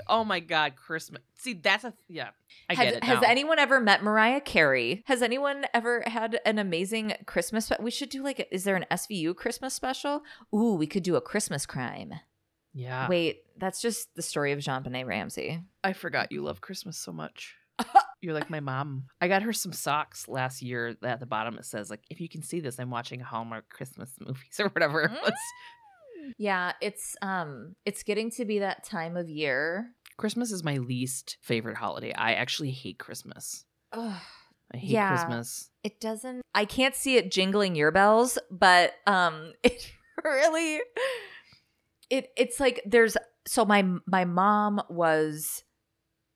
oh 0.10 0.24
my 0.24 0.39
god 0.39 0.76
christmas 0.76 1.22
see 1.36 1.54
that's 1.54 1.84
a 1.84 1.94
yeah 2.10 2.30
i 2.68 2.74
has, 2.74 2.86
get 2.86 2.96
it 2.96 3.04
has 3.04 3.24
anyone 3.24 3.60
ever 3.60 3.80
met 3.80 4.04
Mariah 4.04 4.42
Carey? 4.42 5.04
Has 5.06 5.22
anyone 5.22 5.66
ever 5.74 6.04
had 6.08 6.39
an 6.46 6.58
amazing 6.58 7.13
Christmas? 7.28 7.68
Spe- 7.68 7.80
we 7.80 7.92
should 7.92 8.10
do 8.10 8.24
like, 8.24 8.48
is 8.52 8.63
there 8.63 8.76
an 8.76 8.86
SVU 8.89 9.36
Christmas 9.36 9.74
special? 9.76 10.24
Ooh, 10.54 10.74
we 10.74 10.88
could 10.88 11.04
do 11.04 11.16
a 11.16 11.22
Christmas 11.22 11.66
crime. 11.68 12.13
Yeah 12.74 13.08
Wait, 13.08 13.44
that's 13.58 13.82
just 13.82 14.14
the 14.16 14.22
story 14.22 14.52
of 14.52 14.60
JonBenét 14.60 15.06
Ramsey. 15.06 15.62
i 15.84 15.94
forgot 15.94 16.32
you 16.32 16.42
love 16.42 16.62
christmas 16.62 16.98
so 16.98 17.12
much 17.12 17.56
you're 18.22 18.34
like 18.34 18.50
my 18.50 18.60
mom 18.60 19.06
i 19.22 19.28
got 19.28 19.42
her 19.44 19.54
some 19.54 19.74
socks 19.74 20.28
last 20.28 20.62
year 20.62 20.96
that 21.02 21.14
at 21.14 21.20
the 21.20 21.26
bottom 21.26 21.58
it 21.58 21.66
says 21.66 21.90
like 21.90 22.02
if 22.10 22.20
you 22.22 22.30
can 22.30 22.42
see 22.42 22.60
this 22.60 22.80
i'm 22.80 22.90
watching 22.90 23.20
hallmark 23.20 23.68
christmas 23.70 24.10
movies 24.20 24.60
or 24.60 24.70
whatever 24.70 25.08
Mm. 25.08 25.24
Let's- 25.24 25.54
Yeah, 26.38 26.72
it's 26.82 27.16
um, 27.22 27.76
it's 27.86 28.02
getting 28.04 28.32
to 28.32 28.46
be 28.46 28.60
that 28.60 28.86
time 28.86 29.18
of 29.18 29.30
year. 29.30 29.90
Christmas 30.16 30.52
is 30.54 30.64
my 30.64 30.78
least 30.78 31.36
favorite 31.42 31.76
holiday. 31.76 32.14
I 32.14 32.36
actually 32.36 32.72
hate 32.72 32.98
Christmas. 32.98 33.66
Ugh. 33.92 34.22
I 34.74 34.78
hate 34.78 34.90
Yeah. 34.92 35.10
Christmas. 35.10 35.70
it 35.84 36.00
doesn't 36.00 36.42
i 36.56 36.64
can't 36.66 36.96
see 36.96 37.18
it 37.18 37.30
jingling 37.30 37.76
your 37.76 37.92
bells 37.92 38.38
but 38.50 38.94
um 39.06 39.52
it 39.64 39.92
really 40.24 40.80
it 42.13 42.30
it's 42.38 42.60
like 42.60 42.82
there's 42.86 43.17
so 43.47 43.65
my 43.65 43.84
my 44.06 44.23
mom 44.26 44.82
was 44.89 45.63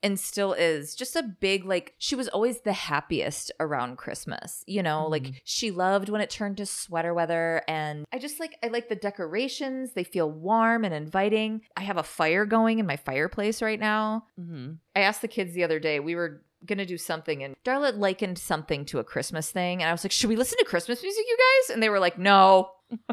and 0.04 0.20
still 0.20 0.54
is 0.54 0.96
just 0.96 1.16
a 1.16 1.24
big 1.24 1.66
like 1.66 1.94
she 1.98 2.16
was 2.16 2.28
always 2.30 2.62
the 2.62 2.74
happiest 2.74 3.52
around 3.60 3.98
christmas 3.98 4.64
you 4.68 4.82
know 4.84 5.06
Mhm. 5.06 5.12
like 5.12 5.42
she 5.44 5.72
loved 5.72 6.10
when 6.10 6.22
it 6.22 6.30
turned 6.30 6.58
to 6.58 6.66
sweater 6.66 7.14
weather 7.14 7.64
and 7.68 8.06
i 8.14 8.18
just 8.20 8.40
like 8.40 8.58
i 8.64 8.68
like 8.68 8.90
the 8.90 8.96
decorations 8.96 9.94
they 9.94 10.04
feel 10.04 10.30
warm 10.30 10.84
and 10.86 10.94
inviting 10.94 11.62
i 11.76 11.82
have 11.82 11.98
a 11.98 12.04
fire 12.04 12.46
going 12.46 12.80
in 12.80 12.86
my 12.86 12.98
fireplace 12.98 13.62
right 13.62 13.80
now 13.80 14.26
mm-hmm. 14.40 14.74
I 14.96 15.02
asked 15.02 15.22
the 15.22 15.28
kids 15.28 15.54
the 15.54 15.64
other 15.64 15.80
day, 15.80 16.00
we 16.00 16.16
were 16.16 16.42
going 16.66 16.80
to 16.80 16.86
do 16.88 16.98
something, 16.98 17.44
and 17.44 17.56
Darla 17.64 17.96
likened 17.96 18.40
something 18.40 18.84
to 18.86 18.98
a 18.98 19.04
Christmas 19.04 19.52
thing. 19.52 19.82
And 19.82 19.88
I 19.90 19.92
was 19.92 20.04
like, 20.04 20.12
Should 20.12 20.30
we 20.32 20.36
listen 20.36 20.58
to 20.58 20.66
Christmas 20.66 21.04
music, 21.04 21.24
you 21.28 21.38
guys? 21.38 21.74
And 21.74 21.84
they 21.84 21.90
were 21.90 22.00
like, 22.00 22.18
No. 22.18 22.72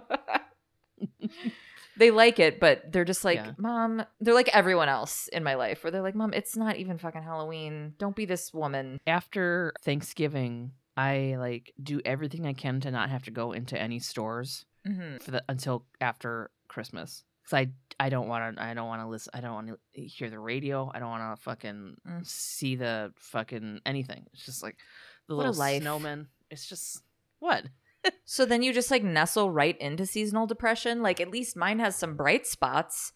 they 1.98 2.10
like 2.10 2.38
it, 2.38 2.60
but 2.60 2.90
they're 2.92 3.04
just 3.04 3.24
like, 3.24 3.36
Yeah. 3.36 3.52
Mom, 3.58 4.04
they're 4.20 4.34
like 4.34 4.48
everyone 4.52 4.88
else 4.88 5.28
in 5.28 5.44
my 5.44 5.54
life, 5.54 5.84
where 5.84 5.90
they're 5.90 6.02
like, 6.02 6.14
Mom, 6.14 6.32
it's 6.32 6.56
not 6.56 6.76
even 6.76 6.98
fucking 6.98 7.22
Halloween. 7.22 7.94
Don't 7.98 8.16
be 8.16 8.24
this 8.26 8.52
woman. 8.52 9.00
After 9.06 9.72
Thanksgiving, 9.82 10.72
I 10.96 11.36
like 11.38 11.72
do 11.82 12.00
everything 12.04 12.46
I 12.46 12.52
can 12.52 12.80
to 12.80 12.90
not 12.90 13.10
have 13.10 13.24
to 13.24 13.30
go 13.30 13.52
into 13.52 13.80
any 13.80 13.98
stores 13.98 14.64
Mm-hmm. 14.86 15.16
for 15.24 15.30
the 15.30 15.42
until 15.48 15.86
after 15.98 16.50
Christmas. 16.68 17.24
Cause 17.48 17.54
I 17.54 17.68
I 17.98 18.10
don't 18.10 18.28
want 18.28 18.56
to 18.56 18.62
I 18.62 18.74
don't 18.74 18.86
want 18.86 19.00
to 19.00 19.08
listen 19.08 19.30
I 19.32 19.40
don't 19.40 19.54
want 19.54 19.68
to 19.94 20.02
hear 20.02 20.28
the 20.28 20.38
radio 20.38 20.90
I 20.94 20.98
don't 20.98 21.08
want 21.08 21.34
to 21.36 21.42
fucking 21.42 21.96
Mm. 22.06 22.26
see 22.26 22.76
the 22.76 23.12
fucking 23.16 23.80
anything. 23.86 24.26
It's 24.34 24.44
just 24.44 24.62
like 24.62 24.76
the 25.26 25.36
What 25.36 25.46
little 25.46 25.54
snowman. 25.80 26.28
It's 26.50 26.66
just 26.66 27.02
what 27.38 27.64
So 28.24 28.44
then 28.46 28.62
you 28.62 28.72
just 28.72 28.90
like 28.90 29.02
nestle 29.02 29.50
right 29.50 29.76
into 29.80 30.06
seasonal 30.06 30.46
depression. 30.46 31.02
Like, 31.02 31.20
at 31.20 31.30
least 31.30 31.56
mine 31.56 31.78
has 31.78 31.94
some 31.96 32.16
bright 32.16 32.46
spots. 32.46 33.12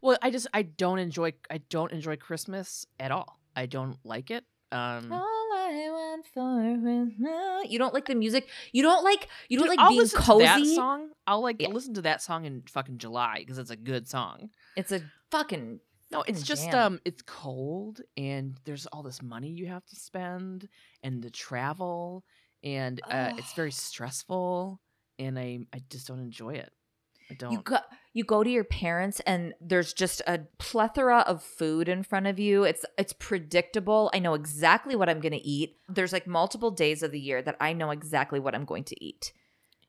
Well, 0.00 0.16
I 0.22 0.30
just 0.30 0.46
I 0.54 0.62
don't 0.62 0.98
enjoy 0.98 1.32
I 1.50 1.58
don't 1.70 1.92
enjoy 1.92 2.16
Christmas 2.16 2.86
at 3.00 3.10
all. 3.10 3.40
I 3.56 3.66
don't 3.66 3.96
like 4.04 4.30
it. 4.30 4.44
Um 4.70 5.12
All 5.12 5.50
I 5.54 5.88
want 5.90 6.26
for 6.26 6.80
Christmas. 6.82 7.70
You 7.70 7.78
don't 7.78 7.94
like 7.94 8.06
the 8.06 8.14
music. 8.14 8.48
You 8.72 8.82
don't 8.82 9.02
like. 9.04 9.28
You 9.48 9.58
don't 9.58 9.68
Dude, 9.68 9.76
like 9.78 9.78
I'll 9.78 9.90
being 9.90 10.08
cozy. 10.08 10.44
To 10.44 10.48
that 10.48 10.66
song. 10.66 11.08
I'll 11.26 11.42
like 11.42 11.60
Yeah. 11.60 11.68
listen 11.68 11.94
to 11.94 12.02
that 12.02 12.22
song 12.22 12.44
in 12.44 12.62
fucking 12.68 12.98
July 12.98 13.36
because 13.38 13.58
it's 13.58 13.70
a 13.70 13.76
good 13.76 14.08
song. 14.08 14.50
It's 14.76 14.92
a 14.92 15.00
fucking. 15.30 15.80
No, 16.10 16.22
it's 16.28 16.42
just 16.42 16.70
jam. 16.70 16.92
um 16.94 17.00
it's 17.04 17.22
cold 17.22 18.00
and 18.16 18.56
there's 18.64 18.86
all 18.86 19.02
this 19.02 19.20
money 19.22 19.48
you 19.48 19.66
have 19.66 19.84
to 19.86 19.96
spend 19.96 20.68
and 21.02 21.22
the 21.22 21.30
travel 21.30 22.24
and 22.64 23.00
uh, 23.08 23.32
it's 23.36 23.52
very 23.52 23.70
stressful 23.72 24.80
and 25.18 25.38
I 25.38 25.60
I 25.72 25.82
just 25.90 26.08
don't 26.08 26.20
enjoy 26.20 26.54
it. 26.54 26.72
I 27.30 27.34
don't. 27.34 27.52
You 27.52 27.62
go. 27.62 27.78
You 28.12 28.24
go 28.24 28.44
to 28.44 28.50
your 28.50 28.64
parents, 28.64 29.20
and 29.26 29.54
there's 29.60 29.92
just 29.92 30.20
a 30.26 30.40
plethora 30.58 31.20
of 31.20 31.42
food 31.42 31.88
in 31.88 32.02
front 32.02 32.26
of 32.26 32.38
you. 32.38 32.64
It's 32.64 32.84
it's 32.98 33.12
predictable. 33.12 34.10
I 34.12 34.18
know 34.18 34.34
exactly 34.34 34.94
what 34.96 35.08
I'm 35.08 35.20
going 35.20 35.32
to 35.32 35.46
eat. 35.46 35.76
There's 35.88 36.12
like 36.12 36.26
multiple 36.26 36.70
days 36.70 37.02
of 37.02 37.12
the 37.12 37.20
year 37.20 37.42
that 37.42 37.56
I 37.60 37.72
know 37.72 37.90
exactly 37.90 38.40
what 38.40 38.54
I'm 38.54 38.64
going 38.64 38.84
to 38.84 39.04
eat. 39.04 39.32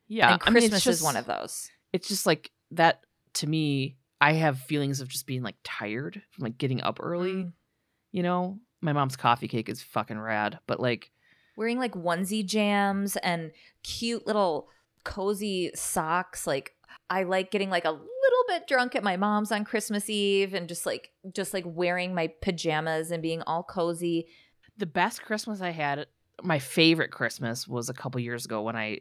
yeah, 0.07 0.33
and 0.33 0.41
I 0.43 0.49
mean, 0.49 0.61
Christmas 0.61 0.79
is 0.81 0.83
just- 0.83 1.03
one 1.03 1.17
of 1.17 1.25
those. 1.25 1.69
It's 1.93 2.07
just 2.07 2.25
like 2.25 2.51
that 2.71 3.01
to 3.35 3.47
me. 3.47 3.97
I 4.21 4.33
have 4.33 4.59
feelings 4.59 5.01
of 5.01 5.09
just 5.09 5.27
being 5.27 5.43
like 5.43 5.57
tired 5.63 6.21
from 6.31 6.43
like 6.43 6.57
getting 6.57 6.81
up 6.81 6.99
early. 7.01 7.33
Mm. 7.33 7.53
You 8.11 8.23
know, 8.23 8.59
my 8.81 8.93
mom's 8.93 9.17
coffee 9.17 9.49
cake 9.49 9.67
is 9.67 9.81
fucking 9.81 10.17
rad, 10.17 10.59
but 10.67 10.79
like 10.79 11.11
Wearing 11.55 11.79
like 11.79 11.93
onesie 11.93 12.45
jams 12.45 13.15
and 13.17 13.51
cute 13.83 14.27
little 14.27 14.69
cozy 15.03 15.71
socks. 15.73 16.45
Like 16.45 16.73
I 17.09 17.23
like 17.23 17.51
getting 17.51 17.69
like 17.69 17.85
a 17.85 17.91
little 17.91 18.43
bit 18.47 18.67
drunk 18.67 18.95
at 18.95 19.03
my 19.03 19.17
mom's 19.17 19.51
on 19.51 19.63
Christmas 19.63 20.09
Eve 20.09 20.53
and 20.53 20.67
just 20.67 20.85
like 20.85 21.11
just 21.33 21.53
like 21.53 21.63
wearing 21.65 22.13
my 22.13 22.31
pajamas 22.41 23.11
and 23.11 23.21
being 23.21 23.41
all 23.43 23.63
cozy. 23.63 24.27
the 24.77 24.85
best 24.85 25.21
Christmas 25.21 25.61
I 25.61 25.69
had, 25.69 26.07
my 26.43 26.59
favorite 26.59 27.11
Christmas 27.11 27.67
was 27.67 27.89
a 27.89 27.93
couple 27.93 28.19
years 28.19 28.45
ago 28.45 28.61
when 28.61 28.75
I 28.75 28.99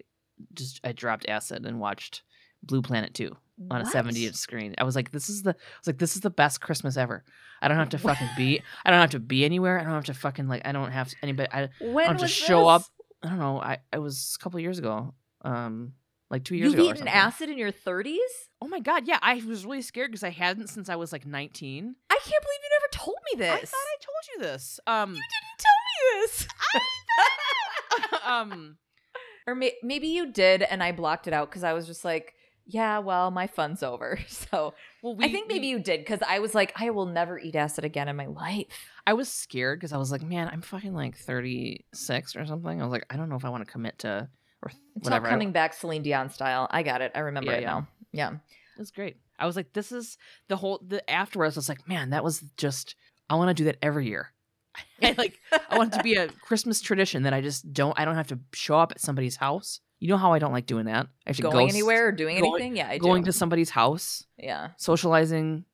just 0.52 0.80
I 0.84 0.92
dropped 0.92 1.28
acid 1.28 1.66
and 1.66 1.80
watched 1.80 2.22
Blue 2.62 2.82
Planet 2.82 3.14
2 3.14 3.36
on 3.70 3.80
a 3.82 3.86
70 3.86 4.26
inch 4.26 4.34
screen. 4.36 4.74
I 4.78 4.84
was 4.84 4.96
like, 4.96 5.10
this 5.12 5.28
is 5.28 5.42
the 5.42 5.50
I 5.50 5.78
was 5.80 5.86
like, 5.86 5.98
this 5.98 6.16
is 6.16 6.22
the 6.22 6.30
best 6.30 6.60
Christmas 6.60 6.96
ever. 6.96 7.24
I 7.62 7.68
don't 7.68 7.76
have 7.76 7.90
to 7.90 7.98
fucking 7.98 8.28
be 8.36 8.60
I 8.84 8.90
don't 8.90 9.00
have 9.00 9.10
to 9.10 9.20
be 9.20 9.44
anywhere. 9.44 9.78
I 9.78 9.84
don't 9.84 9.92
have 9.92 10.04
to 10.04 10.14
fucking 10.14 10.48
like 10.48 10.62
I 10.64 10.72
don't 10.72 10.90
have 10.90 11.08
to, 11.10 11.16
anybody 11.22 11.48
I, 11.52 11.68
When 11.80 12.04
I 12.04 12.08
don't 12.08 12.08
have 12.08 12.16
to 12.18 12.22
was 12.24 12.30
show 12.30 12.66
up. 12.66 12.82
I 13.22 13.28
don't 13.28 13.38
know. 13.38 13.60
I 13.60 13.78
it 13.92 13.98
was 13.98 14.36
a 14.38 14.42
couple 14.42 14.58
years 14.60 14.78
ago. 14.78 15.14
Um 15.42 15.92
like 16.30 16.42
two 16.44 16.57
years 16.57 16.72
You've 16.72 16.80
ago. 16.80 16.88
or 16.90 16.94
eaten 16.94 17.07
acid 17.09 17.48
in 17.48 17.59
your 17.59 17.70
30s? 17.70 18.16
Oh 18.61 18.66
my 18.66 18.80
god, 18.80 19.07
yeah. 19.07 19.18
I 19.22 19.36
was 19.46 19.64
really 19.64 19.82
scared 19.82 20.11
because 20.11 20.24
I 20.24 20.30
hadn't 20.30 20.68
since 20.68 20.88
I 20.88 20.96
was 20.96 21.12
like 21.12 21.24
19. 21.26 21.94
I 22.11 22.14
can't 22.14 22.24
believe 22.26 22.61
you 22.62 22.70
never 22.80 22.90
told 23.05 23.16
me 23.32 23.38
this. 23.38 23.52
I 23.52 23.66
thought 23.66 23.76
I 23.76 23.96
told 24.00 24.24
you 24.34 24.42
this. 24.52 24.80
Um 24.86 25.11
you 25.14 25.22
didn't 25.22 25.59
tell 25.59 25.78
me 25.86 26.20
this. 26.26 26.46
I, 28.24 28.40
um 28.40 28.78
or 29.46 29.55
may- 29.55 29.76
maybe 29.82 30.09
you 30.09 30.32
did 30.32 30.62
and 30.62 30.82
I 30.82 30.92
blocked 30.92 31.26
it 31.28 31.32
out 31.32 31.50
because 31.50 31.64
I 31.64 31.72
was 31.72 31.86
just 31.86 32.05
like, 32.05 32.34
yeah, 32.66 32.98
well, 32.98 33.30
my 33.30 33.46
fun's 33.46 33.82
over. 33.82 34.18
So 34.28 34.74
well 35.02 35.16
I 35.20 35.28
think 35.28 35.48
maybe 35.48 35.60
we- 35.60 35.68
you 35.68 35.78
did 35.80 36.00
because 36.00 36.20
I 36.26 36.38
was 36.38 36.54
like, 36.54 36.72
I 36.76 36.90
will 36.90 37.06
never 37.06 37.38
eat 37.38 37.56
acid 37.56 37.84
again 37.84 38.08
in 38.08 38.16
my 38.16 38.26
life. 38.26 38.66
I 39.06 39.12
was 39.12 39.28
scared 39.28 39.78
because 39.80 39.92
I 39.92 39.98
was 39.98 40.10
like, 40.10 40.22
man, 40.22 40.48
I'm 40.52 40.62
fucking 40.62 40.94
like 40.94 41.16
36 41.16 42.36
or 42.36 42.46
something. 42.46 42.80
I 42.80 42.84
was 42.84 42.92
like, 42.92 43.06
I 43.10 43.16
don't 43.16 43.28
know 43.28 43.36
if 43.36 43.44
I 43.44 43.48
want 43.50 43.64
to 43.66 43.70
commit 43.70 43.98
to 44.00 44.28
or 44.62 44.68
th- 44.70 44.80
It's 44.96 45.04
whatever. 45.04 45.26
all 45.26 45.30
I- 45.30 45.34
coming 45.34 45.52
back 45.52 45.74
Celine 45.74 46.02
Dion 46.02 46.30
style. 46.30 46.66
I 46.70 46.82
got 46.82 47.02
it. 47.02 47.12
I 47.14 47.20
remember 47.20 47.52
Yeah, 47.52 47.58
it 47.58 47.62
yeah. 47.62 47.66
now. 47.66 47.88
Yeah. 48.12 48.30
It 48.32 48.78
was 48.78 48.90
great. 48.90 49.16
I 49.38 49.46
was 49.46 49.56
like, 49.56 49.72
this 49.72 49.92
is 49.92 50.16
the 50.48 50.56
whole 50.56 50.80
the 50.86 51.08
afterwards. 51.10 51.56
I 51.56 51.58
was 51.58 51.68
like, 51.68 51.86
man, 51.88 52.10
that 52.10 52.24
was 52.24 52.40
just. 52.56 52.94
I 53.30 53.36
want 53.36 53.48
to 53.48 53.54
do 53.54 53.64
that 53.64 53.76
every 53.82 54.06
year. 54.08 54.32
I 55.02 55.14
like. 55.18 55.38
I 55.70 55.76
want 55.78 55.94
it 55.94 55.98
to 55.98 56.02
be 56.02 56.14
a 56.16 56.28
Christmas 56.28 56.80
tradition 56.80 57.22
that 57.24 57.32
I 57.34 57.40
just 57.40 57.72
don't. 57.72 57.98
I 57.98 58.04
don't 58.04 58.14
have 58.16 58.28
to 58.28 58.38
show 58.52 58.78
up 58.78 58.92
at 58.92 59.00
somebody's 59.00 59.36
house. 59.36 59.80
You 60.01 60.09
know 60.09 60.16
how 60.16 60.32
I 60.32 60.38
don't 60.38 60.53
like 60.53 60.66
doing 60.66 60.86
that. 60.86 61.07
I 61.26 61.32
should 61.32 61.42
going 61.42 61.68
go 61.68 61.72
anywhere 61.72 62.09
or 62.09 62.12
doing 62.12 62.40
going- 62.40 62.55
anything? 62.55 62.76
Yeah, 62.76 62.88
I 62.88 62.99
going 62.99 63.22
do. 63.22 63.26
to 63.26 63.32
somebody's 63.32 63.70
house, 63.70 64.24
yeah. 64.36 64.70
socializing. 64.76 65.64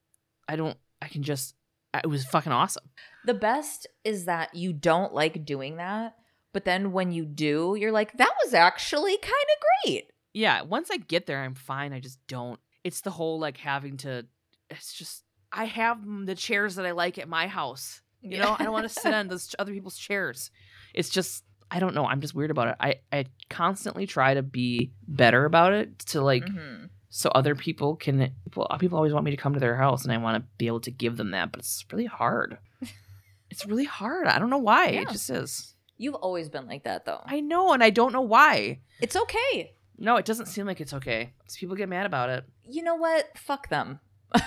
I 0.48 0.56
don't. 0.56 0.76
I 1.02 1.08
can 1.08 1.22
just. 1.22 1.54
It 1.94 2.06
was 2.06 2.24
fucking 2.26 2.52
awesome. 2.52 2.84
The 3.24 3.34
best 3.34 3.86
is 4.04 4.26
that 4.26 4.54
you 4.54 4.72
don't 4.72 5.12
like 5.12 5.44
doing 5.44 5.76
that, 5.76 6.14
But 6.52 6.64
then 6.64 6.92
when 6.92 7.10
you 7.12 7.24
do, 7.24 7.76
you're 7.78 7.92
like, 7.92 8.16
that 8.18 8.32
was 8.44 8.54
actually 8.54 9.16
kind 9.18 9.24
of 9.32 9.64
great. 9.84 10.04
Yeah, 10.32 10.62
once 10.62 10.90
I 10.92 10.98
get 10.98 11.26
there, 11.26 11.42
I'm 11.42 11.54
fine. 11.54 11.92
I 11.92 11.98
just 12.00 12.18
don't. 12.28 12.60
It's 12.84 13.00
the 13.00 13.10
whole 13.10 13.40
like 13.40 13.56
having 13.56 13.96
to. 13.98 14.26
It's 14.68 14.92
just 14.92 15.24
I 15.52 15.64
have 15.64 15.98
the 16.26 16.36
chairs 16.36 16.76
that 16.76 16.86
I 16.86 16.92
like 16.92 17.18
at 17.18 17.28
my 17.28 17.48
house. 17.48 18.02
You 18.22 18.38
know, 18.38 18.54
I 18.58 18.64
don't 18.64 18.72
want 18.72 18.88
to 18.88 19.00
sit 19.00 19.12
on 19.14 19.28
those 19.32 19.54
other 19.58 19.72
people's 19.72 19.96
chairs. 19.98 20.50
It's 20.94 21.08
just 21.08 21.42
I 21.70 21.78
don't 21.78 21.94
know. 21.94 22.04
I'm 22.06 22.20
just 22.20 22.34
weird 22.34 22.50
about 22.50 22.68
it. 22.68 22.76
I 22.80 22.96
I 23.12 23.26
constantly 23.48 24.06
try 24.06 24.34
to 24.34 24.42
be 24.42 24.90
better 25.06 25.44
about 25.44 25.72
it 25.72 25.98
to 26.10 26.20
like 26.20 26.44
Mhm. 26.44 26.88
so 27.08 27.30
other 27.30 27.54
people 27.54 27.96
can 27.96 28.32
people 28.44 28.66
people 28.78 28.96
always 28.96 29.12
want 29.12 29.24
me 29.24 29.30
to 29.30 29.36
come 29.36 29.54
to 29.54 29.60
their 29.60 29.76
house 29.76 30.04
and 30.04 30.12
I 30.12 30.18
want 30.18 30.42
to 30.42 30.48
be 30.58 30.66
able 30.66 30.80
to 30.80 30.90
give 30.90 31.16
them 31.16 31.30
that, 31.32 31.52
but 31.52 31.60
it's 31.60 31.84
really 31.92 32.06
hard. 32.06 32.58
it's 33.50 33.66
really 33.66 33.84
hard. 33.84 34.26
I 34.26 34.38
don't 34.38 34.50
know 34.50 34.58
why. 34.58 34.88
It 34.88 35.08
just 35.10 35.30
is. 35.30 35.74
You've 35.96 36.14
always 36.14 36.48
been 36.48 36.66
like 36.66 36.84
that, 36.84 37.04
though. 37.04 37.20
I 37.26 37.40
know, 37.40 37.72
and 37.72 37.84
I 37.84 37.90
don't 37.90 38.12
know 38.12 38.22
why. 38.22 38.80
it's 39.00 39.16
okay. 39.16 39.74
No, 39.98 40.16
it 40.16 40.24
doesn't 40.24 40.46
seem 40.46 40.64
like 40.66 40.80
it's 40.80 40.94
okay. 40.94 41.34
It's 41.44 41.58
people 41.58 41.76
get 41.76 41.90
mad 41.90 42.06
about 42.06 42.30
it. 42.30 42.44
You 42.66 42.82
know 42.82 42.94
what? 42.96 43.36
Fuck 43.36 43.68
them. 43.68 44.00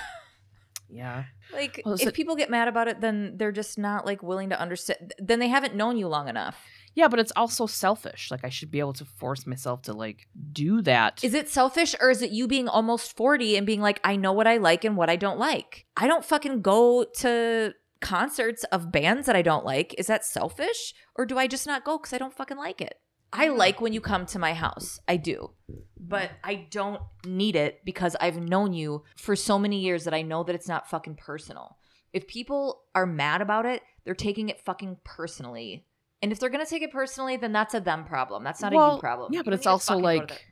Yeah. 0.89 1.23
Like, 1.51 1.81
Well, 1.85 1.95
if 1.95 2.01
so- 2.01 2.11
people 2.11 2.35
get 2.35 2.49
mad 2.51 2.67
about 2.67 2.87
it, 2.87 3.01
then 3.01 3.37
they're 3.37 3.51
just 3.51 3.77
not 3.79 4.05
like 4.05 4.21
willing 4.21 4.49
to 4.49 4.59
understand. 4.59 5.13
Then 5.17 5.39
they 5.39 5.47
haven't 5.47 5.75
known 5.75 5.97
you 5.97 6.07
long 6.07 6.27
enough. 6.27 6.63
Yeah, 6.95 7.07
but 7.07 7.19
it's 7.19 7.31
also 7.35 7.65
selfish. 7.65 8.29
Like 8.29 8.43
I 8.43 8.49
should 8.49 8.71
be 8.71 8.79
able 8.79 8.93
to 8.93 9.05
force 9.05 9.47
myself 9.47 9.81
to 9.83 9.93
like 9.93 10.27
do 10.51 10.81
that. 10.83 11.23
Is 11.23 11.33
it 11.33 11.49
selfish 11.49 11.95
or 11.99 12.09
is 12.09 12.21
it 12.21 12.31
you 12.31 12.47
being 12.47 12.67
almost 12.67 13.15
40 13.15 13.57
and 13.57 13.65
being 13.65 13.81
like, 13.81 13.99
I 14.03 14.15
know 14.15 14.31
what 14.31 14.47
I 14.47 14.57
like 14.57 14.83
and 14.83 14.95
what 14.95 15.09
I 15.09 15.15
don't 15.15 15.39
like? 15.39 15.85
I 15.97 16.07
don't 16.07 16.25
fucking 16.25 16.61
go 16.61 17.05
to 17.17 17.73
concerts 18.01 18.63
of 18.65 18.91
bands 18.91 19.25
that 19.25 19.35
I 19.35 19.41
don't 19.41 19.65
like. 19.65 19.95
Is 19.97 20.07
that 20.07 20.25
selfish? 20.25 20.93
Or 21.15 21.25
do 21.25 21.37
I 21.37 21.47
just 21.47 21.65
not 21.65 21.85
go 21.85 21.97
because 21.97 22.13
I 22.13 22.17
don't 22.17 22.33
fucking 22.33 22.57
like 22.57 22.81
it? 22.81 22.95
I 23.31 23.47
like 23.47 23.81
when 23.81 23.93
you 23.93 24.01
come 24.01 24.27
to 24.27 24.39
my 24.39 24.53
house. 24.53 24.99
I 25.07 25.17
do. 25.17 25.51
But 25.99 26.29
I 26.43 26.67
don't 26.69 27.01
need 27.25 27.55
it 27.55 27.79
because 27.83 28.15
I've 28.19 28.37
known 28.37 28.73
you 28.73 29.03
for 29.17 29.35
so 29.35 29.57
many 29.57 29.79
years 29.79 30.03
that 30.03 30.13
I 30.13 30.21
know 30.21 30.43
that 30.43 30.53
it's 30.53 30.67
not 30.67 30.89
fucking 30.89 31.15
personal. 31.15 31.77
If 32.11 32.27
people 32.27 32.83
are 32.93 33.07
mad 33.07 33.41
about 33.41 33.65
it, 33.65 33.81
they're 34.05 34.13
taking 34.13 34.49
it 34.49 34.61
fucking 34.63 34.97
personally. 35.03 35.87
And 36.23 36.31
if 36.31 36.39
they're 36.39 36.49
gonna 36.49 36.65
take 36.65 36.81
it 36.81 36.91
personally, 36.91 37.35
then 37.35 37.51
that's 37.51 37.73
a 37.73 37.81
them 37.81 38.05
problem. 38.05 38.45
That's 38.45 38.61
not 38.61 38.71
a 38.71 38.75
you 38.75 38.99
problem. 38.99 39.33
Yeah, 39.33 39.41
but 39.43 39.53
it's 39.53 39.67
also 39.67 39.95
to 39.95 39.99
like, 39.99 40.47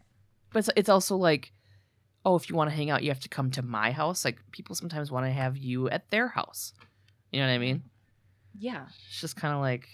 but 0.52 0.60
it's, 0.60 0.70
it's 0.76 0.90
also 0.90 1.16
like, 1.16 1.54
oh, 2.26 2.36
if 2.36 2.50
you 2.50 2.56
want 2.58 2.70
to 2.70 2.76
hang 2.76 2.90
out, 2.90 3.04
you 3.04 3.10
have 3.10 3.22
to 3.22 3.30
come 3.30 3.50
to 3.52 3.62
my 3.62 3.92
house. 3.92 4.26
Like 4.26 4.38
people 4.52 4.76
sometimes 4.76 5.12
want 5.12 5.26
to 5.26 5.32
have 5.32 5.58
you 5.58 5.90
at 5.90 6.12
their 6.12 6.28
house. 6.28 6.74
You 7.32 7.40
know 7.40 7.48
what 7.48 7.54
I 7.54 7.58
mean? 7.58 7.84
yeah. 8.60 8.88
It's 9.08 9.22
just 9.22 9.38
kind 9.38 9.54
of 9.54 9.62
like, 9.62 9.88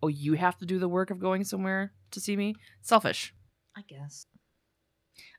oh, 0.00 0.06
you 0.06 0.34
have 0.34 0.56
to 0.58 0.64
do 0.64 0.78
the 0.78 0.88
work 0.88 1.10
of 1.10 1.18
going 1.18 1.42
somewhere 1.42 1.92
to 2.12 2.20
see 2.20 2.36
me. 2.36 2.54
Selfish. 2.80 3.34
I 3.76 3.82
guess. 3.88 4.26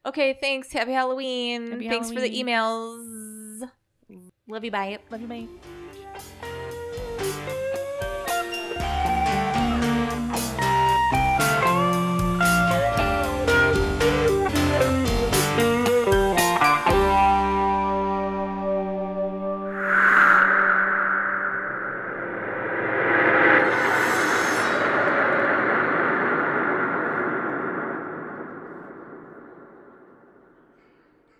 Okay, 0.05 0.37
thanks. 0.39 0.73
Happy 0.73 0.91
Halloween. 0.91 1.71
Happy 1.71 1.87
thanks 1.87 2.11
for 2.11 2.19
the 2.19 2.29
emails. 2.29 3.61
Love 4.49 4.63
you. 4.65 4.71
Bye. 4.71 4.99
Love 5.09 5.21
you, 5.21 5.27
bye. 5.27 6.61